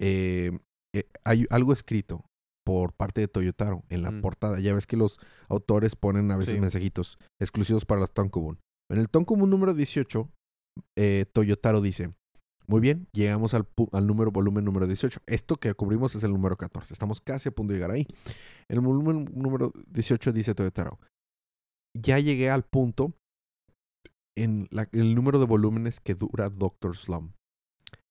eh, 0.00 0.58
eh, 0.94 1.04
hay 1.24 1.46
algo 1.50 1.72
escrito 1.72 2.24
por 2.64 2.92
parte 2.92 3.20
de 3.20 3.28
Toyotaro 3.28 3.84
en 3.88 4.02
la 4.02 4.10
Mm. 4.10 4.20
portada. 4.20 4.60
Ya 4.60 4.74
ves 4.74 4.86
que 4.86 4.96
los 4.96 5.18
autores 5.48 5.96
ponen 5.96 6.30
a 6.30 6.36
veces 6.36 6.54
Sí. 6.54 6.60
mensajitos 6.60 7.18
exclusivos 7.40 7.84
para 7.84 8.00
los 8.00 8.12
Tonkobun. 8.12 8.58
En 8.90 8.98
el 8.98 9.08
Tonkobun 9.08 9.50
número 9.50 9.74
18, 9.74 10.28
eh, 10.96 11.26
Toyotaro 11.32 11.80
dice, 11.80 12.14
muy 12.68 12.80
bien, 12.80 13.08
llegamos 13.12 13.54
al, 13.54 13.66
número 14.06 14.30
volumen 14.30 14.64
número 14.64 14.86
18. 14.86 15.20
Esto 15.26 15.56
que 15.56 15.74
cubrimos 15.74 16.14
es 16.14 16.22
el 16.22 16.30
número 16.30 16.56
14. 16.56 16.94
Estamos 16.94 17.20
casi 17.20 17.48
a 17.48 17.52
punto 17.52 17.72
de 17.72 17.78
llegar 17.78 17.90
ahí. 17.90 18.06
En 18.68 18.76
el 18.76 18.80
volumen 18.80 19.28
número 19.34 19.72
18 19.88 20.32
dice 20.32 20.54
Toyotaro, 20.54 20.98
ya 21.98 22.18
llegué 22.18 22.50
al 22.50 22.62
punto 22.64 23.12
en 24.36 24.68
la- 24.70 24.88
el 24.92 25.14
número 25.14 25.38
de 25.38 25.46
volúmenes 25.46 26.00
que 26.00 26.14
dura 26.14 26.48
Doctor 26.48 26.96
Slum. 26.96 27.32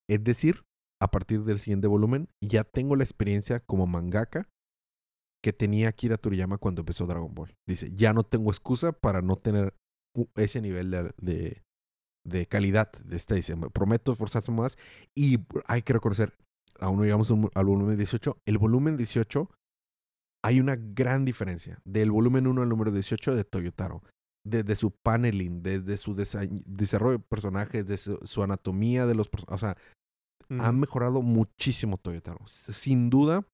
Es 0.09 0.23
decir, 0.23 0.63
a 1.01 1.09
partir 1.09 1.43
del 1.43 1.59
siguiente 1.59 1.87
volumen, 1.87 2.29
ya 2.43 2.63
tengo 2.63 2.95
la 2.95 3.03
experiencia 3.03 3.59
como 3.59 3.87
mangaka 3.87 4.47
que 5.43 5.51
tenía 5.53 5.89
Akira 5.89 6.17
Toriyama 6.17 6.57
cuando 6.59 6.81
empezó 6.81 7.07
Dragon 7.07 7.33
Ball. 7.33 7.55
Dice, 7.67 7.91
ya 7.93 8.13
no 8.13 8.23
tengo 8.23 8.51
excusa 8.51 8.91
para 8.91 9.21
no 9.21 9.35
tener 9.37 9.73
ese 10.35 10.61
nivel 10.61 10.91
de, 10.91 11.11
de, 11.19 11.63
de 12.25 12.45
calidad. 12.45 12.91
De 13.03 13.15
este, 13.17 13.35
dice, 13.35 13.55
"Me 13.55 13.69
prometo 13.71 14.11
esforzarse 14.11 14.51
más. 14.51 14.77
Y 15.17 15.39
hay 15.65 15.81
que 15.81 15.93
reconocer, 15.93 16.35
aún 16.79 16.97
no 16.97 17.03
llegamos 17.03 17.31
al 17.31 17.65
volumen 17.65 17.97
18. 17.97 18.37
El 18.45 18.59
volumen 18.59 18.97
18 18.97 19.49
hay 20.43 20.59
una 20.59 20.75
gran 20.75 21.25
diferencia 21.25 21.79
del 21.85 22.11
volumen 22.11 22.45
1 22.45 22.61
al 22.61 22.69
número 22.69 22.91
18 22.91 23.35
de 23.35 23.43
Toyotaro. 23.43 24.03
Desde 24.45 24.75
su 24.75 24.91
paneling, 24.91 25.61
desde 25.63 25.97
su 25.97 26.15
desa- 26.15 26.47
desarrollo 26.65 27.17
de 27.19 27.23
personajes, 27.27 27.87
desde 27.87 28.03
su, 28.17 28.19
su 28.25 28.43
anatomía 28.43 29.05
de 29.07 29.15
los 29.15 29.29
personajes. 29.29 29.55
O 29.55 29.65
sea, 29.67 29.77
Ha 30.59 30.71
mejorado 30.71 31.21
muchísimo 31.21 31.97
Toyotaro. 31.97 32.39
Sin 32.45 33.09
duda, 33.09 33.45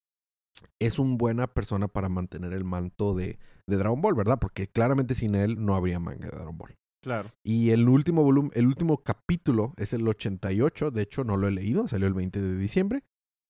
es 0.80 1.00
una 1.00 1.18
buena 1.18 1.48
persona 1.48 1.88
para 1.88 2.10
mantener 2.10 2.54
el 2.54 2.64
manto 2.64 3.14
de, 3.14 3.38
de 3.68 3.78
Dragon 3.78 4.02
Ball, 4.02 4.16
¿verdad? 4.16 4.40
Porque 4.40 4.68
claramente 4.68 5.16
sin 5.16 5.36
él 5.36 5.64
no 5.64 5.76
habría 5.76 6.00
manga 6.00 6.28
de 6.28 6.36
Dragon 6.36 6.58
Ball. 6.58 6.76
Claro. 7.04 7.32
Y 7.44 7.70
el 7.70 7.88
último 7.88 8.24
volumen, 8.24 8.52
el 8.56 8.68
último 8.68 8.98
capítulo 9.04 9.74
es 9.78 9.94
el 9.94 10.08
88. 10.08 10.92
De 10.92 11.04
hecho, 11.04 11.24
no 11.24 11.38
lo 11.38 11.48
he 11.48 11.52
leído, 11.52 11.88
salió 11.88 12.08
el 12.08 12.14
20 12.14 12.42
de 12.42 12.58
diciembre. 12.58 13.04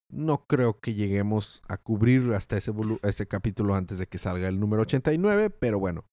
No 0.09 0.45
creo 0.45 0.79
que 0.79 0.93
lleguemos 0.93 1.61
a 1.67 1.77
cubrir 1.77 2.33
hasta 2.33 2.57
ese, 2.57 2.71
ese 3.03 3.27
capítulo 3.27 3.75
antes 3.75 3.97
de 3.97 4.07
que 4.07 4.17
salga 4.17 4.47
el 4.47 4.59
número 4.59 4.83
89, 4.83 5.49
pero 5.49 5.79
bueno, 5.79 6.05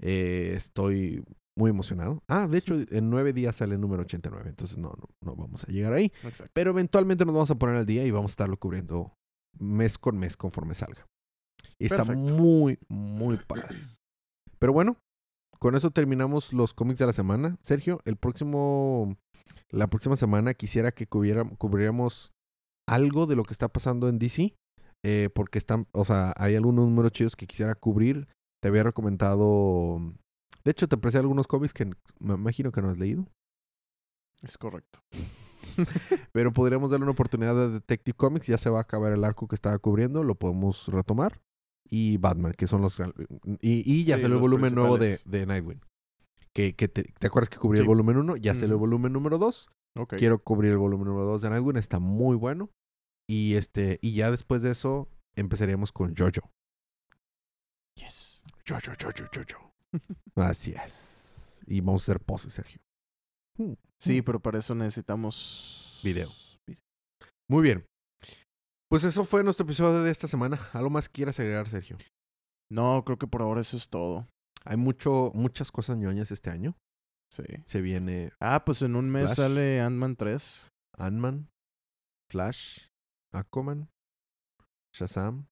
eh, 0.00 0.52
estoy 0.56 1.24
muy 1.60 1.70
emocionado. 1.70 2.22
Ah, 2.28 2.48
de 2.48 2.58
hecho, 2.58 2.76
en 2.90 3.10
nueve 3.10 3.32
días 3.32 3.56
sale 3.56 3.74
el 3.74 3.80
número 3.80 4.02
89, 4.02 4.48
entonces 4.48 4.78
no, 4.78 4.88
no, 4.98 5.08
no 5.22 5.36
vamos 5.36 5.64
a 5.64 5.66
llegar 5.70 5.92
ahí. 5.92 6.10
Exacto. 6.24 6.50
Pero 6.54 6.70
eventualmente 6.70 7.24
nos 7.24 7.34
vamos 7.34 7.50
a 7.50 7.54
poner 7.56 7.76
al 7.76 7.86
día 7.86 8.04
y 8.06 8.10
vamos 8.10 8.30
a 8.30 8.34
estarlo 8.34 8.56
cubriendo 8.58 9.12
mes 9.58 9.98
con 9.98 10.18
mes 10.18 10.36
conforme 10.36 10.74
salga. 10.74 11.06
Y 11.78 11.86
está 11.86 12.04
muy, 12.04 12.78
muy 12.88 13.36
padre. 13.36 13.76
Pero 14.58 14.72
bueno, 14.72 14.96
con 15.58 15.74
eso 15.74 15.90
terminamos 15.90 16.52
los 16.52 16.72
cómics 16.74 16.98
de 16.98 17.06
la 17.06 17.12
semana. 17.12 17.56
Sergio, 17.62 18.00
el 18.04 18.16
próximo, 18.16 19.16
la 19.70 19.86
próxima 19.88 20.16
semana 20.16 20.54
quisiera 20.54 20.92
que 20.92 21.06
cubriera- 21.06 21.48
cubriéramos 21.58 22.32
algo 22.88 23.26
de 23.26 23.36
lo 23.36 23.42
que 23.44 23.52
está 23.52 23.68
pasando 23.68 24.08
en 24.08 24.18
DC. 24.18 24.54
eh, 25.02 25.30
porque 25.34 25.58
están, 25.58 25.86
o 25.92 26.04
sea, 26.04 26.34
hay 26.36 26.56
algunos 26.56 26.84
números 26.86 27.12
chidos 27.12 27.34
que 27.36 27.46
quisiera 27.46 27.74
cubrir. 27.74 28.28
Te 28.62 28.68
había 28.68 28.82
recomendado. 28.82 29.98
De 30.64 30.70
hecho, 30.70 30.88
te 30.88 30.96
presté 30.96 31.18
algunos 31.18 31.46
cómics 31.46 31.72
que 31.72 31.86
me 32.18 32.34
imagino 32.34 32.72
que 32.72 32.82
no 32.82 32.90
has 32.90 32.98
leído. 32.98 33.26
Es 34.42 34.56
correcto. 34.58 35.02
Pero 36.32 36.52
podríamos 36.52 36.90
darle 36.90 37.04
una 37.04 37.12
oportunidad 37.12 37.62
a 37.62 37.68
Detective 37.68 38.16
Comics. 38.16 38.46
Ya 38.46 38.58
se 38.58 38.70
va 38.70 38.78
a 38.78 38.82
acabar 38.82 39.12
el 39.12 39.24
arco 39.24 39.48
que 39.48 39.54
estaba 39.54 39.78
cubriendo. 39.78 40.24
Lo 40.24 40.34
podemos 40.34 40.88
retomar. 40.88 41.40
Y 41.88 42.18
Batman, 42.18 42.52
que 42.56 42.66
son 42.66 42.82
los... 42.82 42.98
Y, 43.60 43.82
y 43.84 44.04
ya 44.04 44.16
Sí, 44.16 44.22
salió 44.22 44.36
el 44.36 44.42
volumen 44.42 44.74
nuevo 44.74 44.96
de, 44.96 45.18
Nightwing. 45.46 45.80
Que, 46.52 46.74
que 46.74 46.88
te, 46.88 47.02
¿te 47.02 47.26
acuerdas 47.26 47.48
que 47.48 47.58
cubrí 47.58 47.80
el 47.80 47.86
volumen 47.86 48.16
1? 48.16 48.36
Ya 48.36 48.54
salió 48.54 48.74
el 48.74 48.80
volumen 48.80 49.12
número 49.12 49.38
2. 49.38 49.68
Ok. 49.96 50.14
Quiero 50.16 50.38
cubrir 50.42 50.72
el 50.72 50.78
volumen 50.78 51.08
número 51.08 51.26
2 51.26 51.42
de 51.42 51.50
Nightwing. 51.50 51.76
Está 51.76 51.98
muy 51.98 52.36
bueno. 52.36 52.70
Y 53.28 53.54
este 53.54 53.98
y 54.02 54.14
ya 54.14 54.30
después 54.30 54.62
de 54.62 54.72
eso 54.72 55.08
empezaríamos 55.36 55.92
con 55.92 56.16
Jojo. 56.16 56.50
Yes. 57.94 58.42
Jojo, 58.66 58.92
Jojo, 59.00 59.24
Jojo. 59.32 59.69
Así 60.36 60.72
es. 60.72 61.62
Y 61.66 61.80
vamos 61.80 62.02
a 62.02 62.04
hacer 62.12 62.20
poses, 62.24 62.52
Sergio. 62.52 62.80
Hmm. 63.58 63.74
Sí, 64.00 64.22
pero 64.22 64.40
para 64.40 64.58
eso 64.58 64.74
necesitamos... 64.74 66.00
Video. 66.02 66.30
Muy 67.48 67.62
bien. 67.62 67.84
Pues 68.88 69.04
eso 69.04 69.24
fue 69.24 69.44
nuestro 69.44 69.64
episodio 69.64 70.02
de 70.02 70.10
esta 70.10 70.26
semana. 70.28 70.58
¿Algo 70.72 70.90
más 70.90 71.08
quieras 71.08 71.38
agregar, 71.38 71.68
Sergio? 71.68 71.98
No, 72.70 73.04
creo 73.04 73.18
que 73.18 73.26
por 73.26 73.42
ahora 73.42 73.60
eso 73.60 73.76
es 73.76 73.88
todo. 73.88 74.26
Hay 74.64 74.76
mucho, 74.76 75.30
muchas 75.34 75.70
cosas 75.70 75.98
ñoñas 75.98 76.30
este 76.30 76.50
año. 76.50 76.76
Sí. 77.32 77.44
Se 77.64 77.80
viene 77.80 78.32
Ah, 78.40 78.64
pues 78.64 78.82
en 78.82 78.96
un 78.96 79.08
mes 79.10 79.26
Flash. 79.26 79.36
sale 79.36 79.80
Ant-Man 79.80 80.16
3. 80.16 80.68
Ant-Man, 80.98 81.48
Flash, 82.30 82.86
Aquaman, 83.32 83.88
Shazam. 84.94 85.46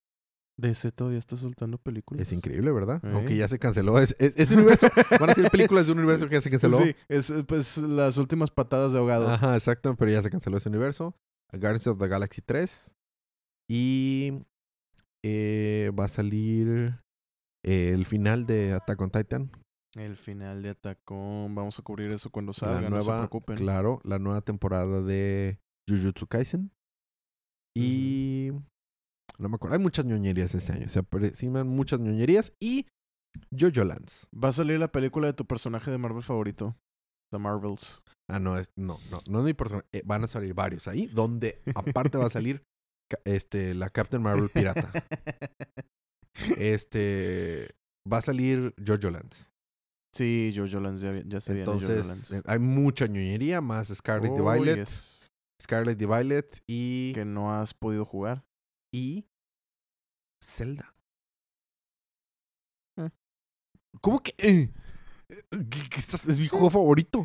DC 0.59 0.93
todavía 0.93 1.19
está 1.19 1.37
soltando 1.37 1.79
películas. 1.79 2.21
Es 2.21 2.33
increíble, 2.33 2.73
¿verdad? 2.73 3.01
Eh. 3.05 3.11
Aunque 3.15 3.37
ya 3.37 3.47
se 3.49 3.59
canceló. 3.59 3.99
Es, 3.99 4.17
es- 4.19 4.51
universo. 4.51 4.89
Van 5.21 5.31
a 5.31 5.35
ser 5.35 5.51
películas 5.51 5.87
de 5.87 5.93
un 5.93 5.99
universo 5.99 6.29
que 6.29 6.35
ya 6.35 6.41
se 6.41 6.51
canceló. 6.51 6.79
Sí, 6.79 6.95
es 7.09 7.33
pues 7.47 7.79
las 7.79 8.19
últimas 8.19 8.51
patadas 8.51 8.93
de 8.93 8.99
ahogado. 8.99 9.29
Ajá, 9.31 9.55
exacto. 9.55 9.95
Pero 9.97 10.11
ya 10.11 10.21
se 10.23 10.31
canceló 10.31 10.57
ese 10.57 10.69
universo. 10.69 11.15
Guardians 11.53 11.87
of 11.87 11.99
the 11.99 12.09
Galaxy 12.09 12.43
3. 12.43 12.95
Y 13.71 14.33
eh, 15.25 15.93
va 15.99 16.07
a 16.07 16.09
salir 16.09 16.99
eh, 17.65 17.91
el 17.95 18.05
final 18.07 18.47
de 18.47 18.73
Attack 18.73 19.01
on 19.01 19.11
Titan. 19.11 19.51
El 19.95 20.17
final 20.17 20.63
de 20.63 20.71
Atacón. 20.71 21.55
Vamos 21.55 21.79
a 21.79 21.83
cubrir 21.83 22.11
eso 22.11 22.31
cuando 22.31 22.51
la 22.51 22.55
salga, 22.55 22.91
no 22.91 23.01
se 23.01 23.07
nueva, 23.07 23.21
preocupen. 23.21 23.57
claro, 23.57 24.01
la 24.05 24.19
nueva 24.19 24.41
temporada 24.43 25.03
de 25.03 25.61
Jujutsu 25.89 26.27
Kaisen. 26.27 26.73
Y 27.77 28.51
no 29.39 29.49
me 29.49 29.55
acuerdo, 29.57 29.77
hay 29.77 29.83
muchas 29.83 30.05
ñoñerías 30.05 30.55
este 30.55 30.73
año, 30.73 30.89
se 30.89 30.99
aproximan 31.01 31.67
muchas 31.69 32.01
ñoñerías 32.01 32.53
y 32.61 32.87
Jojo 33.57 33.85
Lance. 33.85 34.27
Va 34.33 34.49
a 34.49 34.53
salir 34.53 34.79
la 34.81 34.91
película 34.91 35.27
de 35.29 35.33
tu 35.35 35.45
personaje 35.47 35.91
de 35.91 35.99
Marvel 35.99 36.23
favorito. 36.23 36.77
The 37.31 37.39
Marvels. 37.39 38.03
Ah, 38.31 38.39
no, 38.39 38.57
es, 38.59 38.71
no, 38.77 38.99
no, 39.11 39.21
no 39.29 39.39
es 39.41 39.45
mi 39.45 39.55
persona, 39.55 39.85
eh, 39.93 40.03
van 40.05 40.25
a 40.25 40.27
salir 40.27 40.55
varios 40.55 40.89
ahí, 40.89 41.07
donde 41.07 41.61
aparte 41.75 42.17
va 42.19 42.27
a 42.27 42.31
salir 42.31 42.63
este 43.25 43.75
la 43.75 43.91
Captain 43.91 44.23
Marvel 44.23 44.49
pirata. 44.51 44.91
Este 46.57 47.75
va 48.11 48.19
a 48.19 48.23
salir 48.23 48.75
Jojo 48.85 49.11
Lance. 49.11 49.51
sí, 50.15 50.53
Jojo 50.55 50.81
Lance 50.81 51.05
ya, 51.05 51.23
ya 51.27 51.41
se 51.41 51.53
viene 51.53 51.67
Jojo 51.67 51.79
Entonces, 51.81 52.07
Lance. 52.07 52.37
eh, 52.39 52.43
hay 52.47 52.59
mucha 52.59 53.07
ñoñería, 53.07 53.61
más 53.61 53.89
Scarlet 53.89 54.35
the 54.35 54.41
Oh, 54.41 54.53
Violet, 54.53 54.77
yes. 54.79 55.31
Scarlet 55.61 55.99
the 55.99 56.07
Violet 56.07 56.63
y 56.69 57.13
Que 57.13 57.25
no 57.25 57.53
has 57.55 57.75
podido 57.75 58.05
jugar. 58.05 58.45
Y 58.93 59.27
Zelda. 60.43 60.95
Eh. 62.99 63.11
¿Cómo 64.01 64.21
que? 64.23 64.33
eh? 64.39 64.73
¿Qué- 65.51 65.89
qué 65.91 65.99
estás- 65.99 66.27
es 66.29 66.39
mi 66.39 66.49
juego 66.49 66.71
favorito. 66.71 67.25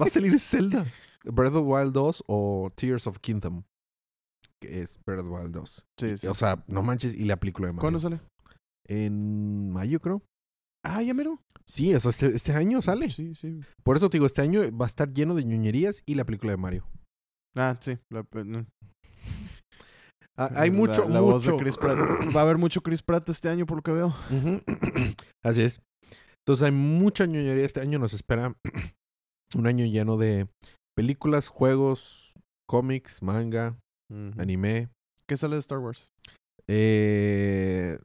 Va 0.00 0.04
a 0.06 0.08
salir 0.10 0.38
Zelda. 0.38 0.86
Breath 1.24 1.54
of 1.54 1.64
the 1.64 1.72
Wild 1.72 1.92
2 1.92 2.22
o 2.28 2.70
Tears 2.76 3.06
of 3.06 3.18
Kingdom. 3.18 3.64
Que 4.62 4.82
es 4.82 4.98
Breath 5.04 5.20
of 5.20 5.26
the 5.26 5.32
Wild 5.32 5.52
2. 5.54 5.86
Sí, 5.98 6.16
sí. 6.18 6.26
O 6.28 6.34
sea, 6.34 6.64
no 6.68 6.82
manches. 6.82 7.14
Y 7.14 7.24
la 7.24 7.36
película 7.38 7.66
de 7.66 7.72
Mario. 7.72 7.80
¿Cuándo 7.80 7.98
sale? 7.98 8.20
En 8.88 9.70
mayo, 9.70 10.00
creo. 10.00 10.22
Ah, 10.84 11.02
ya 11.02 11.14
mero. 11.14 11.42
Sí, 11.66 11.92
eso 11.92 12.08
este, 12.10 12.26
este 12.26 12.52
año 12.52 12.80
sale. 12.80 13.10
Sí, 13.10 13.34
sí. 13.34 13.60
Por 13.82 13.96
eso 13.96 14.08
te 14.08 14.18
digo, 14.18 14.26
este 14.26 14.42
año 14.42 14.60
va 14.76 14.86
a 14.86 14.88
estar 14.88 15.12
lleno 15.12 15.34
de 15.34 15.44
ñoñerías 15.44 16.02
y 16.06 16.14
la 16.14 16.24
película 16.24 16.52
de 16.52 16.58
Mario. 16.58 16.86
Ah, 17.56 17.76
sí. 17.80 17.98
la- 18.10 18.24
no. 18.44 18.66
Ah, 20.38 20.50
hay 20.54 20.70
La- 20.70 20.76
mucho, 20.76 21.08
la 21.08 21.20
voz 21.20 21.44
de 21.44 21.52
mucho. 21.52 21.62
Chris 21.62 21.76
Pratt. 21.76 21.96
Va 22.36 22.40
a 22.40 22.42
haber 22.44 22.58
mucho 22.58 22.82
Chris 22.82 23.02
Pratt 23.02 23.28
este 23.30 23.48
año, 23.48 23.64
por 23.66 23.78
lo 23.78 23.82
que 23.82 23.92
veo. 23.92 24.14
Así 25.44 25.62
es. 25.62 25.80
Entonces 26.46 26.64
hay 26.64 26.72
mucha 26.72 27.26
ñoñería 27.26 27.64
este 27.64 27.80
año. 27.80 27.98
Nos 27.98 28.12
espera 28.12 28.54
un 29.56 29.66
año 29.66 29.84
lleno 29.86 30.16
de 30.16 30.46
películas, 30.96 31.48
juegos, 31.48 32.32
cómics, 32.68 33.22
manga, 33.22 33.76
Ujú. 34.10 34.40
anime. 34.40 34.88
¿Qué 35.28 35.36
sale 35.36 35.56
de 35.56 35.60
Star 35.60 35.78
Wars? 35.78 36.10
eh, 36.68 37.98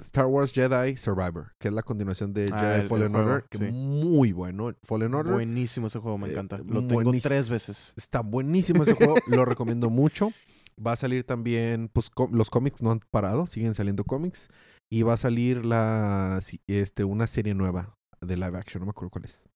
Star 0.00 0.26
Wars 0.26 0.52
Jedi 0.52 0.96
Survivor, 0.96 1.52
que 1.60 1.68
es 1.68 1.74
la 1.74 1.82
continuación 1.84 2.32
de 2.32 2.48
Ah, 2.52 2.58
Jedi 2.60 2.74
el- 2.74 2.80
el 2.82 2.88
Fallen 2.88 3.12
juego, 3.12 3.28
Order. 3.30 3.44
Que 3.48 3.58
sí. 3.58 3.64
muy 3.70 4.32
bueno. 4.32 4.74
Fallen 4.84 5.14
Order. 5.14 5.32
Buenísimo 5.34 5.86
ese 5.86 6.00
juego, 6.00 6.18
me 6.18 6.28
eh, 6.28 6.32
encanta. 6.32 6.58
Lo 6.66 6.84
tengo 6.86 7.12
tres 7.22 7.48
veces. 7.48 7.94
Está 7.96 8.20
buenísimo 8.20 8.82
ese 8.82 8.94
juego. 8.94 9.14
Lo 9.28 9.44
recomiendo 9.44 9.90
mucho. 9.90 10.32
Va 10.84 10.92
a 10.92 10.96
salir 10.96 11.24
también, 11.24 11.88
pues 11.88 12.10
los 12.30 12.50
cómics 12.50 12.82
no 12.82 12.90
han 12.90 13.00
parado, 13.10 13.46
siguen 13.46 13.74
saliendo 13.74 14.04
cómics. 14.04 14.48
Y 14.90 15.02
va 15.02 15.14
a 15.14 15.18
salir 15.18 15.64
la 15.64 16.40
este, 16.66 17.04
una 17.04 17.26
serie 17.26 17.54
nueva 17.54 17.96
de 18.20 18.36
live 18.36 18.58
action, 18.58 18.80
no 18.80 18.86
me 18.86 18.90
acuerdo 18.90 19.10
cuál 19.10 19.24
es. 19.24 19.48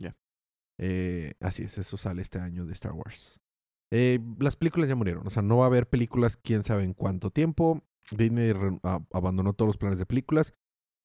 Ya. 0.00 0.16
Eh, 0.78 1.34
así 1.40 1.64
es, 1.64 1.78
eso 1.78 1.96
sale 1.96 2.22
este 2.22 2.38
año 2.38 2.66
de 2.66 2.72
Star 2.72 2.92
Wars. 2.92 3.40
Eh, 3.92 4.18
las 4.38 4.56
películas 4.56 4.88
ya 4.88 4.96
murieron, 4.96 5.26
o 5.26 5.30
sea, 5.30 5.42
no 5.42 5.58
va 5.58 5.64
a 5.64 5.66
haber 5.68 5.88
películas 5.88 6.36
quién 6.36 6.64
sabe 6.64 6.84
en 6.84 6.94
cuánto 6.94 7.30
tiempo. 7.30 7.82
Disney 8.10 8.52
abandonó 9.12 9.52
todos 9.52 9.68
los 9.68 9.76
planes 9.78 9.98
de 9.98 10.06
películas. 10.06 10.54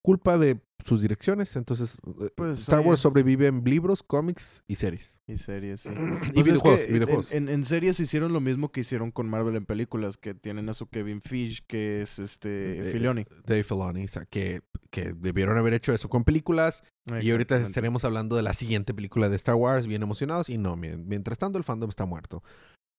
Culpa 0.03 0.37
de 0.37 0.59
sus 0.83 1.01
direcciones. 1.03 1.55
Entonces, 1.55 1.99
eh, 2.21 2.29
Pues, 2.35 2.59
Star 2.61 2.79
oye. 2.79 2.87
Wars 2.89 2.99
sobrevive 3.01 3.45
en 3.47 3.63
libros, 3.63 4.01
cómics 4.01 4.63
y 4.67 4.75
series. 4.77 5.19
Y 5.27 5.37
series, 5.37 5.81
sí. 5.81 5.89
Y 5.93 5.95
Pues 5.95 6.37
es 6.37 6.45
videojuegos, 6.45 6.81
que 6.81 6.91
videojuegos. 6.93 7.31
En, 7.31 7.43
en- 7.47 7.53
en 7.55 7.63
series 7.65 7.99
hicieron 7.99 8.33
lo 8.33 8.39
mismo 8.41 8.71
que 8.71 8.81
hicieron 8.81 9.11
con 9.11 9.29
Marvel 9.29 9.55
en 9.55 9.65
películas, 9.65 10.17
que 10.17 10.33
tienen 10.33 10.69
a 10.69 10.73
su 10.73 10.87
Kevin 10.87 11.21
Fish, 11.21 11.63
que 11.67 12.01
es 12.01 12.17
este 12.17 12.79
Eh, 12.89 12.91
Filoni. 12.91 13.25
Dave 13.45 13.63
Filoni, 13.63 14.05
o 14.05 14.07
sea, 14.07 14.25
que, 14.25 14.61
que 14.89 15.13
debieron 15.13 15.57
haber 15.57 15.73
hecho 15.75 15.93
eso 15.93 16.09
con 16.09 16.23
películas. 16.23 16.81
Y 17.21 17.29
ahorita 17.31 17.57
estaremos 17.59 18.03
hablando 18.03 18.35
de 18.35 18.41
la 18.41 18.53
siguiente 18.53 18.93
película 18.95 19.29
de 19.29 19.35
Star 19.35 19.55
Wars, 19.55 19.85
bien 19.85 20.01
emocionados. 20.01 20.49
Y 20.49 20.57
no, 20.57 20.75
mien- 20.77 21.05
mientras 21.05 21.37
tanto 21.37 21.59
el 21.59 21.63
fandom 21.63 21.89
está 21.89 22.05
muerto. 22.05 22.43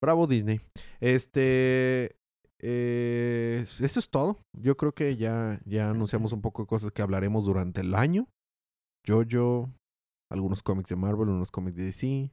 Bravo 0.01 0.27
Disney. 0.29 0.61
Este... 1.01 2.17
eh, 2.63 3.67
eso 3.81 3.99
es 3.99 4.09
todo. 4.09 4.39
Yo 4.53 4.77
creo 4.77 4.93
que 4.93 5.17
ya, 5.17 5.61
ya 5.65 5.91
anunciamos 5.91 6.33
un 6.33 6.41
poco 6.41 6.63
de 6.63 6.69
cosas 6.69 6.93
que 6.93 7.03
hablaremos 7.03 7.45
durante 7.45 7.81
el 7.81 7.95
año. 7.95 8.29
Jojo, 9.07 9.71
algunos 10.31 10.63
cómics 10.63 10.91
de 10.91 10.97
Marvel, 10.97 11.29
unos 11.29 11.51
cómics 11.51 11.77
de 11.77 11.85
DC, 11.85 12.33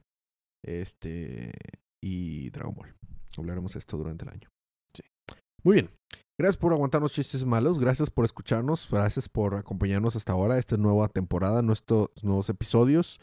este 0.64 1.52
y 2.02 2.50
Dragon 2.50 2.74
Ball. 2.74 2.94
Hablaremos 3.36 3.74
esto 3.76 3.96
durante 3.96 4.24
el 4.24 4.30
año. 4.30 4.48
Sí. 4.94 5.02
Muy 5.64 5.74
bien. 5.74 5.90
Gracias 6.38 6.56
por 6.56 6.72
aguantarnos 6.72 7.12
chistes 7.12 7.44
malos, 7.44 7.78
gracias 7.78 8.08
por 8.08 8.24
escucharnos, 8.24 8.88
gracias 8.90 9.28
por 9.28 9.56
acompañarnos 9.56 10.16
hasta 10.16 10.32
ahora, 10.32 10.58
esta 10.58 10.78
nueva 10.78 11.08
temporada, 11.08 11.60
nuestros 11.60 12.08
nuevos 12.22 12.48
episodios. 12.48 13.20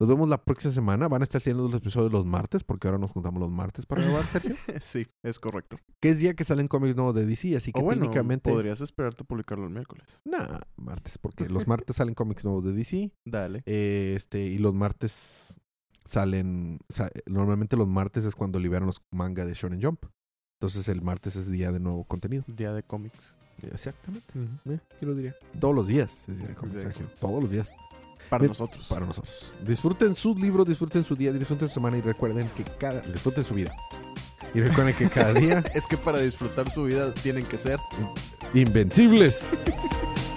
Nos 0.00 0.08
vemos 0.08 0.28
la 0.28 0.44
próxima 0.44 0.72
semana. 0.72 1.08
Van 1.08 1.22
a 1.22 1.24
estar 1.24 1.40
siendo 1.40 1.64
los 1.68 1.74
episodios 1.80 2.12
los 2.12 2.24
martes, 2.24 2.62
porque 2.62 2.86
ahora 2.86 2.98
nos 2.98 3.10
juntamos 3.10 3.40
los 3.40 3.50
martes 3.50 3.84
para 3.84 4.02
grabar, 4.02 4.26
Sergio. 4.26 4.54
sí, 4.80 5.06
es 5.24 5.40
correcto. 5.40 5.78
que 6.00 6.10
es 6.10 6.18
día 6.20 6.34
que 6.34 6.44
salen 6.44 6.68
cómics 6.68 6.94
nuevos 6.94 7.14
de 7.14 7.26
DC, 7.26 7.56
así 7.56 7.72
que 7.72 7.80
O 7.80 7.82
bueno, 7.82 8.02
técnicamente. 8.02 8.50
podrías 8.50 8.80
esperarte 8.80 9.24
a 9.24 9.26
publicarlo 9.26 9.64
el 9.66 9.72
miércoles. 9.72 10.20
Nah, 10.24 10.60
martes, 10.76 11.18
porque 11.18 11.48
los 11.48 11.66
martes 11.68 11.96
salen 11.96 12.14
cómics 12.14 12.44
nuevos 12.44 12.64
de 12.64 12.72
DC. 12.72 13.12
Dale. 13.24 13.62
eh, 13.66 14.14
este, 14.16 14.40
y 14.46 14.58
los 14.58 14.72
martes 14.74 15.58
salen. 16.04 16.78
sa- 16.88 17.10
normalmente 17.26 17.76
los 17.76 17.88
martes 17.88 18.24
es 18.24 18.34
cuando 18.34 18.58
liberan 18.60 18.86
los 18.86 19.02
manga 19.10 19.44
de 19.44 19.54
Shonen 19.54 19.82
Jump. 19.82 20.04
Entonces 20.60 20.88
el 20.88 21.02
martes 21.02 21.36
es 21.36 21.50
día 21.50 21.70
de 21.72 21.80
nuevo 21.80 22.04
contenido. 22.04 22.44
Día 22.46 22.72
de 22.72 22.82
cómics. 22.82 23.36
Exactamente. 23.72 24.32
¿Quién 24.32 24.80
lo 25.10 25.14
diría? 25.14 25.34
Todos 25.60 25.74
los 25.74 25.86
días 25.88 26.28
es 26.28 26.38
día 26.38 26.46
de 26.48 26.54
cómics, 26.54 26.82
Sergio. 26.82 27.08
Todos 27.20 27.42
los 27.42 27.50
días. 27.50 27.72
Para 28.28 28.46
nosotros. 28.46 28.86
Para 28.86 29.06
nosotros. 29.06 29.52
Disfruten 29.66 30.14
sus 30.14 30.38
libros, 30.38 30.68
disfruten 30.68 31.04
su 31.04 31.16
día, 31.16 31.32
disfruten 31.32 31.68
su 31.68 31.74
semana 31.74 31.96
y 31.96 32.00
recuerden 32.00 32.50
que 32.56 32.64
cada. 32.64 33.00
Disfruten 33.00 33.44
su 33.44 33.54
vida. 33.54 33.72
Y 34.54 34.60
recuerden 34.60 34.94
que 34.94 35.08
cada 35.08 35.32
día. 35.32 35.62
Es 35.74 35.86
que 35.86 35.96
para 35.96 36.18
disfrutar 36.20 36.70
su 36.70 36.84
vida 36.84 37.12
tienen 37.14 37.44
que 37.44 37.58
ser 37.58 37.78
Invencibles. 38.54 39.64